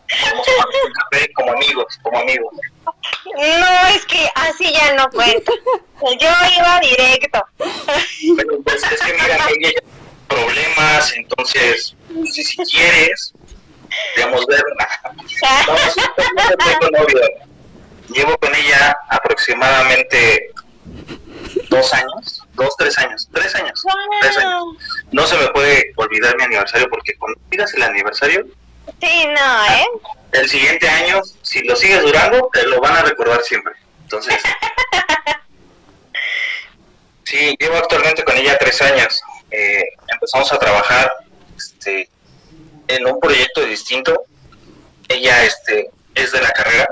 podemos 0.10 0.45
tomar 0.45 0.67
un 0.86 0.93
café 0.93 1.34
como 1.34 1.52
amigos, 1.52 1.99
como 2.02 2.19
amigos. 2.19 2.54
No, 3.36 3.88
es 3.95 4.06
que 4.08 4.28
así 4.36 4.73
ya 4.73 4.93
no 4.95 5.08
cuenta. 5.12 5.52
Yo 6.19 6.30
iba 6.58 6.80
directo. 6.80 7.45
Pero 8.38 8.62
pues 8.63 8.84
es 8.91 8.99
que 9.02 9.13
mira, 9.13 9.25
ella 9.36 9.38
ya 9.38 9.47
tiene 9.47 9.73
problemas, 10.28 11.13
entonces, 11.15 11.95
si, 12.32 12.43
si 12.43 12.58
quieres, 12.65 13.34
podemos 14.15 14.45
verla. 14.47 14.88
No, 15.67 15.78
sí, 15.78 16.01
yo 16.01 16.58
tengo 16.58 16.97
novia. 16.99 17.28
Llevo 18.10 18.36
con 18.39 18.56
ella 18.56 18.97
aproximadamente 19.10 20.49
dos 21.69 21.93
años, 21.93 22.43
dos, 22.54 22.76
tres 22.78 22.97
años, 22.97 23.30
tres 23.34 23.54
años, 23.56 23.84
tres 24.21 24.38
años. 24.38 24.63
No 25.12 25.28
se 25.28 25.38
me 25.38 25.47
puede 25.49 25.93
olvidar 25.97 26.36
mi 26.38 26.43
aniversario 26.43 26.89
porque 26.89 27.15
cuando 27.17 27.39
digas 27.51 27.71
el 27.76 27.84
aniversario, 27.84 28.45
Sí, 28.99 29.28
no, 29.28 29.65
¿eh? 29.65 29.86
el 30.32 30.49
siguiente 30.49 30.89
año, 30.89 31.21
si 31.43 31.62
lo 31.62 31.76
sigues 31.76 32.01
durando, 32.01 32.49
te 32.51 32.65
lo 32.65 32.82
van 32.82 32.95
a 32.97 33.04
recordar 33.04 33.39
siempre. 33.43 33.73
Entonces, 34.01 34.36
sí, 37.23 37.56
llevo 37.69 37.82
actualmente 37.82 38.23
con 38.23 38.36
ella 38.38 38.58
tres 38.58 38.82
años. 38.82 39.21
Eh, 39.51 39.84
empezamos 40.08 40.51
a 40.51 40.58
trabajar 40.58 41.12
este, 41.55 42.10
en 42.88 43.05
un 43.05 43.19
proyecto 43.19 43.62
distinto. 43.65 44.23
Ella 45.08 45.43
este, 45.43 45.89
es 46.15 46.32
de 46.32 46.41
la 46.41 46.51
carrera 46.51 46.88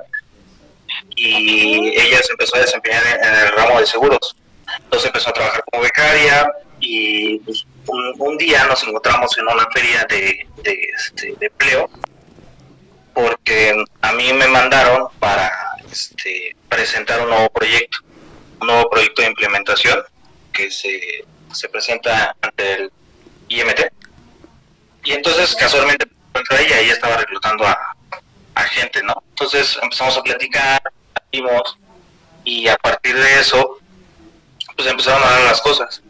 y 1.16 1.90
ella 2.00 2.20
se 2.24 2.32
empezó 2.32 2.58
a 2.58 2.62
desempeñar 2.62 3.04
en, 3.06 3.34
el 3.34 3.52
ramo 3.54 3.80
de 3.80 3.88
seguros. 3.88 4.36
Entonces 4.84 5.08
empezó 5.08 5.30
a 5.30 5.34
trabajar 5.34 5.64
como 5.72 5.84
becaria 5.84 6.48
y 6.80 7.40
pues, 7.40 7.66
un, 7.88 8.38
día 8.38 8.66
nos 8.66 8.84
encontramos 8.84 9.36
en 9.38 9.46
una 9.46 9.68
feria 9.72 10.06
de, 10.10 10.48
de, 10.64 10.90
este, 10.96 11.36
empleo 11.40 11.90
porque 13.14 13.74
a 14.02 14.14
mí 14.14 14.32
me 14.34 14.48
mandaron 14.48 15.08
para 15.20 15.52
este, 15.92 16.56
presentar 16.70 17.22
un 17.22 17.30
nuevo 17.30 17.50
proyecto, 17.50 17.98
un 18.62 18.68
nuevo 18.68 18.90
proyecto 18.92 19.24
de 19.24 19.30
implementación 19.30 20.04
que 20.58 20.72
se, 20.72 21.24
se 21.54 21.70
presenta 21.70 22.36
ante 22.42 22.74
el 22.74 22.92
IMT. 23.50 23.92
Y 25.04 25.12
entonces 25.12 25.56
casualmente 25.56 26.08
encontré 26.30 26.66
ella, 26.66 26.80
ella 26.80 26.94
estaba 26.94 27.18
reclutando 27.18 27.66
a, 27.66 27.94
gente, 28.72 29.02
¿no? 29.04 29.24
Entonces 29.30 29.78
empezamos 29.82 30.18
a 30.18 30.24
platicar, 30.24 30.82
vimos, 31.32 31.78
y 32.44 32.68
a 32.68 32.76
partir 32.76 33.16
de 33.16 33.40
eso, 33.40 33.78
pues 34.76 34.88
empezaron 34.90 35.24
a 35.24 35.32
dar 35.32 35.42
las 35.44 35.62
cosas. 35.62 36.02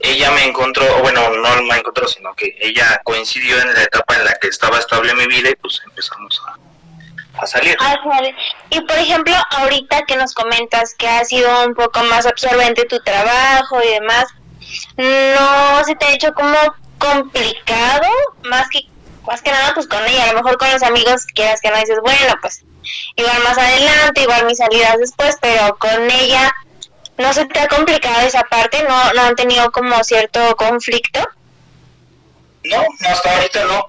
Ella 0.00 0.32
me 0.32 0.44
encontró, 0.44 1.00
bueno, 1.00 1.30
no 1.30 1.62
me 1.62 1.76
encontró, 1.76 2.08
sino 2.08 2.34
que 2.34 2.56
ella 2.60 3.00
coincidió 3.04 3.60
en 3.60 3.72
la 3.72 3.84
etapa 3.84 4.16
en 4.16 4.24
la 4.24 4.34
que 4.34 4.48
estaba 4.48 4.78
estable 4.78 5.14
mi 5.14 5.26
vida 5.28 5.50
y 5.50 5.54
pues 5.54 5.80
empezamos 5.86 6.42
a, 6.48 6.58
a 7.38 7.46
salir. 7.46 7.76
Ájale. 7.80 8.34
Y 8.70 8.80
por 8.82 8.98
ejemplo, 8.98 9.34
ahorita 9.50 10.02
que 10.02 10.16
nos 10.16 10.34
comentas 10.34 10.94
que 10.94 11.08
ha 11.08 11.24
sido 11.24 11.64
un 11.66 11.74
poco 11.74 12.02
más 12.04 12.26
absorbente 12.26 12.84
tu 12.84 13.00
trabajo 13.00 13.82
y 13.82 13.88
demás, 13.88 14.26
¿no 14.96 15.84
se 15.84 15.94
te 15.96 16.06
ha 16.06 16.12
hecho 16.12 16.32
como 16.34 16.56
complicado? 16.98 18.08
Más 18.44 18.68
que 18.68 18.80
más 19.26 19.40
que 19.40 19.52
nada 19.52 19.72
pues 19.74 19.86
con 19.86 20.04
ella, 20.06 20.24
a 20.24 20.32
lo 20.32 20.42
mejor 20.42 20.58
con 20.58 20.70
los 20.72 20.82
amigos 20.82 21.26
quieras 21.26 21.60
que 21.60 21.70
no 21.70 21.76
dices, 21.76 21.98
bueno, 22.02 22.34
pues 22.40 22.64
igual 23.14 23.42
más 23.44 23.56
adelante, 23.56 24.22
igual 24.22 24.46
mis 24.46 24.58
salidas 24.58 24.98
después, 24.98 25.36
pero 25.40 25.76
con 25.78 26.10
ella 26.10 26.52
no 27.18 27.32
se 27.32 27.44
te 27.46 27.60
ha 27.60 27.68
complicado 27.68 28.26
esa 28.26 28.42
parte, 28.42 28.82
no, 28.82 29.12
no 29.12 29.22
han 29.22 29.36
tenido 29.36 29.70
como 29.70 30.02
cierto 30.02 30.56
conflicto. 30.56 31.20
No, 32.64 32.84
hasta 33.06 33.36
ahorita 33.36 33.64
no. 33.64 33.86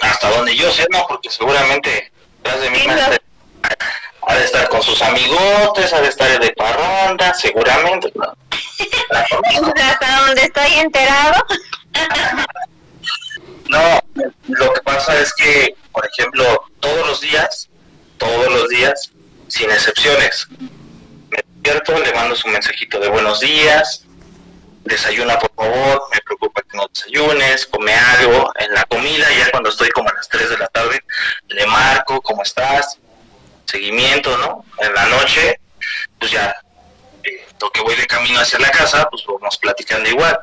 Hasta 0.00 0.30
donde 0.30 0.56
yo 0.56 0.72
sé, 0.72 0.86
no, 0.90 1.06
porque 1.06 1.30
seguramente 1.30 2.12
tras 2.46 2.60
de 2.60 2.70
mí 2.70 2.78
Sí, 2.78 2.86
no. 2.86 2.94
ha 2.94 3.18
ha 4.28 4.34
de 4.34 4.44
estar 4.44 4.68
con 4.68 4.82
sus 4.82 5.00
amigotes, 5.02 5.92
ha 5.92 6.00
de 6.00 6.08
estar 6.08 6.40
de 6.40 6.52
parranda, 6.52 7.32
seguramente. 7.34 8.12
¿no? 8.16 8.24
Hasta 9.82 10.20
donde 10.26 10.42
estoy 10.42 10.72
enterado. 10.74 11.46
No, 13.68 14.00
lo 14.48 14.72
que 14.72 14.80
pasa 14.82 15.18
es 15.20 15.32
que, 15.34 15.74
por 15.92 16.06
ejemplo, 16.06 16.64
todos 16.80 17.06
los 17.06 17.20
días, 17.20 17.68
todos 18.18 18.52
los 18.52 18.68
días, 18.68 19.12
sin 19.48 19.70
excepciones, 19.70 20.46
me 21.30 21.38
despierto, 21.38 21.98
le 21.98 22.12
mando 22.12 22.34
su 22.36 22.48
mensajito 22.48 22.98
de 23.00 23.08
buenos 23.08 23.40
días, 23.40 24.05
desayuna 24.86 25.38
por 25.38 25.52
favor, 25.54 26.08
me 26.12 26.20
preocupa 26.20 26.62
que 26.62 26.76
no 26.76 26.86
desayunes, 26.88 27.66
come 27.66 27.94
algo, 27.94 28.52
en 28.58 28.72
la 28.72 28.84
comida, 28.84 29.26
ya 29.38 29.50
cuando 29.50 29.70
estoy 29.70 29.88
como 29.90 30.08
a 30.08 30.14
las 30.14 30.28
3 30.28 30.50
de 30.50 30.58
la 30.58 30.68
tarde, 30.68 31.00
le 31.48 31.66
marco, 31.66 32.20
¿cómo 32.22 32.42
estás? 32.42 32.98
Seguimiento, 33.66 34.36
¿no? 34.38 34.64
En 34.78 34.94
la 34.94 35.06
noche, 35.06 35.60
pues 36.18 36.30
ya, 36.30 36.54
eh, 37.24 37.46
que 37.72 37.80
voy 37.80 37.96
de 37.96 38.06
camino 38.06 38.40
hacia 38.40 38.58
la 38.58 38.70
casa, 38.70 39.08
pues 39.10 39.24
vamos 39.26 39.58
platicando 39.58 40.08
igual. 40.08 40.38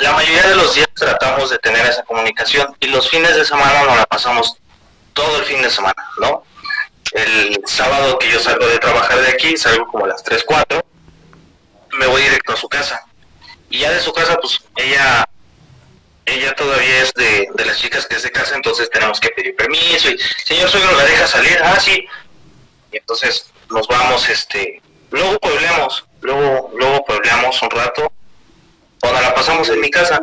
La 0.00 0.12
mayoría 0.12 0.48
de 0.48 0.56
los 0.56 0.74
días 0.74 0.88
tratamos 0.94 1.50
de 1.50 1.58
tener 1.58 1.84
esa 1.86 2.02
comunicación 2.04 2.76
y 2.80 2.86
los 2.88 3.08
fines 3.10 3.34
de 3.34 3.44
semana 3.44 3.82
nos 3.84 3.96
la 3.96 4.06
pasamos 4.06 4.56
todo 5.12 5.38
el 5.38 5.44
fin 5.44 5.62
de 5.62 5.70
semana, 5.70 6.08
¿no? 6.20 6.44
El 7.12 7.60
sábado 7.66 8.18
que 8.18 8.30
yo 8.30 8.38
salgo 8.38 8.66
de 8.66 8.78
trabajar 8.78 9.18
de 9.20 9.28
aquí, 9.28 9.56
salgo 9.56 9.86
como 9.88 10.04
a 10.04 10.08
las 10.08 10.22
3, 10.22 10.44
4, 10.46 10.84
me 11.98 12.06
voy 12.06 12.22
directo 12.22 12.52
a 12.52 12.56
su 12.56 12.68
casa. 12.68 13.07
Y 13.70 13.80
ya 13.80 13.90
de 13.90 14.00
su 14.00 14.12
casa, 14.12 14.38
pues 14.40 14.60
ella 14.76 15.28
ella 16.28 16.54
todavía 16.54 17.02
es 17.02 17.12
de, 17.14 17.48
de 17.54 17.64
las 17.64 17.78
chicas 17.78 18.06
que 18.06 18.16
es 18.16 18.22
de 18.22 18.30
casa, 18.30 18.54
entonces 18.54 18.90
tenemos 18.90 19.18
que 19.18 19.30
pedir 19.30 19.56
permiso 19.56 20.10
y, 20.10 20.18
señor 20.44 20.68
suegro, 20.68 20.92
¿la 20.96 21.04
deja 21.04 21.26
salir? 21.26 21.58
Ah, 21.62 21.80
sí. 21.80 22.06
Y 22.92 22.98
entonces 22.98 23.50
nos 23.70 23.86
vamos, 23.88 24.28
este, 24.28 24.82
luego 25.10 25.38
puebleamos, 25.38 26.04
luego, 26.20 26.70
luego 26.74 27.04
puebleamos 27.04 27.60
un 27.62 27.70
rato, 27.70 28.12
cuando 29.00 29.20
la 29.20 29.34
pasamos 29.34 29.68
en 29.70 29.80
mi 29.80 29.90
casa 29.90 30.20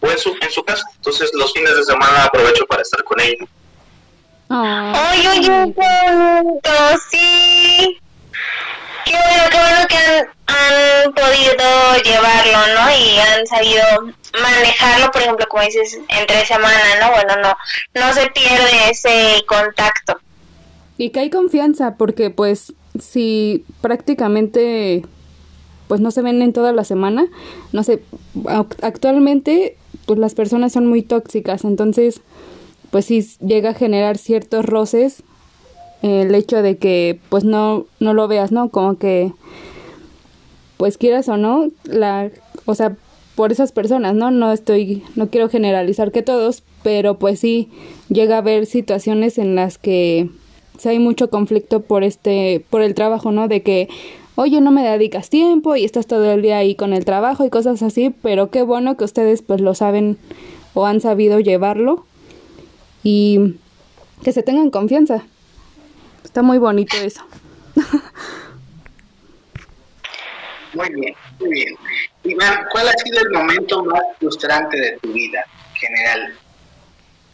o 0.00 0.10
en 0.10 0.18
su, 0.18 0.36
en 0.40 0.50
su 0.50 0.64
casa. 0.64 0.84
Entonces 0.96 1.30
los 1.34 1.52
fines 1.52 1.74
de 1.76 1.84
semana 1.84 2.24
aprovecho 2.24 2.66
para 2.66 2.82
estar 2.82 3.02
con 3.04 3.20
ella. 3.20 3.46
Ay, 4.48 5.26
oye, 5.26 5.74
qué 5.74 6.12
bonito, 6.12 6.70
sí. 7.10 7.98
Qué 9.04 9.12
bueno, 9.12 9.44
qué 9.50 9.58
bueno 9.58 9.86
que 9.88 9.96
han, 9.96 10.35
han 10.56 11.12
podido 11.12 12.02
llevarlo, 12.04 12.58
¿no? 12.74 12.90
Y 12.90 13.18
han 13.18 13.46
sabido 13.46 13.82
manejarlo, 14.40 15.10
por 15.12 15.22
ejemplo, 15.22 15.46
como 15.48 15.62
dices, 15.64 15.98
entre 16.08 16.44
semana, 16.46 16.78
¿no? 17.00 17.10
Bueno, 17.12 17.36
no, 17.42 17.56
no 18.00 18.12
se 18.12 18.28
pierde 18.30 18.90
ese 18.90 19.44
contacto. 19.46 20.18
Y 20.98 21.10
que 21.10 21.20
hay 21.20 21.30
confianza, 21.30 21.96
porque 21.96 22.30
pues 22.30 22.72
si 23.00 23.64
prácticamente 23.82 25.04
pues 25.88 26.00
no 26.00 26.10
se 26.10 26.22
ven 26.22 26.42
en 26.42 26.52
toda 26.52 26.72
la 26.72 26.84
semana, 26.84 27.26
no 27.72 27.82
sé, 27.84 28.00
ac- 28.44 28.76
actualmente 28.82 29.76
pues 30.06 30.18
las 30.18 30.34
personas 30.34 30.72
son 30.72 30.86
muy 30.86 31.02
tóxicas, 31.02 31.64
entonces 31.64 32.20
pues 32.90 33.04
sí 33.04 33.28
llega 33.40 33.70
a 33.70 33.74
generar 33.74 34.18
ciertos 34.18 34.64
roces 34.64 35.22
el 36.02 36.34
hecho 36.34 36.62
de 36.62 36.78
que 36.78 37.20
pues 37.28 37.44
no 37.44 37.86
no 38.00 38.14
lo 38.14 38.26
veas, 38.28 38.50
¿no? 38.50 38.70
Como 38.70 38.98
que 38.98 39.32
pues 40.76 40.98
quieras 40.98 41.28
o 41.28 41.36
no, 41.36 41.68
la 41.84 42.30
o 42.64 42.74
sea, 42.74 42.96
por 43.34 43.52
esas 43.52 43.72
personas, 43.72 44.14
¿no? 44.14 44.30
No 44.30 44.52
estoy 44.52 45.02
no 45.14 45.28
quiero 45.28 45.48
generalizar 45.48 46.12
que 46.12 46.22
todos, 46.22 46.62
pero 46.82 47.18
pues 47.18 47.40
sí 47.40 47.68
llega 48.08 48.36
a 48.36 48.38
haber 48.38 48.66
situaciones 48.66 49.38
en 49.38 49.54
las 49.54 49.78
que 49.78 50.30
sí 50.78 50.88
hay 50.88 50.98
mucho 50.98 51.30
conflicto 51.30 51.80
por 51.80 52.02
este 52.02 52.64
por 52.70 52.82
el 52.82 52.94
trabajo, 52.94 53.32
¿no? 53.32 53.48
De 53.48 53.62
que 53.62 53.88
oye, 54.36 54.60
no 54.60 54.70
me 54.70 54.82
dedicas 54.82 55.30
tiempo 55.30 55.76
y 55.76 55.84
estás 55.84 56.06
todo 56.06 56.30
el 56.30 56.42
día 56.42 56.58
ahí 56.58 56.74
con 56.74 56.92
el 56.92 57.04
trabajo 57.04 57.44
y 57.44 57.50
cosas 57.50 57.82
así, 57.82 58.14
pero 58.22 58.50
qué 58.50 58.62
bueno 58.62 58.96
que 58.96 59.04
ustedes 59.04 59.42
pues 59.42 59.60
lo 59.60 59.74
saben 59.74 60.18
o 60.74 60.86
han 60.86 61.00
sabido 61.00 61.40
llevarlo 61.40 62.04
y 63.02 63.56
que 64.22 64.32
se 64.32 64.42
tengan 64.42 64.70
confianza. 64.70 65.24
Está 66.24 66.42
muy 66.42 66.58
bonito 66.58 66.96
eso. 66.96 67.22
Muy 70.76 70.88
bien, 70.90 71.14
muy 71.40 71.48
bien. 71.50 71.74
Iván, 72.24 72.66
¿cuál 72.70 72.88
ha 72.88 72.92
sido 72.98 73.20
el 73.20 73.30
momento 73.30 73.82
más 73.84 74.02
frustrante 74.18 74.76
de 74.78 74.98
tu 74.98 75.10
vida 75.12 75.42
en 75.70 75.74
general? 75.76 76.38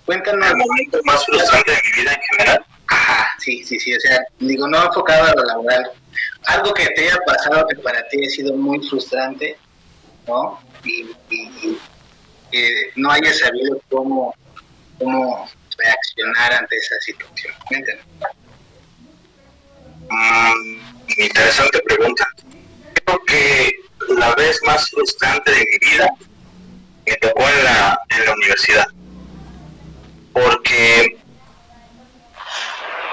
Cuéntanos. 0.07 0.49
El 0.51 0.57
momento 0.59 1.01
más 1.05 1.25
frustrante 1.27 1.73
de 1.73 1.79
mi 1.85 2.03
vida 2.03 2.13
en 2.13 2.21
general. 2.31 2.67
Ajá, 2.87 3.27
sí, 3.41 3.65
sí, 3.65 3.81
sí, 3.81 3.95
o 3.97 4.01
sea, 4.01 4.21
digo, 4.39 4.69
no 4.69 4.85
enfocado 4.85 5.25
a 5.25 5.35
lo 5.35 5.43
laboral. 5.45 5.91
Algo 6.47 6.73
que 6.75 6.87
te 6.91 7.05
haya 7.09 7.19
pasado 7.27 7.67
que 7.69 7.77
para 7.83 8.07
ti 8.09 8.25
ha 8.25 8.31
sido 8.31 8.55
muy 8.55 8.87
frustrante, 8.89 9.57
¿no? 10.29 10.61
Y, 10.85 11.03
y- 11.31 11.51
y 11.63 11.79
que 12.51 12.91
no 12.97 13.11
hayas 13.11 13.39
sabido 13.39 13.81
cómo, 13.91 14.35
cómo 14.99 15.49
reaccionar 15.79 16.53
ante 16.53 16.77
esa 16.77 16.95
situación. 17.01 17.55
Cuéntanos. 17.67 18.05
Mm, 20.11 20.79
interesante 21.17 21.81
pregunta. 21.87 22.29
La 24.19 24.35
vez 24.35 24.61
más 24.65 24.91
frustrante 24.91 25.51
de 25.51 25.59
mi 25.71 25.91
vida 25.91 26.09
me 27.07 27.15
tocó 27.17 27.49
en 27.49 27.65
la, 27.65 28.01
en 28.11 28.25
la 28.27 28.33
universidad. 28.35 28.87
Porque 30.33 31.19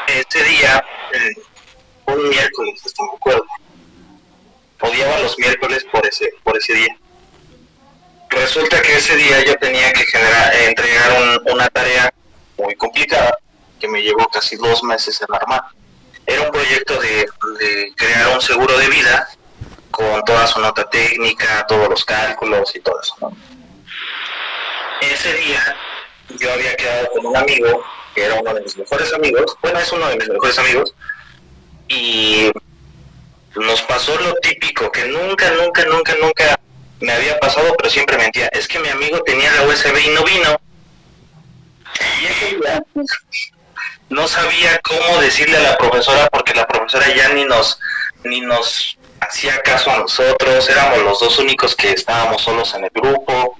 ese 0.07 0.43
día, 0.43 0.83
eh, 1.13 1.33
un 2.07 2.29
miércoles, 2.29 2.81
hasta 2.85 3.03
me 3.03 3.09
acuerdo. 3.15 3.45
Odiaba 4.81 5.19
los 5.19 5.37
miércoles 5.37 5.85
por 5.91 6.05
ese, 6.05 6.29
por 6.43 6.57
ese 6.57 6.73
día. 6.73 6.97
Resulta 8.29 8.81
que 8.81 8.95
ese 8.97 9.15
día 9.15 9.43
yo 9.45 9.55
tenía 9.57 9.91
que 9.93 10.03
generar, 10.05 10.55
eh, 10.55 10.65
entregar 10.69 11.21
un- 11.21 11.51
una 11.53 11.67
tarea 11.69 12.13
muy 12.57 12.75
complicada 12.75 13.37
que 13.79 13.87
me 13.87 14.01
llevó 14.01 14.27
casi 14.27 14.55
dos 14.55 14.83
meses 14.83 15.19
en 15.21 15.33
armar 15.33 15.63
era 16.25 16.41
un 16.43 16.51
proyecto 16.51 16.99
de 16.99 17.25
crear 17.95 18.27
un 18.35 18.41
seguro 18.41 18.77
de 18.77 18.87
vida 18.89 19.27
con 19.99 20.23
toda 20.23 20.47
su 20.47 20.61
nota 20.61 20.89
técnica, 20.89 21.67
todos 21.67 21.89
los 21.89 22.05
cálculos 22.05 22.73
y 22.73 22.79
todo 22.79 23.01
eso. 23.01 23.15
¿no? 23.19 23.35
Ese 25.01 25.33
día 25.33 25.75
yo 26.39 26.53
había 26.53 26.73
quedado 26.77 27.09
con 27.09 27.25
un 27.25 27.35
amigo, 27.35 27.83
que 28.15 28.23
era 28.23 28.35
uno 28.35 28.53
de 28.53 28.61
mis 28.61 28.77
mejores 28.77 29.13
amigos, 29.13 29.57
bueno, 29.61 29.77
es 29.77 29.91
uno 29.91 30.07
de 30.07 30.15
mis 30.15 30.29
mejores 30.29 30.57
amigos, 30.57 30.95
y 31.89 32.49
nos 33.55 33.81
pasó 33.81 34.17
lo 34.21 34.35
típico, 34.35 34.89
que 34.89 35.03
nunca, 35.05 35.51
nunca, 35.51 35.83
nunca, 35.83 36.15
nunca 36.21 36.59
me 37.01 37.11
había 37.11 37.37
pasado, 37.39 37.75
pero 37.77 37.89
siempre 37.89 38.17
mentía. 38.17 38.47
Es 38.53 38.69
que 38.69 38.79
mi 38.79 38.87
amigo 38.87 39.21
tenía 39.23 39.51
la 39.51 39.63
USB 39.63 39.97
y 40.05 40.09
no 40.11 40.23
vino. 40.23 40.61
Y 42.21 42.25
ese 42.25 42.55
día 42.55 42.81
no 44.07 44.27
sabía 44.29 44.79
cómo 44.79 45.19
decirle 45.19 45.57
a 45.57 45.71
la 45.71 45.77
profesora 45.77 46.29
porque 46.29 46.53
la 46.53 46.67
profesora 46.67 47.13
ya 47.13 47.29
ni 47.29 47.43
nos 47.43 47.79
ni 48.23 48.41
nos 48.41 48.98
hacía 49.21 49.61
caso 49.61 49.91
a 49.91 49.99
nosotros, 49.99 50.69
éramos 50.69 50.99
los 50.99 51.19
dos 51.19 51.39
únicos 51.39 51.75
que 51.75 51.91
estábamos 51.91 52.41
solos 52.41 52.73
en 52.73 52.85
el 52.85 52.89
grupo 52.93 53.57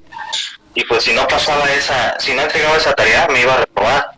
y 0.73 0.83
pues 0.85 1.03
si 1.03 1.13
no 1.13 1.27
pasaba 1.27 1.71
esa, 1.71 2.19
si 2.19 2.33
no 2.33 2.41
entregaba 2.43 2.77
esa 2.77 2.93
tarea 2.93 3.27
me 3.27 3.41
iba 3.41 3.53
a 3.53 3.57
reprobar 3.57 4.11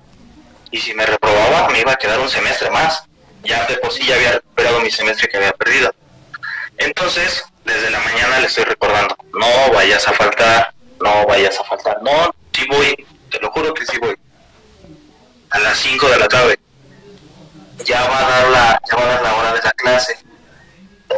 y 0.70 0.80
si 0.80 0.94
me 0.94 1.06
reprobaba 1.06 1.70
me 1.70 1.82
iba 1.82 1.94
a 1.94 1.96
quedar 1.96 2.20
un 2.20 2.30
semestre 2.30 2.70
más, 2.70 3.04
ya 3.44 3.66
de 3.66 3.78
por 3.78 3.92
sí 3.92 4.06
ya 4.06 4.16
había 4.16 4.34
recuperado 4.34 4.80
mi 4.82 4.92
semestre 4.92 5.28
que 5.28 5.38
había 5.38 5.52
perdido. 5.54 5.94
Entonces, 6.78 7.44
desde 7.66 7.90
la 7.90 8.00
mañana 8.00 8.40
le 8.40 8.48
estoy 8.48 8.64
recordando, 8.64 9.16
no 9.34 9.74
vayas 9.74 10.08
a 10.08 10.14
faltar, 10.14 10.74
no 11.00 11.26
vayas 11.26 11.60
a 11.60 11.64
faltar, 11.64 12.02
no, 12.02 12.34
sí 12.54 12.66
voy, 12.70 13.06
te 13.30 13.40
lo 13.40 13.52
juro 13.52 13.74
que 13.74 13.86
sí 13.86 13.98
voy 14.00 14.16
a 15.52 15.60
las 15.60 15.78
5 15.80 16.10
de 16.10 16.18
la 16.18 16.28
tarde. 16.28 16.60
Ya 17.86 18.08
va 18.08 18.20
a 18.20 18.30
dar 18.30 18.48
la, 18.50 18.82
ya 18.90 18.96
va 18.96 19.04
a 19.04 19.08
dar 19.08 19.22
la 19.22 19.36
hora 19.36 19.54
de 19.54 19.62
la 19.64 19.72
clase. 19.72 20.18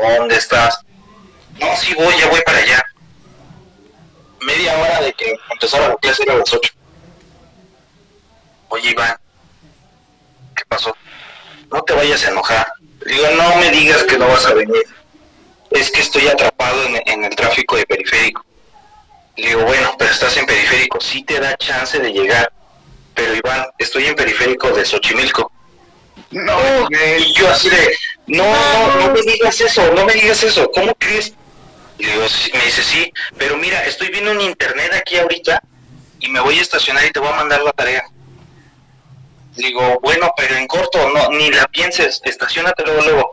¿Dónde 0.02 0.36
estás? 0.36 0.80
No, 1.60 1.76
sí 1.78 1.94
voy, 1.94 2.14
ya 2.20 2.28
voy 2.30 2.42
para 2.46 2.60
allá. 2.60 2.86
Media 4.42 4.78
hora 4.78 5.02
de 5.02 5.14
que 5.14 5.36
empezara 5.52 5.90
la 5.90 5.96
clase 5.96 6.24
era 6.24 6.34
a 6.34 6.38
las 6.38 6.54
8. 6.54 6.72
Oye, 8.70 8.90
Iván, 8.92 9.16
¿qué 10.56 10.64
pasó? 10.68 10.96
No 11.72 11.82
te 11.84 11.94
vayas 11.94 12.26
a 12.26 12.32
enojar. 12.32 12.72
Digo, 13.06 13.26
no 13.38 13.56
me 13.58 13.70
digas 13.70 14.04
que 14.04 14.18
no 14.18 14.28
vas 14.28 14.46
a 14.46 14.54
venir. 14.54 14.84
Es 15.72 15.92
que 15.92 16.02
estoy 16.02 16.28
atrapado 16.28 16.84
en, 16.86 17.02
en 17.06 17.24
el 17.24 17.36
tráfico 17.36 17.76
de 17.78 17.86
periférico. 17.86 18.44
Le 19.36 19.48
digo, 19.48 19.64
bueno, 19.64 19.96
pero 19.98 20.12
estás 20.12 20.36
en 20.38 20.46
periférico, 20.46 21.00
sí 21.02 21.24
te 21.24 21.40
da 21.40 21.58
chance 21.58 21.98
de 22.00 22.12
llegar 22.12 22.52
pero 23.14 23.36
Iván, 23.36 23.66
estoy 23.78 24.06
en 24.06 24.16
periférico 24.16 24.72
de 24.72 24.86
Xochimilco. 24.86 25.52
No, 26.32 26.90
yo 27.36 27.50
así 27.50 27.70
de, 27.70 27.96
no, 28.28 28.44
no, 28.44 29.08
no 29.08 29.14
me 29.14 29.22
digas 29.22 29.60
eso, 29.62 29.92
no 29.94 30.06
me 30.06 30.14
digas 30.14 30.44
eso, 30.44 30.70
¿cómo 30.74 30.94
crees? 30.96 31.34
Y 31.98 32.06
digo, 32.06 32.24
me 32.54 32.66
dice, 32.66 32.84
sí, 32.84 33.12
pero 33.38 33.58
mira, 33.58 33.84
estoy 33.86 34.10
viendo 34.10 34.32
en 34.32 34.42
internet 34.42 34.94
aquí 34.94 35.18
ahorita 35.18 35.62
y 36.20 36.30
me 36.30 36.40
voy 36.40 36.58
a 36.58 36.62
estacionar 36.62 37.06
y 37.06 37.12
te 37.12 37.20
voy 37.20 37.30
a 37.30 37.36
mandar 37.36 37.62
la 37.62 37.72
tarea. 37.72 38.04
Digo, 39.56 40.00
bueno, 40.02 40.32
pero 40.36 40.56
en 40.56 40.68
corto, 40.68 41.10
no, 41.10 41.30
ni 41.30 41.52
la 41.52 41.68
pienses, 41.68 42.22
estacionate 42.24 42.84
luego, 42.84 43.02
luego. 43.04 43.32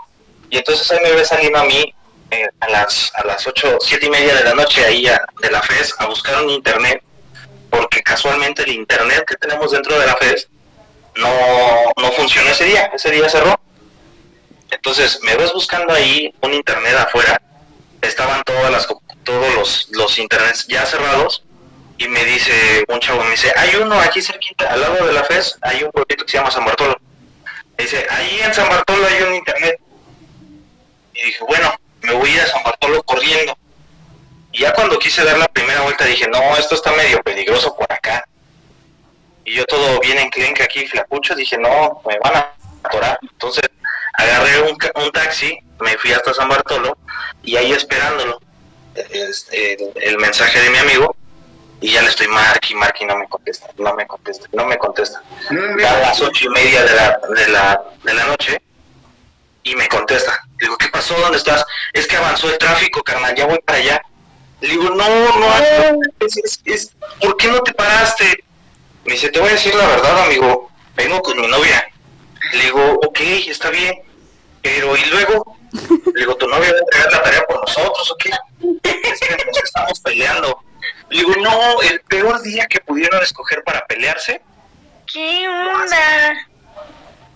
Y 0.50 0.58
entonces 0.58 0.90
ahí 0.90 0.98
me 1.02 1.12
ve 1.12 1.24
saliendo 1.24 1.58
a 1.58 1.64
mí 1.64 1.94
eh, 2.32 2.48
a 2.60 2.68
las 2.68 3.12
a 3.14 3.26
las 3.26 3.46
ocho, 3.46 3.78
siete 3.80 4.06
y 4.06 4.10
media 4.10 4.34
de 4.34 4.44
la 4.44 4.54
noche 4.54 4.84
ahí 4.84 5.04
de 5.04 5.50
la 5.50 5.62
FES 5.62 5.94
a 5.98 6.06
buscar 6.06 6.42
un 6.42 6.50
internet, 6.50 7.02
porque 7.70 8.02
casualmente 8.02 8.62
el 8.62 8.72
internet 8.72 9.24
que 9.26 9.36
tenemos 9.36 9.72
dentro 9.72 9.98
de 9.98 10.06
la 10.06 10.16
FES 10.16 10.48
no, 11.16 11.28
no 11.96 12.12
funcionó 12.12 12.50
ese 12.50 12.64
día, 12.64 12.90
ese 12.94 13.10
día 13.10 13.28
cerró. 13.28 13.59
Entonces 14.70 15.20
me 15.22 15.36
ves 15.36 15.52
buscando 15.52 15.92
ahí 15.92 16.32
un 16.42 16.54
internet 16.54 16.94
afuera, 16.96 17.40
estaban 18.02 18.42
todas 18.44 18.70
las 18.70 18.86
todos 19.24 19.54
los, 19.54 19.88
los 19.90 20.18
internets 20.18 20.66
ya 20.66 20.86
cerrados 20.86 21.44
y 21.98 22.08
me 22.08 22.24
dice 22.24 22.84
un 22.88 22.98
chavo, 22.98 23.22
me 23.22 23.32
dice, 23.32 23.52
hay 23.56 23.76
uno 23.76 24.00
aquí 24.00 24.22
cerquita, 24.22 24.72
al 24.72 24.80
lado 24.80 25.06
de 25.06 25.12
la 25.12 25.22
FES, 25.24 25.58
hay 25.60 25.82
un 25.82 25.92
pueblito 25.92 26.24
que 26.24 26.30
se 26.30 26.38
llama 26.38 26.50
San 26.50 26.64
Bartolo. 26.64 26.98
Me 27.76 27.84
dice, 27.84 28.06
ahí 28.08 28.40
en 28.42 28.54
San 28.54 28.70
Bartolo 28.70 29.06
hay 29.06 29.22
un 29.22 29.34
internet. 29.34 29.78
Y 31.12 31.22
dije, 31.22 31.44
bueno, 31.46 31.74
me 32.00 32.14
voy 32.14 32.38
a 32.38 32.44
a 32.44 32.46
San 32.46 32.62
Bartolo 32.62 33.02
corriendo. 33.02 33.54
Y 34.50 34.60
ya 34.60 34.72
cuando 34.72 34.98
quise 34.98 35.22
dar 35.24 35.36
la 35.36 35.48
primera 35.48 35.82
vuelta 35.82 36.06
dije, 36.06 36.26
no, 36.28 36.56
esto 36.56 36.74
está 36.74 36.90
medio 36.92 37.22
peligroso 37.22 37.76
por 37.76 37.92
acá. 37.92 38.24
Y 39.44 39.56
yo 39.56 39.64
todo 39.66 40.00
bien 40.00 40.18
enclenque 40.18 40.62
aquí, 40.62 40.86
flacucho, 40.86 41.34
dije, 41.34 41.58
no, 41.58 42.00
me 42.06 42.18
van 42.20 42.36
a 42.36 42.54
atorar. 42.82 43.18
Entonces 43.20 43.68
agarré 44.14 44.62
un, 44.62 44.76
un 45.02 45.10
taxi, 45.12 45.58
me 45.80 45.96
fui 45.98 46.12
hasta 46.12 46.34
San 46.34 46.48
Bartolo 46.48 46.96
y 47.42 47.56
ahí 47.56 47.72
esperándolo. 47.72 48.40
Este, 48.94 49.74
el, 49.74 49.92
el 49.94 50.18
mensaje 50.18 50.60
de 50.60 50.70
mi 50.70 50.78
amigo 50.78 51.14
y 51.80 51.92
ya 51.92 52.02
le 52.02 52.08
estoy 52.08 52.26
marque 52.28 52.72
y 52.72 52.74
marque 52.74 53.04
y 53.04 53.06
no 53.06 53.16
me 53.16 53.26
contesta, 53.28 53.68
no 53.78 53.94
me 53.94 54.06
contesta, 54.06 54.46
no 54.52 54.66
me 54.66 54.76
contesta. 54.76 55.22
Ya 55.78 55.96
a 55.96 56.00
las 56.00 56.20
ocho 56.20 56.46
y 56.46 56.48
media 56.50 56.82
de 56.84 56.94
la, 56.94 57.20
de 57.34 57.48
la, 57.48 57.82
de 58.04 58.14
la 58.14 58.24
noche 58.26 58.60
y 59.62 59.74
me 59.76 59.88
contesta. 59.88 60.32
Le 60.58 60.66
digo, 60.66 60.76
¿qué 60.76 60.88
pasó? 60.88 61.14
¿Dónde 61.18 61.38
estás? 61.38 61.64
Es 61.92 62.06
que 62.06 62.16
avanzó 62.16 62.50
el 62.50 62.58
tráfico, 62.58 63.02
carnal, 63.02 63.34
ya 63.34 63.46
voy 63.46 63.58
para 63.64 63.78
allá. 63.78 64.02
Le 64.60 64.68
digo, 64.68 64.90
no, 64.90 65.38
no, 65.38 65.54
es, 66.20 66.36
es- 66.36 66.60
es- 66.66 66.92
¿por 67.20 67.36
qué 67.38 67.48
no 67.48 67.60
te 67.62 67.72
paraste? 67.72 68.44
Me 69.04 69.14
dice, 69.14 69.30
te 69.30 69.40
voy 69.40 69.48
a 69.48 69.52
decir 69.52 69.74
la 69.74 69.86
verdad, 69.86 70.24
amigo, 70.24 70.70
vengo 70.96 71.22
con 71.22 71.40
mi 71.40 71.46
novia. 71.46 71.88
Le 72.52 72.64
digo, 72.64 72.92
ok, 73.06 73.20
está 73.48 73.70
bien, 73.70 73.94
pero 74.62 74.96
¿y 74.96 75.04
luego? 75.06 75.56
Le 76.14 76.20
digo, 76.20 76.34
¿tu 76.36 76.46
novia 76.48 76.70
va 76.72 76.76
a 76.76 76.80
entregar 76.80 77.12
la 77.12 77.22
tarea 77.22 77.42
por 77.46 77.60
nosotros 77.60 78.10
o 78.10 78.16
qué? 78.16 78.30
Es 78.84 79.20
que 79.20 79.44
nos 79.46 79.56
estamos 79.62 80.00
peleando. 80.00 80.58
Le 81.10 81.18
digo, 81.18 81.34
no, 81.40 81.80
el 81.82 82.00
peor 82.02 82.40
día 82.42 82.66
que 82.66 82.80
pudieron 82.80 83.22
escoger 83.22 83.62
para 83.64 83.84
pelearse 83.86 84.40
¿Qué 85.12 85.48
onda? 85.48 86.46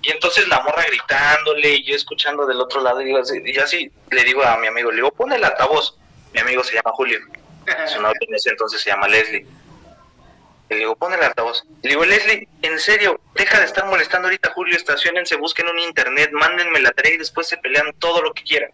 y 0.03 0.11
entonces 0.11 0.47
la 0.49 0.61
morra 0.61 0.85
gritándole 0.87 1.77
y 1.77 1.85
yo 1.85 1.97
escuchando 1.97 2.47
del 2.47 2.61
otro 2.61 2.81
lado 2.83 3.01
y, 3.01 3.07
digo 3.07 3.19
así- 3.19 3.41
y 3.45 3.59
así 3.59 3.91
le 4.11 4.23
digo 4.25 4.43
a 4.45 4.57
mi 4.59 4.67
amigo, 4.69 4.91
le 4.91 4.97
digo, 4.97 5.11
pon 5.11 5.33
el 5.33 5.43
altavoz. 5.45 5.97
Mi 6.33 6.41
amigo 6.41 6.63
se 6.63 6.75
llama 6.75 6.91
Julio, 6.95 7.19
su 7.87 8.01
novia 8.03 8.19
en 8.29 8.35
ese 8.35 8.51
entonces 8.51 8.81
se 8.83 8.91
llama 8.91 9.09
Leslie. 9.09 9.47
Le 10.69 10.77
digo, 10.77 10.97
pon 10.97 11.13
el 11.13 11.23
altavoz. 11.23 11.65
Le 11.83 11.91
digo, 11.91 12.05
Leslie, 12.05 12.49
en 12.63 12.79
serio, 12.79 13.21
deja 13.35 13.59
de 13.61 13.67
estar 13.67 13.85
molestando 13.87 14.29
ahorita 14.29 14.53
Julio, 14.53 14.77
estacionense, 14.77 15.37
busquen 15.37 15.69
un 15.69 15.79
internet, 15.79 16.31
mándenme 16.33 16.81
la 16.81 16.91
tarea 16.93 17.15
y 17.15 17.19
después 17.19 17.47
se 17.47 17.59
pelean 17.59 17.93
todo 17.99 18.23
lo 18.23 18.33
que 18.33 18.43
quieran. 18.43 18.71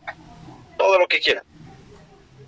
Todo 0.79 0.98
lo 0.98 1.09
que 1.09 1.20
quieran. 1.20 1.44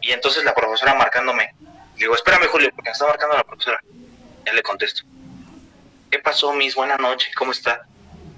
Y 0.00 0.12
entonces 0.12 0.44
la 0.44 0.54
profesora 0.54 0.94
marcándome. 0.94 1.54
Le 1.94 1.98
digo, 1.98 2.14
espérame 2.14 2.46
Julio, 2.46 2.70
porque 2.74 2.90
me 2.90 2.92
está 2.92 3.06
marcando 3.06 3.36
la 3.36 3.44
profesora. 3.44 3.80
Ya 4.44 4.52
le 4.52 4.62
contesto. 4.62 5.02
¿Qué 6.10 6.18
pasó, 6.18 6.52
Miss? 6.52 6.74
Buenas 6.74 7.00
noches, 7.00 7.34
¿cómo 7.34 7.52
está? 7.52 7.86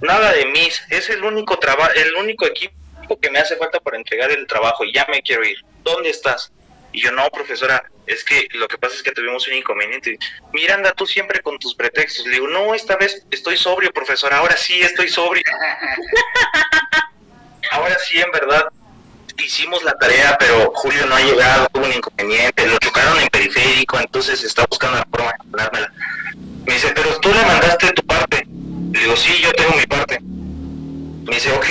Nada 0.01 0.33
de 0.33 0.47
Miss, 0.47 0.83
es 0.90 1.09
el 1.11 1.25
único 1.25 1.59
trabajo, 1.59 1.93
el 1.95 2.14
único 2.14 2.47
equipo 2.47 2.75
que 3.21 3.31
me 3.31 3.38
hace 3.38 3.57
falta 3.57 3.81
para 3.81 3.97
entregar 3.97 4.31
el 4.31 4.47
trabajo 4.47 4.85
y 4.85 4.93
ya 4.93 5.07
me 5.11 5.23
quiero 5.23 5.45
ir. 5.45 5.59
¿Dónde 5.83 6.11
estás? 6.11 6.53
Y 6.94 7.02
yo, 7.02 7.11
no, 7.11 7.28
profesora, 7.28 7.83
es 8.07 8.22
que 8.22 8.46
lo 8.52 8.68
que 8.68 8.78
pasa 8.78 8.94
es 8.94 9.02
que 9.02 9.11
tuvimos 9.11 9.48
un 9.48 9.54
inconveniente. 9.54 10.16
Miranda, 10.52 10.92
tú 10.92 11.07
siempre 11.07 11.40
con 11.40 11.59
tus 11.59 11.74
pretextos. 11.74 12.24
Le 12.26 12.35
digo, 12.35 12.46
no, 12.46 12.72
esta 12.72 12.96
vez 12.96 13.26
estoy 13.33 13.57
sobrio, 13.57 13.92
profesora, 13.92 14.38
ahora 14.38 14.57
sí 14.57 14.80
estoy 14.80 15.09
sobrio. 15.09 15.42
ahora 17.72 17.96
sí, 17.98 18.20
en 18.20 18.30
verdad, 18.30 18.68
hicimos 19.38 19.83
la 19.83 19.94
tarea, 19.94 20.37
pero 20.38 20.70
Julio 20.76 21.04
no 21.07 21.16
ha 21.16 21.20
llegado, 21.20 21.68
hubo 21.74 21.85
un 21.85 21.94
inconveniente, 21.94 22.64
lo 22.64 22.78
chocaron 22.78 23.18
en 23.18 23.26
periférico, 23.26 23.98
entonces 23.98 24.44
está 24.44 24.64
buscando 24.70 24.98
la 24.98 25.07
forma 25.11 25.33
de 25.33 25.38
mandármela. 25.38 25.92
Me 26.64 26.74
dice, 26.74 26.92
pero 26.94 27.18
tú 27.18 27.28
le 27.30 27.44
mandaste 27.44 27.90
tu 27.90 28.07
parte. 28.07 28.46
Le 28.92 29.00
digo, 29.00 29.16
sí, 29.16 29.37
yo 29.42 29.52
tengo 29.54 29.74
mi 29.74 29.87
parte. 29.87 30.20
Me 30.20 31.35
dice, 31.35 31.50
ok, 31.50 31.66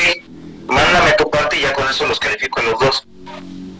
mándame 0.67 1.13
tu 1.13 1.31
parte 1.31 1.55
y 1.55 1.61
ya 1.61 1.71
con 1.71 1.87
eso 1.87 2.05
los 2.07 2.19
califico 2.19 2.59
a 2.59 2.63
los 2.63 2.77
dos. 2.77 3.07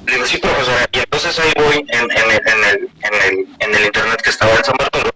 Le 0.06 0.14
digo, 0.14 0.26
sí, 0.26 0.38
profesora. 0.38 0.86
Y 0.92 1.00
entonces 1.00 1.40
ahí 1.40 1.52
voy 1.56 1.86
en, 1.90 2.12
en, 2.12 2.32
el, 2.32 2.48
en, 2.48 2.64
el, 2.64 2.90
en, 3.02 3.14
el, 3.14 3.48
en 3.60 3.76
el 3.76 3.86
internet 3.86 4.22
que 4.22 4.30
estaba 4.30 4.54
en 4.54 4.64
San 4.64 4.76
Bartolo 4.78 5.10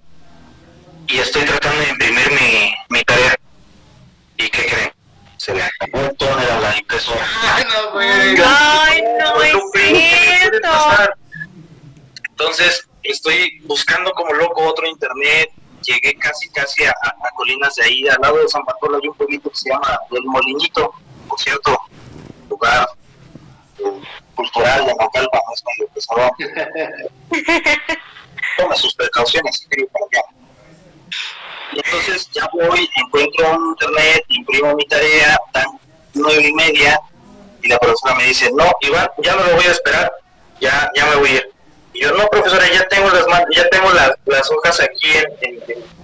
y 1.08 1.20
estoy 1.20 1.44
tratando 1.46 1.82
de 1.84 1.90
imprimir 1.90 2.32
mi, 2.32 2.74
mi 2.90 3.04
tarea. 3.04 3.36
¿Y 4.38 4.50
qué 4.50 4.66
creen? 4.66 4.92
Se 5.38 5.54
le 5.54 5.64
acabó 5.64 6.06
el 6.06 6.16
tóner 6.18 6.52
a 6.52 6.60
la 6.60 6.78
impresora. 6.78 7.26
Ay, 7.42 7.64
no, 7.74 7.92
güey. 7.92 8.10
Ay, 8.10 9.04
no 9.20 9.42
es 9.44 10.00
cierto. 10.00 10.68
Entonces, 12.30 12.88
estoy 13.04 13.60
buscando 13.66 14.12
como 14.12 14.34
loco 14.34 14.64
otro 14.64 14.86
internet. 14.88 15.50
Llegué 15.84 16.16
casi, 16.18 16.50
casi 16.50 16.84
a, 16.86 16.90
a- 16.92 17.30
colinas 17.36 17.76
de 17.76 17.84
ahí, 17.86 18.08
al 18.08 18.18
lado 18.22 18.38
de 18.42 18.50
San 18.50 18.64
Bartolo 18.66 19.00
hay 19.02 19.08
un 19.08 19.16
pueblito 19.16 19.50
que 19.50 19.56
se 19.58 19.70
llama 19.70 19.98
El 20.12 20.24
Molinito, 20.26 20.92
por 21.30 21.40
cierto, 21.40 21.80
lugar 22.50 22.88
cultural 24.36 24.86
de 24.86 24.94
Naucalpan, 24.96 25.42
es 25.54 25.64
medio 25.66 25.88
pesado. 25.94 26.32
Toma 28.58 28.76
sus 28.76 28.94
precauciones. 28.96 29.68
Y 31.74 31.80
entonces 31.84 32.30
ya 32.32 32.48
voy, 32.54 32.90
encuentro 32.96 33.52
un 33.52 33.70
internet, 33.72 34.24
imprimo 34.30 34.76
mi 34.76 34.86
tarea, 34.88 35.38
dan 35.54 35.66
nueve 36.14 36.48
y 36.48 36.54
media, 36.54 37.00
y 37.62 37.68
la 37.68 37.78
profesora 37.78 38.16
me 38.16 38.24
dice, 38.26 38.50
no, 38.54 38.72
Iván, 38.82 39.08
ya 39.20 39.36
no 39.36 39.44
lo 39.44 39.56
voy 39.56 39.66
a 39.66 39.72
esperar, 39.72 40.12
ya, 40.62 40.90
ya 40.96 41.06
me 41.08 41.16
voy 41.18 41.30
a 41.30 41.34
ir. 41.34 41.52
Y 41.94 42.02
yo, 42.02 42.12
no, 42.14 42.28
profesora, 42.28 42.66
ya 42.72 42.88
tengo 42.88 43.10
las 43.10 43.26
ya 43.56 43.68
tengo 43.70 43.92
las, 43.92 44.12
las 44.26 44.52
hojas 44.52 44.80
aquí 44.82 45.10
en, 45.12 45.26
en, 45.42 45.64
en- 45.70 45.98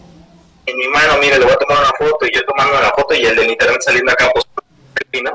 en 0.65 0.77
mi 0.77 0.87
mano, 0.87 1.17
mire, 1.17 1.37
le 1.39 1.43
voy 1.45 1.53
a 1.53 1.57
tomar 1.57 1.77
una 1.79 1.91
foto, 1.97 2.25
y 2.25 2.33
yo 2.33 2.41
tomando 2.45 2.79
la 2.79 2.89
foto, 2.91 3.13
y 3.13 3.25
el 3.25 3.35
del 3.35 3.51
internet 3.51 3.81
saliendo 3.81 4.11
acá, 4.13 4.29
pues, 4.33 4.45
¿no? 5.21 5.31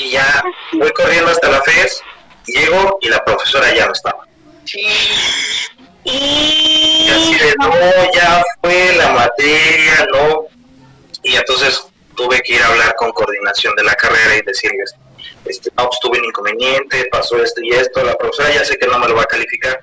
Y 0.00 0.12
ya 0.12 0.42
voy 0.72 0.90
corriendo 0.92 1.30
hasta 1.30 1.50
la 1.50 1.60
FES, 1.60 2.02
llego, 2.46 2.98
y 3.02 3.08
la 3.08 3.22
profesora 3.22 3.74
ya 3.74 3.86
no 3.86 3.92
estaba. 3.92 4.26
Y 6.04 7.08
así 7.10 7.34
de, 7.34 7.54
no, 7.58 7.72
ya 8.14 8.42
fue 8.62 8.94
la 8.96 9.10
materia, 9.10 10.06
no. 10.12 10.46
Y 11.22 11.36
entonces 11.36 11.84
tuve 12.16 12.40
que 12.40 12.54
ir 12.54 12.62
a 12.62 12.68
hablar 12.68 12.94
con 12.96 13.12
coordinación 13.12 13.74
de 13.76 13.84
la 13.84 13.94
carrera 13.94 14.36
y 14.36 14.42
decirles, 14.42 14.94
este, 15.44 15.70
no, 15.76 15.86
pues 15.88 16.00
tuve 16.00 16.18
un 16.18 16.24
inconveniente, 16.24 17.06
pasó 17.12 17.42
esto 17.42 17.60
y 17.62 17.72
esto, 17.72 18.02
la 18.02 18.16
profesora 18.16 18.54
ya 18.54 18.64
sé 18.64 18.78
que 18.78 18.86
no 18.86 18.98
me 18.98 19.08
lo 19.08 19.16
va 19.16 19.22
a 19.22 19.26
calificar, 19.26 19.80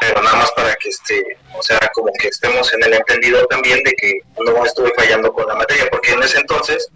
pero 0.00 0.22
nada 0.22 0.36
más 0.36 0.50
para 0.52 0.74
que 0.74 0.88
este, 0.88 1.38
o 1.56 1.62
sea, 1.62 1.78
como 1.94 2.12
que 2.20 2.28
estemos 2.28 2.72
en 2.74 2.82
el 2.84 2.94
entendido 2.94 3.46
también 3.46 3.82
de 3.84 3.92
que 3.92 4.20
no 4.38 4.64
estuve 4.64 4.92
fallando 4.96 5.32
con 5.32 5.46
la 5.46 5.54
materia, 5.54 5.88
porque 5.90 6.12
en 6.12 6.22
ese 6.22 6.38
entonces 6.38 6.88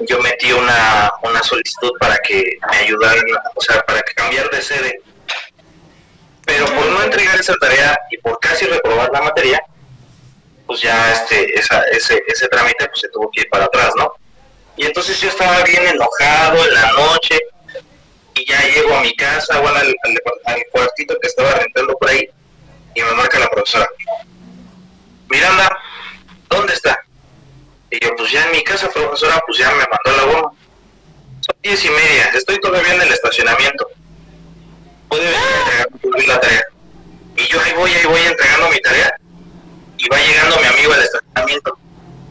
yo 0.00 0.20
metí 0.20 0.52
una, 0.52 1.12
una 1.22 1.42
solicitud 1.42 1.92
para 1.98 2.18
que 2.18 2.58
me 2.70 2.76
ayudaran, 2.78 3.24
o 3.54 3.60
sea, 3.60 3.80
para 3.82 4.02
que 4.02 4.14
cambiar 4.14 4.50
de 4.50 4.62
sede 4.62 5.00
pero 6.44 6.66
por 6.66 6.86
no 6.86 7.02
entregar 7.02 7.38
esa 7.38 7.54
tarea 7.54 7.98
y 8.10 8.18
por 8.18 8.38
casi 8.40 8.66
reprobar 8.66 9.10
la 9.12 9.22
materia, 9.22 9.62
pues 10.66 10.80
ya 10.80 11.12
este, 11.12 11.58
esa, 11.58 11.82
ese, 11.84 12.22
ese 12.26 12.48
trámite 12.48 12.86
pues 12.88 13.00
se 13.00 13.08
tuvo 13.08 13.30
que 13.30 13.42
ir 13.42 13.48
para 13.48 13.66
atrás, 13.66 13.92
¿no? 13.96 14.12
Y 14.76 14.84
entonces 14.86 15.20
yo 15.20 15.28
estaba 15.28 15.62
bien 15.62 15.86
enojado 15.86 16.64
en 16.66 16.74
la 16.74 16.92
noche 16.92 17.38
y 18.34 18.46
ya 18.46 18.60
llego 18.68 18.94
a 18.94 19.02
mi 19.02 19.14
casa, 19.14 19.60
bueno, 19.60 19.78
al, 19.78 19.86
al, 19.86 20.54
al 20.54 20.62
cuartito 20.72 21.18
que 21.20 21.28
estaba 21.28 21.52
rentando 21.54 21.96
por 21.96 22.08
ahí 22.08 22.28
y 22.94 23.02
me 23.02 23.12
marca 23.12 23.38
la 23.38 23.48
profesora. 23.48 23.88
Miranda, 25.28 25.78
¿dónde 26.48 26.74
está? 26.74 27.02
Y 27.92 28.04
yo, 28.04 28.16
pues 28.16 28.32
ya 28.32 28.44
en 28.44 28.52
mi 28.52 28.64
casa, 28.64 28.88
profesora, 28.88 29.40
pues 29.46 29.58
ya 29.58 29.70
me 29.70 29.84
mandó 29.84 30.16
la 30.16 30.32
goma. 30.32 30.52
Son 31.40 31.56
diez 31.62 31.84
y 31.84 31.90
media, 31.90 32.30
estoy 32.34 32.58
todavía 32.58 32.94
en 32.94 33.02
el 33.02 33.12
estacionamiento 33.12 33.86
puede 35.12 35.26
venir 35.26 36.30
a 36.30 36.34
la 36.34 36.40
tarea. 36.40 36.64
Y 37.36 37.46
yo 37.48 37.60
ahí 37.60 37.72
voy, 37.74 37.90
ahí 37.92 38.06
voy 38.06 38.20
entregando 38.20 38.68
mi 38.70 38.80
tarea. 38.80 39.14
Y 39.98 40.08
va 40.08 40.16
llegando 40.18 40.56
mi 40.56 40.66
amigo 40.66 40.92
al 40.94 41.02
estacionamiento. 41.02 41.78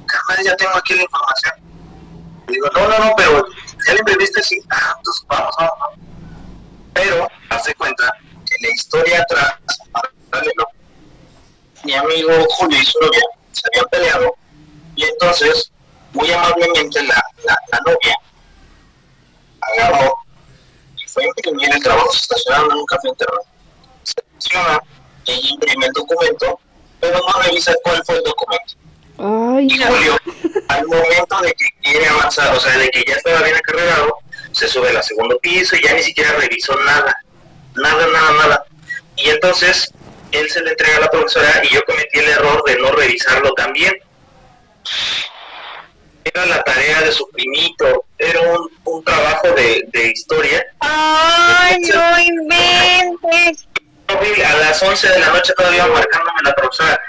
Carnal, 0.07 0.45
ya 0.45 0.55
tengo 0.55 0.75
aquí 0.75 0.95
la 0.95 1.03
información. 1.03 1.53
Y 2.47 2.53
digo, 2.53 2.67
no, 2.73 2.87
no, 2.87 2.99
no, 2.99 3.13
pero 3.15 3.45
ya 3.87 3.93
le 3.93 3.99
imprimiste, 3.99 4.41
sí. 4.41 4.59
Ah, 4.71 4.95
entonces 4.97 5.25
vamos, 5.27 5.55
vamos, 5.59 5.73
vamos. 5.79 5.99
Pero, 6.93 7.27
hace 7.49 7.73
cuenta 7.75 8.11
que 8.45 8.67
la 8.67 8.73
historia 8.73 9.21
atrás, 9.21 9.55
mi 11.83 11.93
amigo 11.93 12.31
Julio 12.49 12.79
y 12.79 12.85
su 12.85 12.99
novia 12.99 13.21
se 13.51 13.61
habían 13.67 13.85
peleado 13.91 14.35
Y 15.01 15.03
entonces, 15.05 15.71
muy 16.13 16.31
amablemente, 16.31 17.01
la, 17.03 17.23
la, 17.43 17.57
la 17.71 17.79
novia 17.87 18.15
agarró 19.61 20.15
y 20.95 21.07
fue 21.07 21.23
a 21.23 21.27
imprimir 21.27 21.73
el 21.73 21.81
trabajo, 21.81 22.11
se 22.11 22.19
estacionaron 22.19 22.71
en 22.71 22.77
un 22.77 22.85
café 22.85 23.07
internet. 23.07 23.41
Se 24.03 24.13
estaciona, 24.37 24.79
ella 25.25 25.49
imprime 25.49 25.85
el 25.87 25.93
documento, 25.93 26.59
pero 26.99 27.17
no 27.17 27.41
revisa 27.41 27.73
cuál 27.83 28.03
fue 28.05 28.17
el 28.17 28.23
documento. 28.23 28.73
Ay, 29.17 29.67
Y 29.71 29.77
Julio, 29.79 30.17
al 30.67 30.85
momento 30.85 31.41
de 31.41 31.51
que 31.53 31.65
quiere 31.81 32.07
avanzar, 32.07 32.55
o 32.55 32.59
sea, 32.59 32.77
de 32.77 32.89
que 32.89 33.03
ya 33.07 33.15
estaba 33.15 33.41
bien 33.41 33.55
acarreado, 33.55 34.17
se 34.51 34.67
sube 34.67 34.89
al 34.89 35.03
segundo 35.03 35.39
piso 35.39 35.75
y 35.77 35.83
ya 35.83 35.93
ni 35.93 36.03
siquiera 36.03 36.31
revisó 36.33 36.75
nada. 36.81 37.15
Nada, 37.73 38.05
nada, 38.05 38.31
nada. 38.33 38.65
Y 39.17 39.29
entonces 39.29 39.91
él 40.31 40.47
se 40.51 40.61
le 40.61 40.71
entrega 40.71 40.97
a 40.97 41.01
la 41.01 41.09
profesora 41.09 41.63
y 41.63 41.73
yo 41.73 41.81
cometí 41.87 42.19
el 42.19 42.29
error 42.29 42.63
de 42.65 42.77
no 42.77 42.91
revisarlo 42.91 43.51
también. 43.53 43.93
Era 46.23 46.45
la 46.45 46.63
tarea 46.63 47.01
de 47.01 47.11
su 47.11 47.27
primito, 47.29 48.05
era 48.17 48.39
un, 48.41 48.71
un 48.85 49.03
trabajo 49.03 49.49
de, 49.51 49.83
de 49.91 50.07
historia. 50.09 50.65
Ay, 50.79 51.77
no 51.81 52.19
inventes. 52.19 53.67
A 54.07 54.55
las 54.57 54.83
11 54.83 55.09
de 55.09 55.19
la 55.19 55.29
noche 55.29 55.53
todavía 55.53 55.87
marcándome 55.87 56.41
la 56.43 56.53
profesora. 56.53 56.99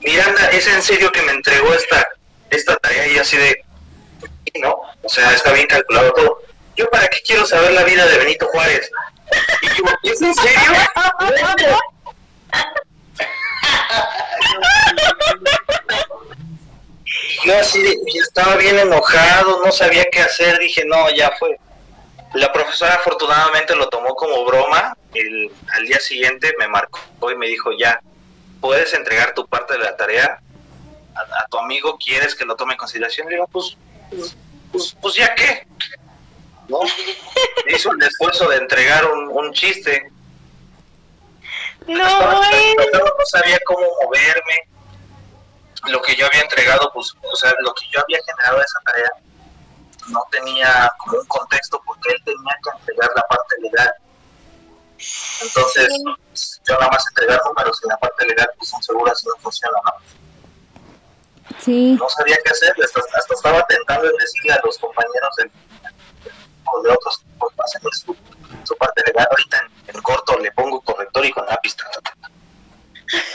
Miranda, 0.00 0.48
¿es 0.50 0.66
en 0.68 0.82
serio 0.82 1.10
que 1.10 1.22
me 1.22 1.32
entregó 1.32 1.74
esta, 1.74 2.06
esta 2.50 2.76
tarea? 2.76 3.08
Y 3.08 3.18
así 3.18 3.36
de, 3.36 3.64
no, 4.60 4.76
o 5.02 5.08
sea, 5.08 5.32
está 5.32 5.52
bien 5.52 5.66
calculado 5.66 6.12
todo. 6.12 6.42
Yo, 6.76 6.88
¿para 6.90 7.08
qué 7.08 7.18
quiero 7.26 7.44
saber 7.46 7.72
la 7.72 7.84
vida 7.84 8.06
de 8.06 8.18
Benito 8.18 8.46
Juárez? 8.46 8.90
Y 9.62 9.66
yo, 9.66 10.12
¿es 10.12 10.22
en 10.22 10.34
serio? 10.34 10.72
Y 17.22 17.46
yo 17.46 17.58
así 17.58 17.82
estaba 18.22 18.56
bien 18.56 18.78
enojado, 18.78 19.64
no 19.64 19.72
sabía 19.72 20.04
qué 20.10 20.20
hacer, 20.20 20.58
dije, 20.58 20.84
no, 20.84 21.10
ya 21.10 21.32
fue. 21.38 21.58
La 22.34 22.52
profesora 22.52 22.94
afortunadamente 22.94 23.74
lo 23.74 23.88
tomó 23.88 24.14
como 24.14 24.44
broma, 24.44 24.96
el, 25.14 25.50
al 25.72 25.86
día 25.86 25.98
siguiente 26.00 26.54
me 26.58 26.68
marcó 26.68 27.00
y 27.30 27.36
me 27.36 27.46
dijo, 27.46 27.70
ya, 27.78 28.00
puedes 28.60 28.92
entregar 28.94 29.34
tu 29.34 29.46
parte 29.46 29.74
de 29.74 29.80
la 29.80 29.96
tarea 29.96 30.40
a, 31.14 31.20
a 31.20 31.46
tu 31.48 31.58
amigo, 31.58 31.96
¿quieres 31.98 32.34
que 32.34 32.44
lo 32.44 32.56
tome 32.56 32.72
en 32.72 32.78
consideración? 32.78 33.28
Le 33.28 33.36
digo, 33.36 33.48
pues, 33.48 33.76
pues, 34.10 34.36
pues, 34.72 34.96
pues, 35.00 35.14
ya 35.14 35.34
qué, 35.34 35.66
¿no? 36.68 36.80
Hizo 37.68 37.92
el 37.92 38.02
esfuerzo 38.02 38.48
de 38.48 38.56
entregar 38.56 39.10
un, 39.10 39.28
un 39.28 39.52
chiste, 39.52 40.10
No, 41.86 41.96
no 41.96 43.26
sabía 43.26 43.58
cómo 43.64 43.86
moverme. 44.02 44.75
Lo 45.84 46.02
que 46.02 46.16
yo 46.16 46.26
había 46.26 46.40
entregado, 46.40 46.90
pues, 46.92 47.12
o 47.22 47.36
sea, 47.36 47.52
lo 47.60 47.72
que 47.74 47.86
yo 47.90 48.00
había 48.00 48.18
generado 48.24 48.60
esa 48.60 48.80
tarea, 48.84 49.10
no 50.08 50.24
tenía 50.30 50.92
como 50.98 51.18
un 51.18 51.26
contexto 51.26 51.80
porque 51.84 52.10
él 52.12 52.22
tenía 52.24 52.58
que 52.62 52.78
entregar 52.78 53.10
la 53.14 53.22
parte 53.22 53.54
legal. 53.60 53.94
Entonces, 55.42 55.92
yo 56.66 56.74
nada 56.74 56.88
más 56.90 57.04
entregar 57.08 57.40
números 57.44 57.80
y 57.84 57.88
la 57.88 57.96
parte 57.98 58.26
legal, 58.26 58.48
pues, 58.56 58.70
son 58.70 58.82
seguras 58.82 59.22
y 59.22 59.28
no 59.28 59.34
funciona, 59.42 59.78
¿no? 59.84 59.92
sí. 61.60 61.96
No 61.98 62.08
sabía 62.08 62.36
qué 62.44 62.50
hacer, 62.50 62.74
hasta, 62.82 63.00
hasta 63.18 63.34
estaba 63.34 63.66
tentando 63.66 64.08
en 64.08 64.16
decirle 64.16 64.52
a 64.52 64.60
los 64.64 64.78
compañeros 64.78 65.36
del, 65.36 65.50
o 66.64 66.82
de 66.82 66.90
otros, 66.90 67.22
pues, 67.38 67.54
pasen 67.54 67.82
su, 67.92 68.16
su 68.64 68.76
parte 68.76 69.02
legal. 69.06 69.26
Ahorita 69.30 69.58
en, 69.58 69.96
en 69.96 70.02
corto 70.02 70.38
le 70.38 70.50
pongo 70.52 70.80
corrector 70.80 71.24
y 71.24 71.32
con 71.32 71.46
lápiz. 71.46 71.76
ta, 71.76 71.84
ta, 71.90 72.00
ta, 72.00 72.16
ta. 72.20 72.35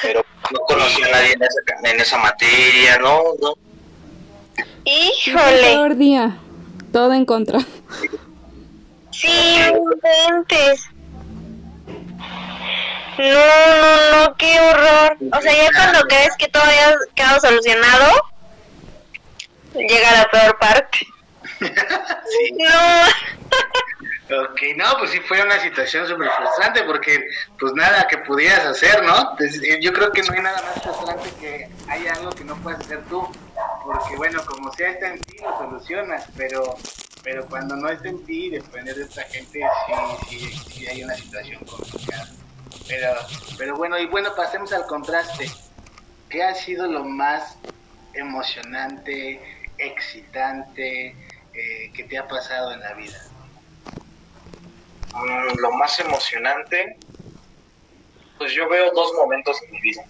Pero 0.01 0.25
no 0.51 0.59
conocía 0.61 1.05
a 1.07 1.11
nadie 1.11 1.33
en 1.33 1.43
esa, 1.43 1.89
en 1.91 1.99
esa 1.99 2.17
materia, 2.17 2.97
no, 2.99 3.21
no. 3.41 3.55
Híjole. 4.85 5.61
peor 5.61 5.95
día. 5.95 6.37
Todo 6.91 7.13
en 7.13 7.25
contra. 7.25 7.59
Sí, 9.11 9.57
no 9.71 9.93
inventes. 9.93 10.89
No, 13.17 13.25
no, 13.25 14.27
no, 14.27 14.35
qué 14.37 14.59
horror. 14.59 15.17
O 15.31 15.41
sea, 15.41 15.53
ya 15.53 15.69
cuando 15.75 16.01
crees 16.07 16.35
que 16.37 16.47
todo 16.47 16.63
haya 16.63 16.95
quedado 17.13 17.39
solucionado, 17.39 18.11
llega 19.75 20.11
la 20.11 20.29
peor 20.29 20.57
parte. 20.59 20.99
Sí. 21.61 22.53
No. 22.57 22.67
Ok, 24.31 24.61
no, 24.77 24.85
pues 24.97 25.11
sí 25.11 25.19
fue 25.19 25.41
una 25.41 25.59
situación 25.59 26.07
súper 26.07 26.29
frustrante 26.29 26.83
porque 26.83 27.27
pues 27.59 27.73
nada 27.73 28.07
que 28.07 28.17
pudieras 28.19 28.65
hacer, 28.65 29.03
¿no? 29.03 29.35
Pues, 29.37 29.61
eh, 29.61 29.79
yo 29.81 29.91
creo 29.91 30.09
que 30.11 30.21
no 30.23 30.33
hay 30.33 30.41
nada 30.41 30.61
más 30.61 30.81
frustrante 30.81 31.29
que 31.41 31.67
haya 31.89 32.13
algo 32.13 32.29
que 32.29 32.45
no 32.45 32.55
puedas 32.57 32.79
hacer 32.79 33.03
tú, 33.09 33.27
porque 33.83 34.15
bueno, 34.15 34.41
como 34.45 34.71
sea 34.71 34.91
está 34.91 35.09
en 35.09 35.19
ti, 35.19 35.37
lo 35.41 35.57
solucionas, 35.57 36.25
pero 36.37 36.77
pero 37.23 37.45
cuando 37.47 37.75
no 37.75 37.89
está 37.89 38.07
en 38.09 38.23
ti, 38.25 38.49
depender 38.49 38.95
de 38.95 39.03
otra 39.03 39.23
gente, 39.23 39.61
sí, 40.29 40.39
sí, 40.39 40.71
sí 40.71 40.87
hay 40.87 41.03
una 41.03 41.15
situación 41.15 41.63
complicada. 41.65 42.27
Pero, 42.87 43.13
pero 43.57 43.75
bueno, 43.75 43.99
y 43.99 44.07
bueno, 44.07 44.33
pasemos 44.35 44.73
al 44.73 44.85
contraste. 44.87 45.49
¿Qué 46.29 46.43
ha 46.43 46.55
sido 46.55 46.87
lo 46.87 47.03
más 47.03 47.57
emocionante, 48.13 49.39
excitante 49.77 51.15
eh, 51.53 51.91
que 51.93 52.05
te 52.05 52.17
ha 52.17 52.27
pasado 52.27 52.71
en 52.71 52.79
la 52.79 52.93
vida? 52.93 53.19
Mm, 55.13 55.59
lo 55.59 55.71
más 55.73 55.99
emocionante, 55.99 56.97
pues 58.37 58.53
yo 58.53 58.67
veo 58.69 58.91
dos 58.91 59.13
momentos 59.13 59.61
en 59.63 59.71
mi 59.71 59.81
vida. 59.81 60.03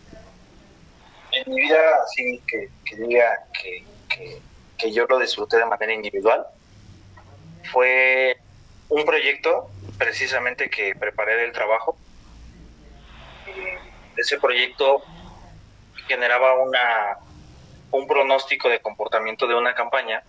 En 1.31 1.53
mi 1.53 1.61
vida, 1.61 1.79
así 2.03 2.41
que, 2.47 2.69
diga 2.95 3.37
que, 3.61 3.85
que, 4.09 4.41
que 4.77 4.91
yo 4.91 5.05
lo 5.05 5.19
disfruté 5.19 5.57
de 5.57 5.65
manera 5.65 5.93
individual, 5.93 6.45
fue 7.71 8.37
un 8.89 9.05
proyecto 9.05 9.71
precisamente 9.97 10.69
que 10.69 10.95
preparé 10.95 11.37
del 11.37 11.51
trabajo. 11.51 11.97
Ese 14.17 14.39
proyecto 14.39 15.01
generaba 16.07 16.61
una, 16.61 17.17
un 17.91 18.07
pronóstico 18.07 18.69
de 18.69 18.81
comportamiento 18.81 19.47
de 19.47 19.55
una 19.55 19.73
campaña 19.73 20.23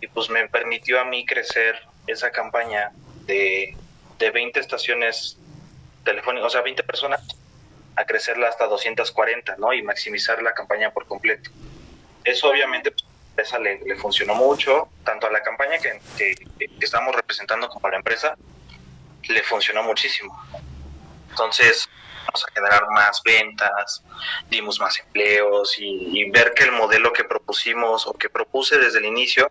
y 0.00 0.06
pues 0.08 0.28
me 0.30 0.48
permitió 0.48 1.00
a 1.00 1.04
mí 1.04 1.24
crecer 1.24 1.80
esa 2.06 2.30
campaña 2.30 2.90
de, 3.30 3.76
de 4.18 4.30
20 4.30 4.58
estaciones 4.58 5.38
telefónicas, 6.04 6.48
o 6.48 6.50
sea, 6.50 6.62
20 6.62 6.82
personas, 6.82 7.22
a 7.96 8.04
crecerla 8.04 8.48
hasta 8.48 8.66
240, 8.66 9.56
¿no? 9.58 9.72
Y 9.72 9.82
maximizar 9.82 10.42
la 10.42 10.52
campaña 10.52 10.90
por 10.90 11.06
completo. 11.06 11.50
Eso 12.24 12.50
obviamente 12.50 12.90
pues, 12.90 13.04
a 13.04 13.30
empresa 13.30 13.58
le, 13.58 13.80
le 13.86 13.96
funcionó 13.96 14.34
mucho, 14.34 14.88
tanto 15.04 15.26
a 15.26 15.30
la 15.30 15.42
campaña 15.42 15.78
que, 15.78 16.00
que, 16.18 16.34
que 16.58 16.84
estamos 16.84 17.14
representando 17.14 17.68
como 17.68 17.86
a 17.86 17.90
la 17.90 17.96
empresa, 17.98 18.36
le 19.28 19.42
funcionó 19.44 19.82
muchísimo. 19.82 20.36
Entonces, 21.30 21.88
vamos 22.26 22.44
a 22.46 22.52
generar 22.52 22.82
más 22.90 23.22
ventas, 23.22 24.02
dimos 24.48 24.80
más 24.80 24.98
empleos 24.98 25.78
y, 25.78 26.20
y 26.20 26.30
ver 26.30 26.52
que 26.54 26.64
el 26.64 26.72
modelo 26.72 27.12
que 27.12 27.24
propusimos 27.24 28.06
o 28.06 28.12
que 28.14 28.28
propuse 28.28 28.78
desde 28.78 28.98
el 28.98 29.04
inicio 29.04 29.50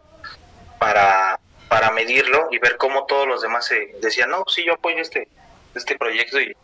para, 0.80 1.40
para 1.70 1.92
medirlo 1.92 2.50
y 2.52 2.58
ver 2.58 2.78
cómo 2.78 3.06
todos 3.06 3.28
los 3.28 3.42
demás 3.42 3.66
se 3.68 3.96
decían, 4.02 4.32
no, 4.32 4.44
sí, 4.48 4.66
yo 4.66 4.74
apoyo 4.74 4.98
este, 4.98 5.30
este 5.76 5.98
proyecto 5.98 6.42
y 6.42 6.56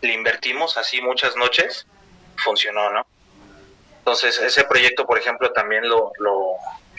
le 0.00 0.12
invertimos 0.14 0.78
así 0.78 1.00
muchas 1.02 1.36
noches, 1.36 1.86
funcionó, 2.42 2.90
¿no? 2.90 3.06
Entonces, 3.98 4.38
ese 4.40 4.64
proyecto, 4.64 5.06
por 5.06 5.18
ejemplo, 5.18 5.52
también 5.52 5.88
lo, 5.88 6.10
lo, 6.18 6.54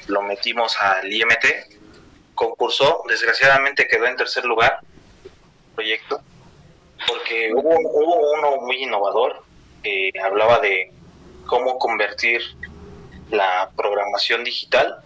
lo 0.08 0.22
metimos 0.22 0.78
al 0.78 1.12
IMT, 1.12 2.36
concursó, 2.36 3.04
desgraciadamente 3.08 3.88
quedó 3.88 4.06
en 4.06 4.18
tercer 4.18 4.46
lugar 4.46 4.80
proyecto, 5.74 6.22
porque 7.08 7.52
hubo, 7.54 7.70
hubo 7.70 8.34
uno 8.34 8.58
muy 8.62 8.84
innovador 8.84 9.44
que 9.84 10.12
hablaba 10.24 10.60
de 10.60 10.92
cómo 11.48 11.80
convertir 11.80 12.42
la 13.32 13.72
programación 13.76 14.44
digital 14.44 14.98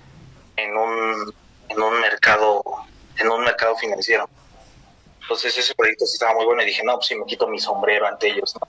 en 0.58 0.76
un, 0.76 1.34
en 1.72 1.82
un 1.82 2.00
mercado 2.00 2.62
en 3.18 3.30
un 3.30 3.44
mercado 3.44 3.76
financiero. 3.76 4.30
Entonces 5.22 5.58
ese 5.58 5.76
proyecto 5.76 6.06
sí 6.06 6.14
estaba 6.14 6.34
muy 6.34 6.46
bueno 6.46 6.62
y 6.64 6.66
dije, 6.66 6.82
no, 6.84 6.96
pues 6.96 7.08
sí 7.08 7.16
me 7.16 7.26
quito 7.26 7.48
mi 7.48 7.60
sombrero 7.60 8.08
ante 8.08 8.28
ellos, 8.28 8.54
¿no? 8.56 8.68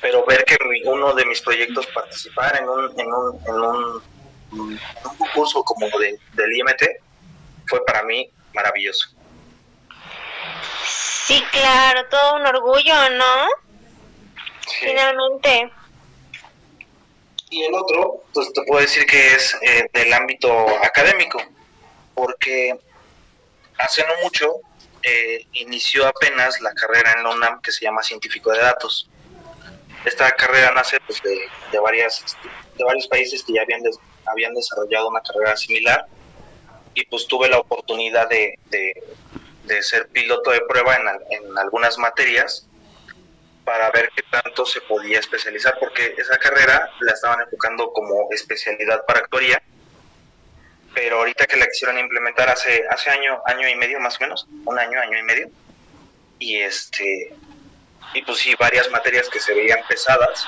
Pero 0.00 0.24
ver 0.24 0.44
que 0.44 0.56
mi- 0.64 0.82
uno 0.84 1.14
de 1.14 1.24
mis 1.26 1.40
proyectos 1.42 1.86
participara 1.88 2.58
en 2.58 2.68
un, 2.68 3.00
en 3.00 3.12
un, 3.12 3.40
en 3.46 3.54
un, 3.54 4.80
concurso 5.18 5.62
como 5.62 5.86
de, 5.98 6.18
del 6.34 6.56
IMT 6.56 6.82
fue 7.66 7.84
para 7.84 8.02
mí 8.02 8.30
maravilloso. 8.54 9.08
Sí, 11.26 11.42
claro, 11.52 12.06
todo 12.10 12.36
un 12.36 12.46
orgullo, 12.46 13.10
¿no? 13.10 13.46
Sí. 14.66 14.86
Finalmente. 14.86 15.70
Y 17.50 17.64
el 17.64 17.74
otro, 17.74 18.24
pues 18.32 18.52
te 18.52 18.62
puedo 18.62 18.80
decir 18.80 19.04
que 19.06 19.34
es 19.34 19.56
eh, 19.62 19.88
del 19.92 20.12
ámbito 20.12 20.50
académico, 20.82 21.40
porque 22.14 22.78
hace 23.78 24.02
no 24.04 24.12
mucho 24.22 24.56
eh, 25.02 25.46
inició 25.54 26.06
apenas 26.06 26.60
la 26.60 26.72
carrera 26.74 27.12
en 27.16 27.24
la 27.24 27.30
UNAM 27.30 27.60
que 27.62 27.72
se 27.72 27.84
llama 27.84 28.02
científico 28.02 28.52
de 28.52 28.58
datos. 28.58 29.08
Esta 30.04 30.30
carrera 30.32 30.72
nace 30.74 30.98
pues, 31.06 31.20
de, 31.22 31.78
varias, 31.78 32.24
de 32.76 32.84
varios 32.84 33.06
países 33.08 33.42
que 33.44 33.54
ya 33.54 33.62
habían 33.62 33.82
des- 33.82 33.98
habían 34.26 34.54
desarrollado 34.54 35.08
una 35.08 35.20
carrera 35.22 35.56
similar 35.56 36.06
y 36.94 37.04
pues 37.06 37.26
tuve 37.26 37.48
la 37.48 37.58
oportunidad 37.58 38.28
de, 38.28 38.58
de, 38.66 39.82
ser 39.82 40.08
piloto 40.08 40.50
de 40.50 40.60
prueba 40.62 40.96
en, 40.96 41.08
en 41.30 41.58
algunas 41.58 41.96
materias 41.98 42.66
para 43.64 43.90
ver 43.90 44.10
qué 44.16 44.22
tanto 44.30 44.66
se 44.66 44.80
podía 44.82 45.20
especializar, 45.20 45.78
porque 45.78 46.14
esa 46.18 46.36
carrera 46.38 46.90
la 47.00 47.12
estaban 47.12 47.40
enfocando 47.42 47.92
como 47.92 48.28
especialidad 48.32 49.04
para 49.06 49.20
actuaría, 49.20 49.62
pero 50.94 51.18
ahorita 51.18 51.46
que 51.46 51.56
la 51.56 51.66
quisieron 51.66 51.98
implementar 51.98 52.48
hace, 52.48 52.84
hace 52.90 53.10
año, 53.10 53.40
año 53.46 53.68
y 53.68 53.74
medio 53.76 54.00
más 54.00 54.16
o 54.16 54.20
menos, 54.20 54.46
un 54.64 54.78
año, 54.78 55.00
año 55.00 55.18
y 55.18 55.22
medio, 55.22 55.50
y 56.38 56.56
este 56.56 57.34
y 58.12 58.22
pues 58.22 58.38
sí, 58.38 58.54
varias 58.58 58.90
materias 58.90 59.28
que 59.28 59.38
se 59.38 59.54
veían 59.54 59.80
pesadas, 59.88 60.46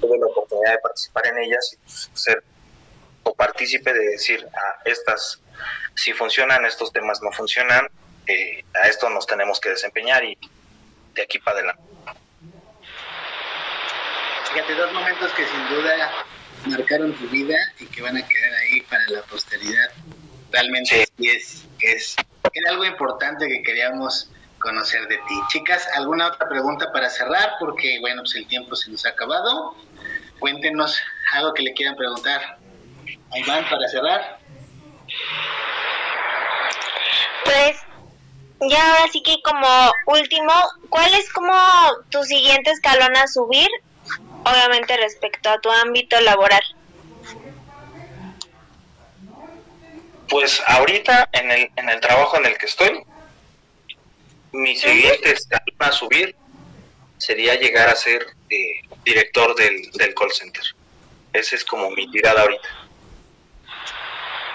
tuve 0.00 0.18
la 0.18 0.26
oportunidad 0.26 0.72
de 0.72 0.78
participar 0.78 1.26
en 1.26 1.38
ellas 1.38 1.72
y 1.74 1.76
pues, 1.76 2.10
ser 2.14 2.42
o 3.24 3.34
partícipe 3.34 3.92
de 3.92 4.04
decir, 4.08 4.46
ah, 4.54 4.80
estas 4.84 5.40
si 5.94 6.12
funcionan, 6.12 6.64
estos 6.64 6.92
temas 6.92 7.20
no 7.22 7.30
funcionan, 7.32 7.88
eh, 8.26 8.64
a 8.74 8.88
esto 8.88 9.10
nos 9.10 9.26
tenemos 9.26 9.60
que 9.60 9.70
desempeñar 9.70 10.24
y 10.24 10.38
de 11.14 11.22
aquí 11.22 11.38
para 11.38 11.58
adelante. 11.58 11.82
Fíjate, 14.52 14.74
dos 14.74 14.92
momentos 14.92 15.32
que 15.32 15.46
sin 15.46 15.68
duda 15.68 16.24
marcaron 16.66 17.12
tu 17.14 17.28
vida 17.28 17.56
y 17.78 17.86
que 17.86 18.02
van 18.02 18.16
a 18.16 18.26
quedar 18.26 18.52
ahí 18.54 18.80
para 18.82 19.06
la 19.08 19.22
posteridad. 19.22 19.90
Realmente 20.50 21.06
sí. 21.06 21.28
es, 21.28 21.64
es, 21.80 22.16
era 22.52 22.70
algo 22.70 22.84
importante 22.84 23.48
que 23.48 23.62
queríamos 23.62 24.30
conocer 24.58 25.06
de 25.08 25.16
ti. 25.16 25.40
Chicas, 25.48 25.88
¿alguna 25.94 26.28
otra 26.28 26.48
pregunta 26.48 26.90
para 26.92 27.10
cerrar? 27.10 27.54
Porque, 27.58 27.98
bueno, 28.00 28.22
pues 28.22 28.36
el 28.36 28.46
tiempo 28.46 28.76
se 28.76 28.90
nos 28.90 29.04
ha 29.04 29.10
acabado. 29.10 29.74
Cuéntenos 30.38 30.98
algo 31.34 31.52
que 31.54 31.62
le 31.62 31.72
quieran 31.74 31.96
preguntar. 31.96 32.58
Ahí 33.32 33.42
van 33.44 33.68
para 33.68 33.88
cerrar. 33.88 34.38
Pues, 37.44 37.76
ya 38.68 38.92
ahora 38.92 39.10
sí 39.12 39.22
que 39.22 39.40
como 39.42 39.92
último, 40.06 40.52
¿cuál 40.88 41.12
es 41.14 41.30
como 41.32 41.52
tu 42.10 42.22
siguiente 42.22 42.70
escalón 42.70 43.16
a 43.16 43.26
subir 43.26 43.68
obviamente 44.44 44.96
respecto 44.96 45.50
a 45.50 45.60
tu 45.60 45.70
ámbito 45.70 46.20
laboral? 46.20 46.62
Pues 50.28 50.62
ahorita 50.66 51.28
en 51.32 51.50
el, 51.50 51.70
en 51.76 51.88
el 51.88 52.00
trabajo 52.00 52.36
en 52.38 52.46
el 52.46 52.56
que 52.56 52.66
estoy, 52.66 53.04
mi 54.52 54.76
siguiente 54.76 55.32
escalón 55.32 55.76
a 55.78 55.92
subir 55.92 56.36
sería 57.18 57.54
llegar 57.54 57.88
a 57.88 57.94
ser 57.94 58.26
eh, 58.50 58.80
director 59.04 59.54
del, 59.54 59.90
del 59.92 60.14
call 60.14 60.32
center. 60.32 60.64
Ese 61.32 61.56
es 61.56 61.64
como 61.64 61.90
mi 61.90 62.10
tirada 62.10 62.42
ahorita. 62.42 62.68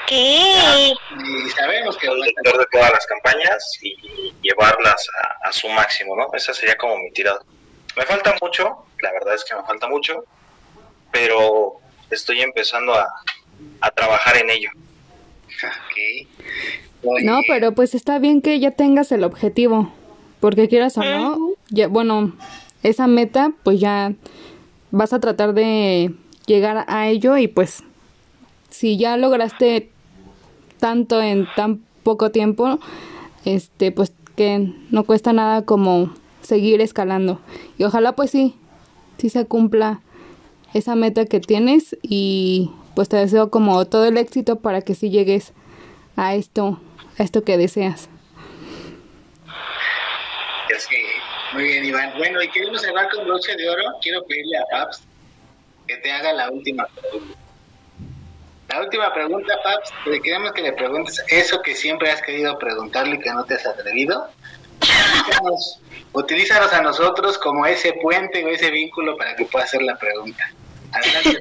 ¿Qué? 0.08 0.94
Y 1.26 1.50
sabemos 1.50 1.98
que... 1.98 2.08
El 2.08 2.16
director 2.16 2.60
de 2.60 2.66
todas 2.72 2.92
las 2.92 3.06
campañas 3.06 3.78
y 3.82 4.34
llevarlas 4.42 5.08
a, 5.22 5.50
a 5.50 5.52
su 5.52 5.68
máximo, 5.70 6.16
¿no? 6.16 6.30
Esa 6.34 6.54
sería 6.54 6.78
como 6.78 6.98
mi 6.98 7.12
tirada. 7.12 7.42
Me 7.96 8.06
falta 8.06 8.36
mucho, 8.42 8.87
la 9.02 9.12
verdad 9.12 9.36
es 9.36 9.44
que 9.44 9.56
me 9.56 9.64
falta 9.64 9.88
mucho, 9.88 10.26
pero 11.12 11.80
estoy 12.10 12.42
empezando 12.42 12.94
a, 12.94 13.08
a 13.82 13.92
trabajar 13.92 14.38
en 14.38 14.50
ello. 14.50 14.70
Okay. 15.90 16.28
No, 17.24 17.40
pero 17.48 17.74
pues 17.74 17.96
está 17.96 18.20
bien 18.20 18.42
que 18.42 18.60
ya 18.60 18.72
tengas 18.72 19.12
el 19.12 19.24
objetivo, 19.24 19.92
porque 20.40 20.68
quieras 20.68 20.98
o 20.98 21.04
no, 21.04 21.38
ya, 21.70 21.88
bueno, 21.88 22.34
esa 22.84 23.08
meta, 23.08 23.52
pues 23.64 23.80
ya 23.80 24.14
vas 24.92 25.14
a 25.14 25.20
tratar 25.20 25.54
de 25.54 26.14
llegar 26.46 26.86
a 26.88 27.08
ello 27.08 27.38
y 27.38 27.48
pues 27.48 27.84
si 28.70 28.98
ya 28.98 29.18
lograste 29.18 29.90
tanto 30.80 31.22
en 31.22 31.48
tan 31.56 31.82
poco 32.04 32.32
tiempo, 32.32 32.80
este, 33.46 33.92
pues 33.92 34.12
que 34.36 34.72
no 34.92 35.04
cuesta 35.04 35.34
nada 35.34 35.64
como 35.64 36.14
seguir 36.42 36.82
escalando. 36.82 37.40
Y 37.78 37.84
ojalá 37.84 38.14
pues 38.14 38.32
sí, 38.32 38.56
sí 39.18 39.30
se 39.30 39.46
cumpla 39.46 40.02
esa 40.74 40.96
meta 40.96 41.26
que 41.26 41.40
tienes 41.40 41.98
y 42.02 42.72
pues 42.96 43.10
te 43.10 43.18
deseo 43.18 43.50
como 43.50 43.86
todo 43.86 44.06
el 44.06 44.18
éxito 44.18 44.60
para 44.60 44.82
que 44.82 44.96
sí 44.96 45.10
llegues 45.10 45.54
a 46.16 46.36
esto, 46.36 46.80
a 47.18 47.24
esto 47.24 47.44
que 47.44 47.58
deseas. 47.58 48.10
Muy 51.54 51.64
bien, 51.64 51.86
Iván. 51.86 52.14
Bueno, 52.18 52.42
y 52.42 52.50
queremos 52.50 52.82
cerrar 52.82 53.10
con 53.10 53.26
broche 53.26 53.56
de 53.56 53.70
oro. 53.70 53.84
Quiero 54.02 54.24
pedirle 54.26 54.58
a 54.58 54.66
Paps 54.70 55.04
que 55.88 55.98
te 55.98 56.12
haga 56.12 56.34
la 56.34 56.52
última 56.52 56.86
pregunta. 56.88 57.40
La 58.70 58.82
última 58.82 59.14
pregunta, 59.14 59.58
Paps, 59.64 59.94
le 60.06 60.22
queremos 60.22 60.52
que 60.52 60.62
le 60.62 60.74
preguntes 60.74 61.24
eso 61.30 61.62
que 61.62 61.74
siempre 61.74 62.12
has 62.12 62.22
querido 62.22 62.60
preguntarle 62.60 63.16
y 63.16 63.20
que 63.20 63.32
no 63.32 63.46
te 63.46 63.56
has 63.56 63.66
atrevido. 63.66 64.30
Utilízanos 66.14 66.74
a 66.74 66.82
nosotros 66.82 67.38
como 67.38 67.66
ese 67.66 67.94
puente 67.94 68.44
o 68.44 68.50
ese 68.50 68.72
vínculo 68.72 69.18
para 69.18 69.36
que 69.36 69.46
pueda 69.46 69.66
hacer 69.66 69.82
la 69.82 69.98
pregunta. 69.98 70.50
Adelante. 70.92 71.38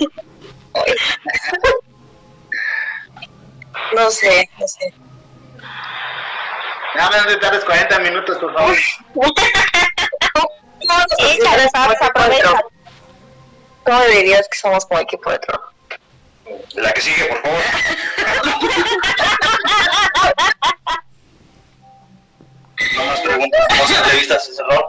No 3.95 4.11
sé, 4.11 4.51
no 4.59 4.69
sé. 4.69 4.93
Nada 6.95 7.11
más 7.11 7.27
de 7.27 7.37
tardes 7.37 7.65
40 7.65 7.99
minutos, 8.01 8.39
por 8.39 8.55
favor. 8.55 8.77
Échale, 11.19 11.69
Paps, 11.73 12.03
aprovecha. 12.03 12.61
¿Cómo 13.85 14.05
dirías 14.05 14.49
que 14.49 14.59
somos 14.59 14.85
como 14.87 15.01
equipo 15.01 15.31
de 15.31 15.39
trabajo? 15.39 15.73
La 16.75 16.93
que 16.93 17.01
sigue, 17.01 17.27
por 17.27 17.43
favor. 17.43 17.63
preguntas, 23.37 24.49
ese 24.49 24.63
error. 24.63 24.85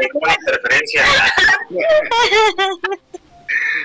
Ninguna 0.00 0.34
interferencia. 0.40 1.04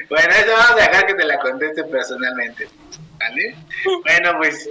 Bueno, 0.10 0.34
eso 0.34 0.52
vamos 0.52 0.72
a 0.72 0.76
dejar 0.76 1.06
que 1.08 1.14
te 1.14 1.26
la 1.26 1.40
conteste 1.40 1.84
personalmente. 1.86 2.70
¿Vale? 3.20 3.56
Bueno, 4.04 4.38
pues 4.38 4.70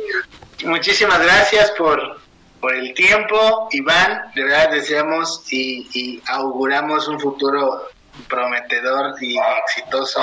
muchísimas 0.65 1.21
gracias 1.23 1.71
por, 1.73 2.21
por 2.61 2.75
el 2.75 2.93
tiempo, 2.95 3.69
Iván. 3.73 4.31
De 4.35 4.45
verdad 4.45 4.71
deseamos 4.71 5.45
y, 5.53 5.89
y 5.93 6.23
auguramos 6.27 7.09
un 7.09 7.19
futuro 7.19 7.89
prometedor 8.29 9.15
y 9.23 9.39
exitoso 9.65 10.21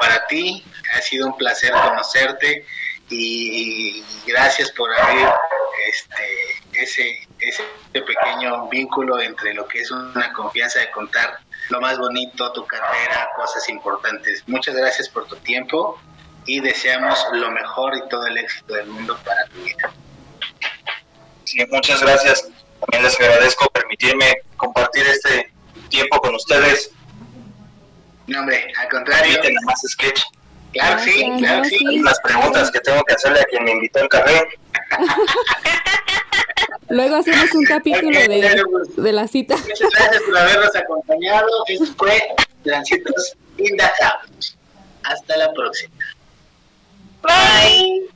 para 0.00 0.26
ti. 0.26 0.62
Ha 0.94 1.00
sido 1.00 1.28
un 1.28 1.36
placer 1.36 1.72
conocerte 1.72 2.66
y, 3.08 3.98
y 3.98 4.04
gracias 4.26 4.70
por 4.72 4.92
abrir 4.92 5.28
este, 5.88 6.24
ese, 6.72 7.28
ese 7.38 7.64
pequeño 7.92 8.68
vínculo 8.68 9.20
entre 9.20 9.54
lo 9.54 9.66
que 9.66 9.80
es 9.80 9.90
una 9.90 10.32
confianza 10.32 10.80
de 10.80 10.90
contar 10.90 11.38
lo 11.70 11.80
más 11.80 11.98
bonito, 11.98 12.52
tu 12.52 12.66
carrera, 12.66 13.30
cosas 13.36 13.68
importantes. 13.68 14.42
Muchas 14.46 14.74
gracias 14.74 15.08
por 15.08 15.26
tu 15.26 15.36
tiempo 15.36 15.98
y 16.46 16.60
deseamos 16.60 17.18
lo 17.32 17.50
mejor 17.50 17.96
y 17.96 18.08
todo 18.08 18.26
el 18.26 18.36
éxito 18.36 18.74
del 18.74 18.86
mundo 18.86 19.18
para 19.24 19.44
tu 19.46 19.62
vida. 19.62 19.92
Sí, 21.44 21.64
muchas 21.70 22.00
gracias. 22.02 22.48
También 22.80 23.02
les 23.02 23.18
agradezco 23.18 23.66
permitirme 23.70 24.34
compartir 24.56 25.06
este 25.06 25.52
tiempo 25.88 26.20
con 26.20 26.34
ustedes. 26.34 26.90
No, 28.26 28.40
hombre, 28.40 28.72
al 28.78 28.88
contrario. 28.88 29.34
Permiten 29.40 29.64
más 29.64 29.80
sketch. 29.86 30.22
Claro 30.74 30.98
sí, 30.98 31.32
claro 31.38 31.64
sí. 31.64 31.98
Las 32.00 32.20
preguntas 32.20 32.70
que 32.70 32.80
tengo 32.80 33.02
que 33.04 33.14
hacerle 33.14 33.40
a 33.40 33.44
quien 33.44 33.64
me 33.64 33.72
invitó 33.72 34.00
al 34.00 34.08
café. 34.08 34.46
Luego 36.88 37.16
hacemos 37.16 37.52
un 37.54 37.64
capítulo 37.64 38.18
de, 38.18 39.12
la 39.12 39.26
cita. 39.26 39.56
Muchas 39.56 39.90
gracias 39.90 40.22
por 40.22 40.36
habernos 40.36 40.76
acompañado. 40.76 41.48
Esto 41.66 41.94
fue 41.96 42.22
Lancitos 42.64 43.36
in 43.58 43.76
the 43.76 43.84
Hasta 45.04 45.36
la 45.36 45.52
próxima. 45.52 45.94
Bye. 47.22 48.08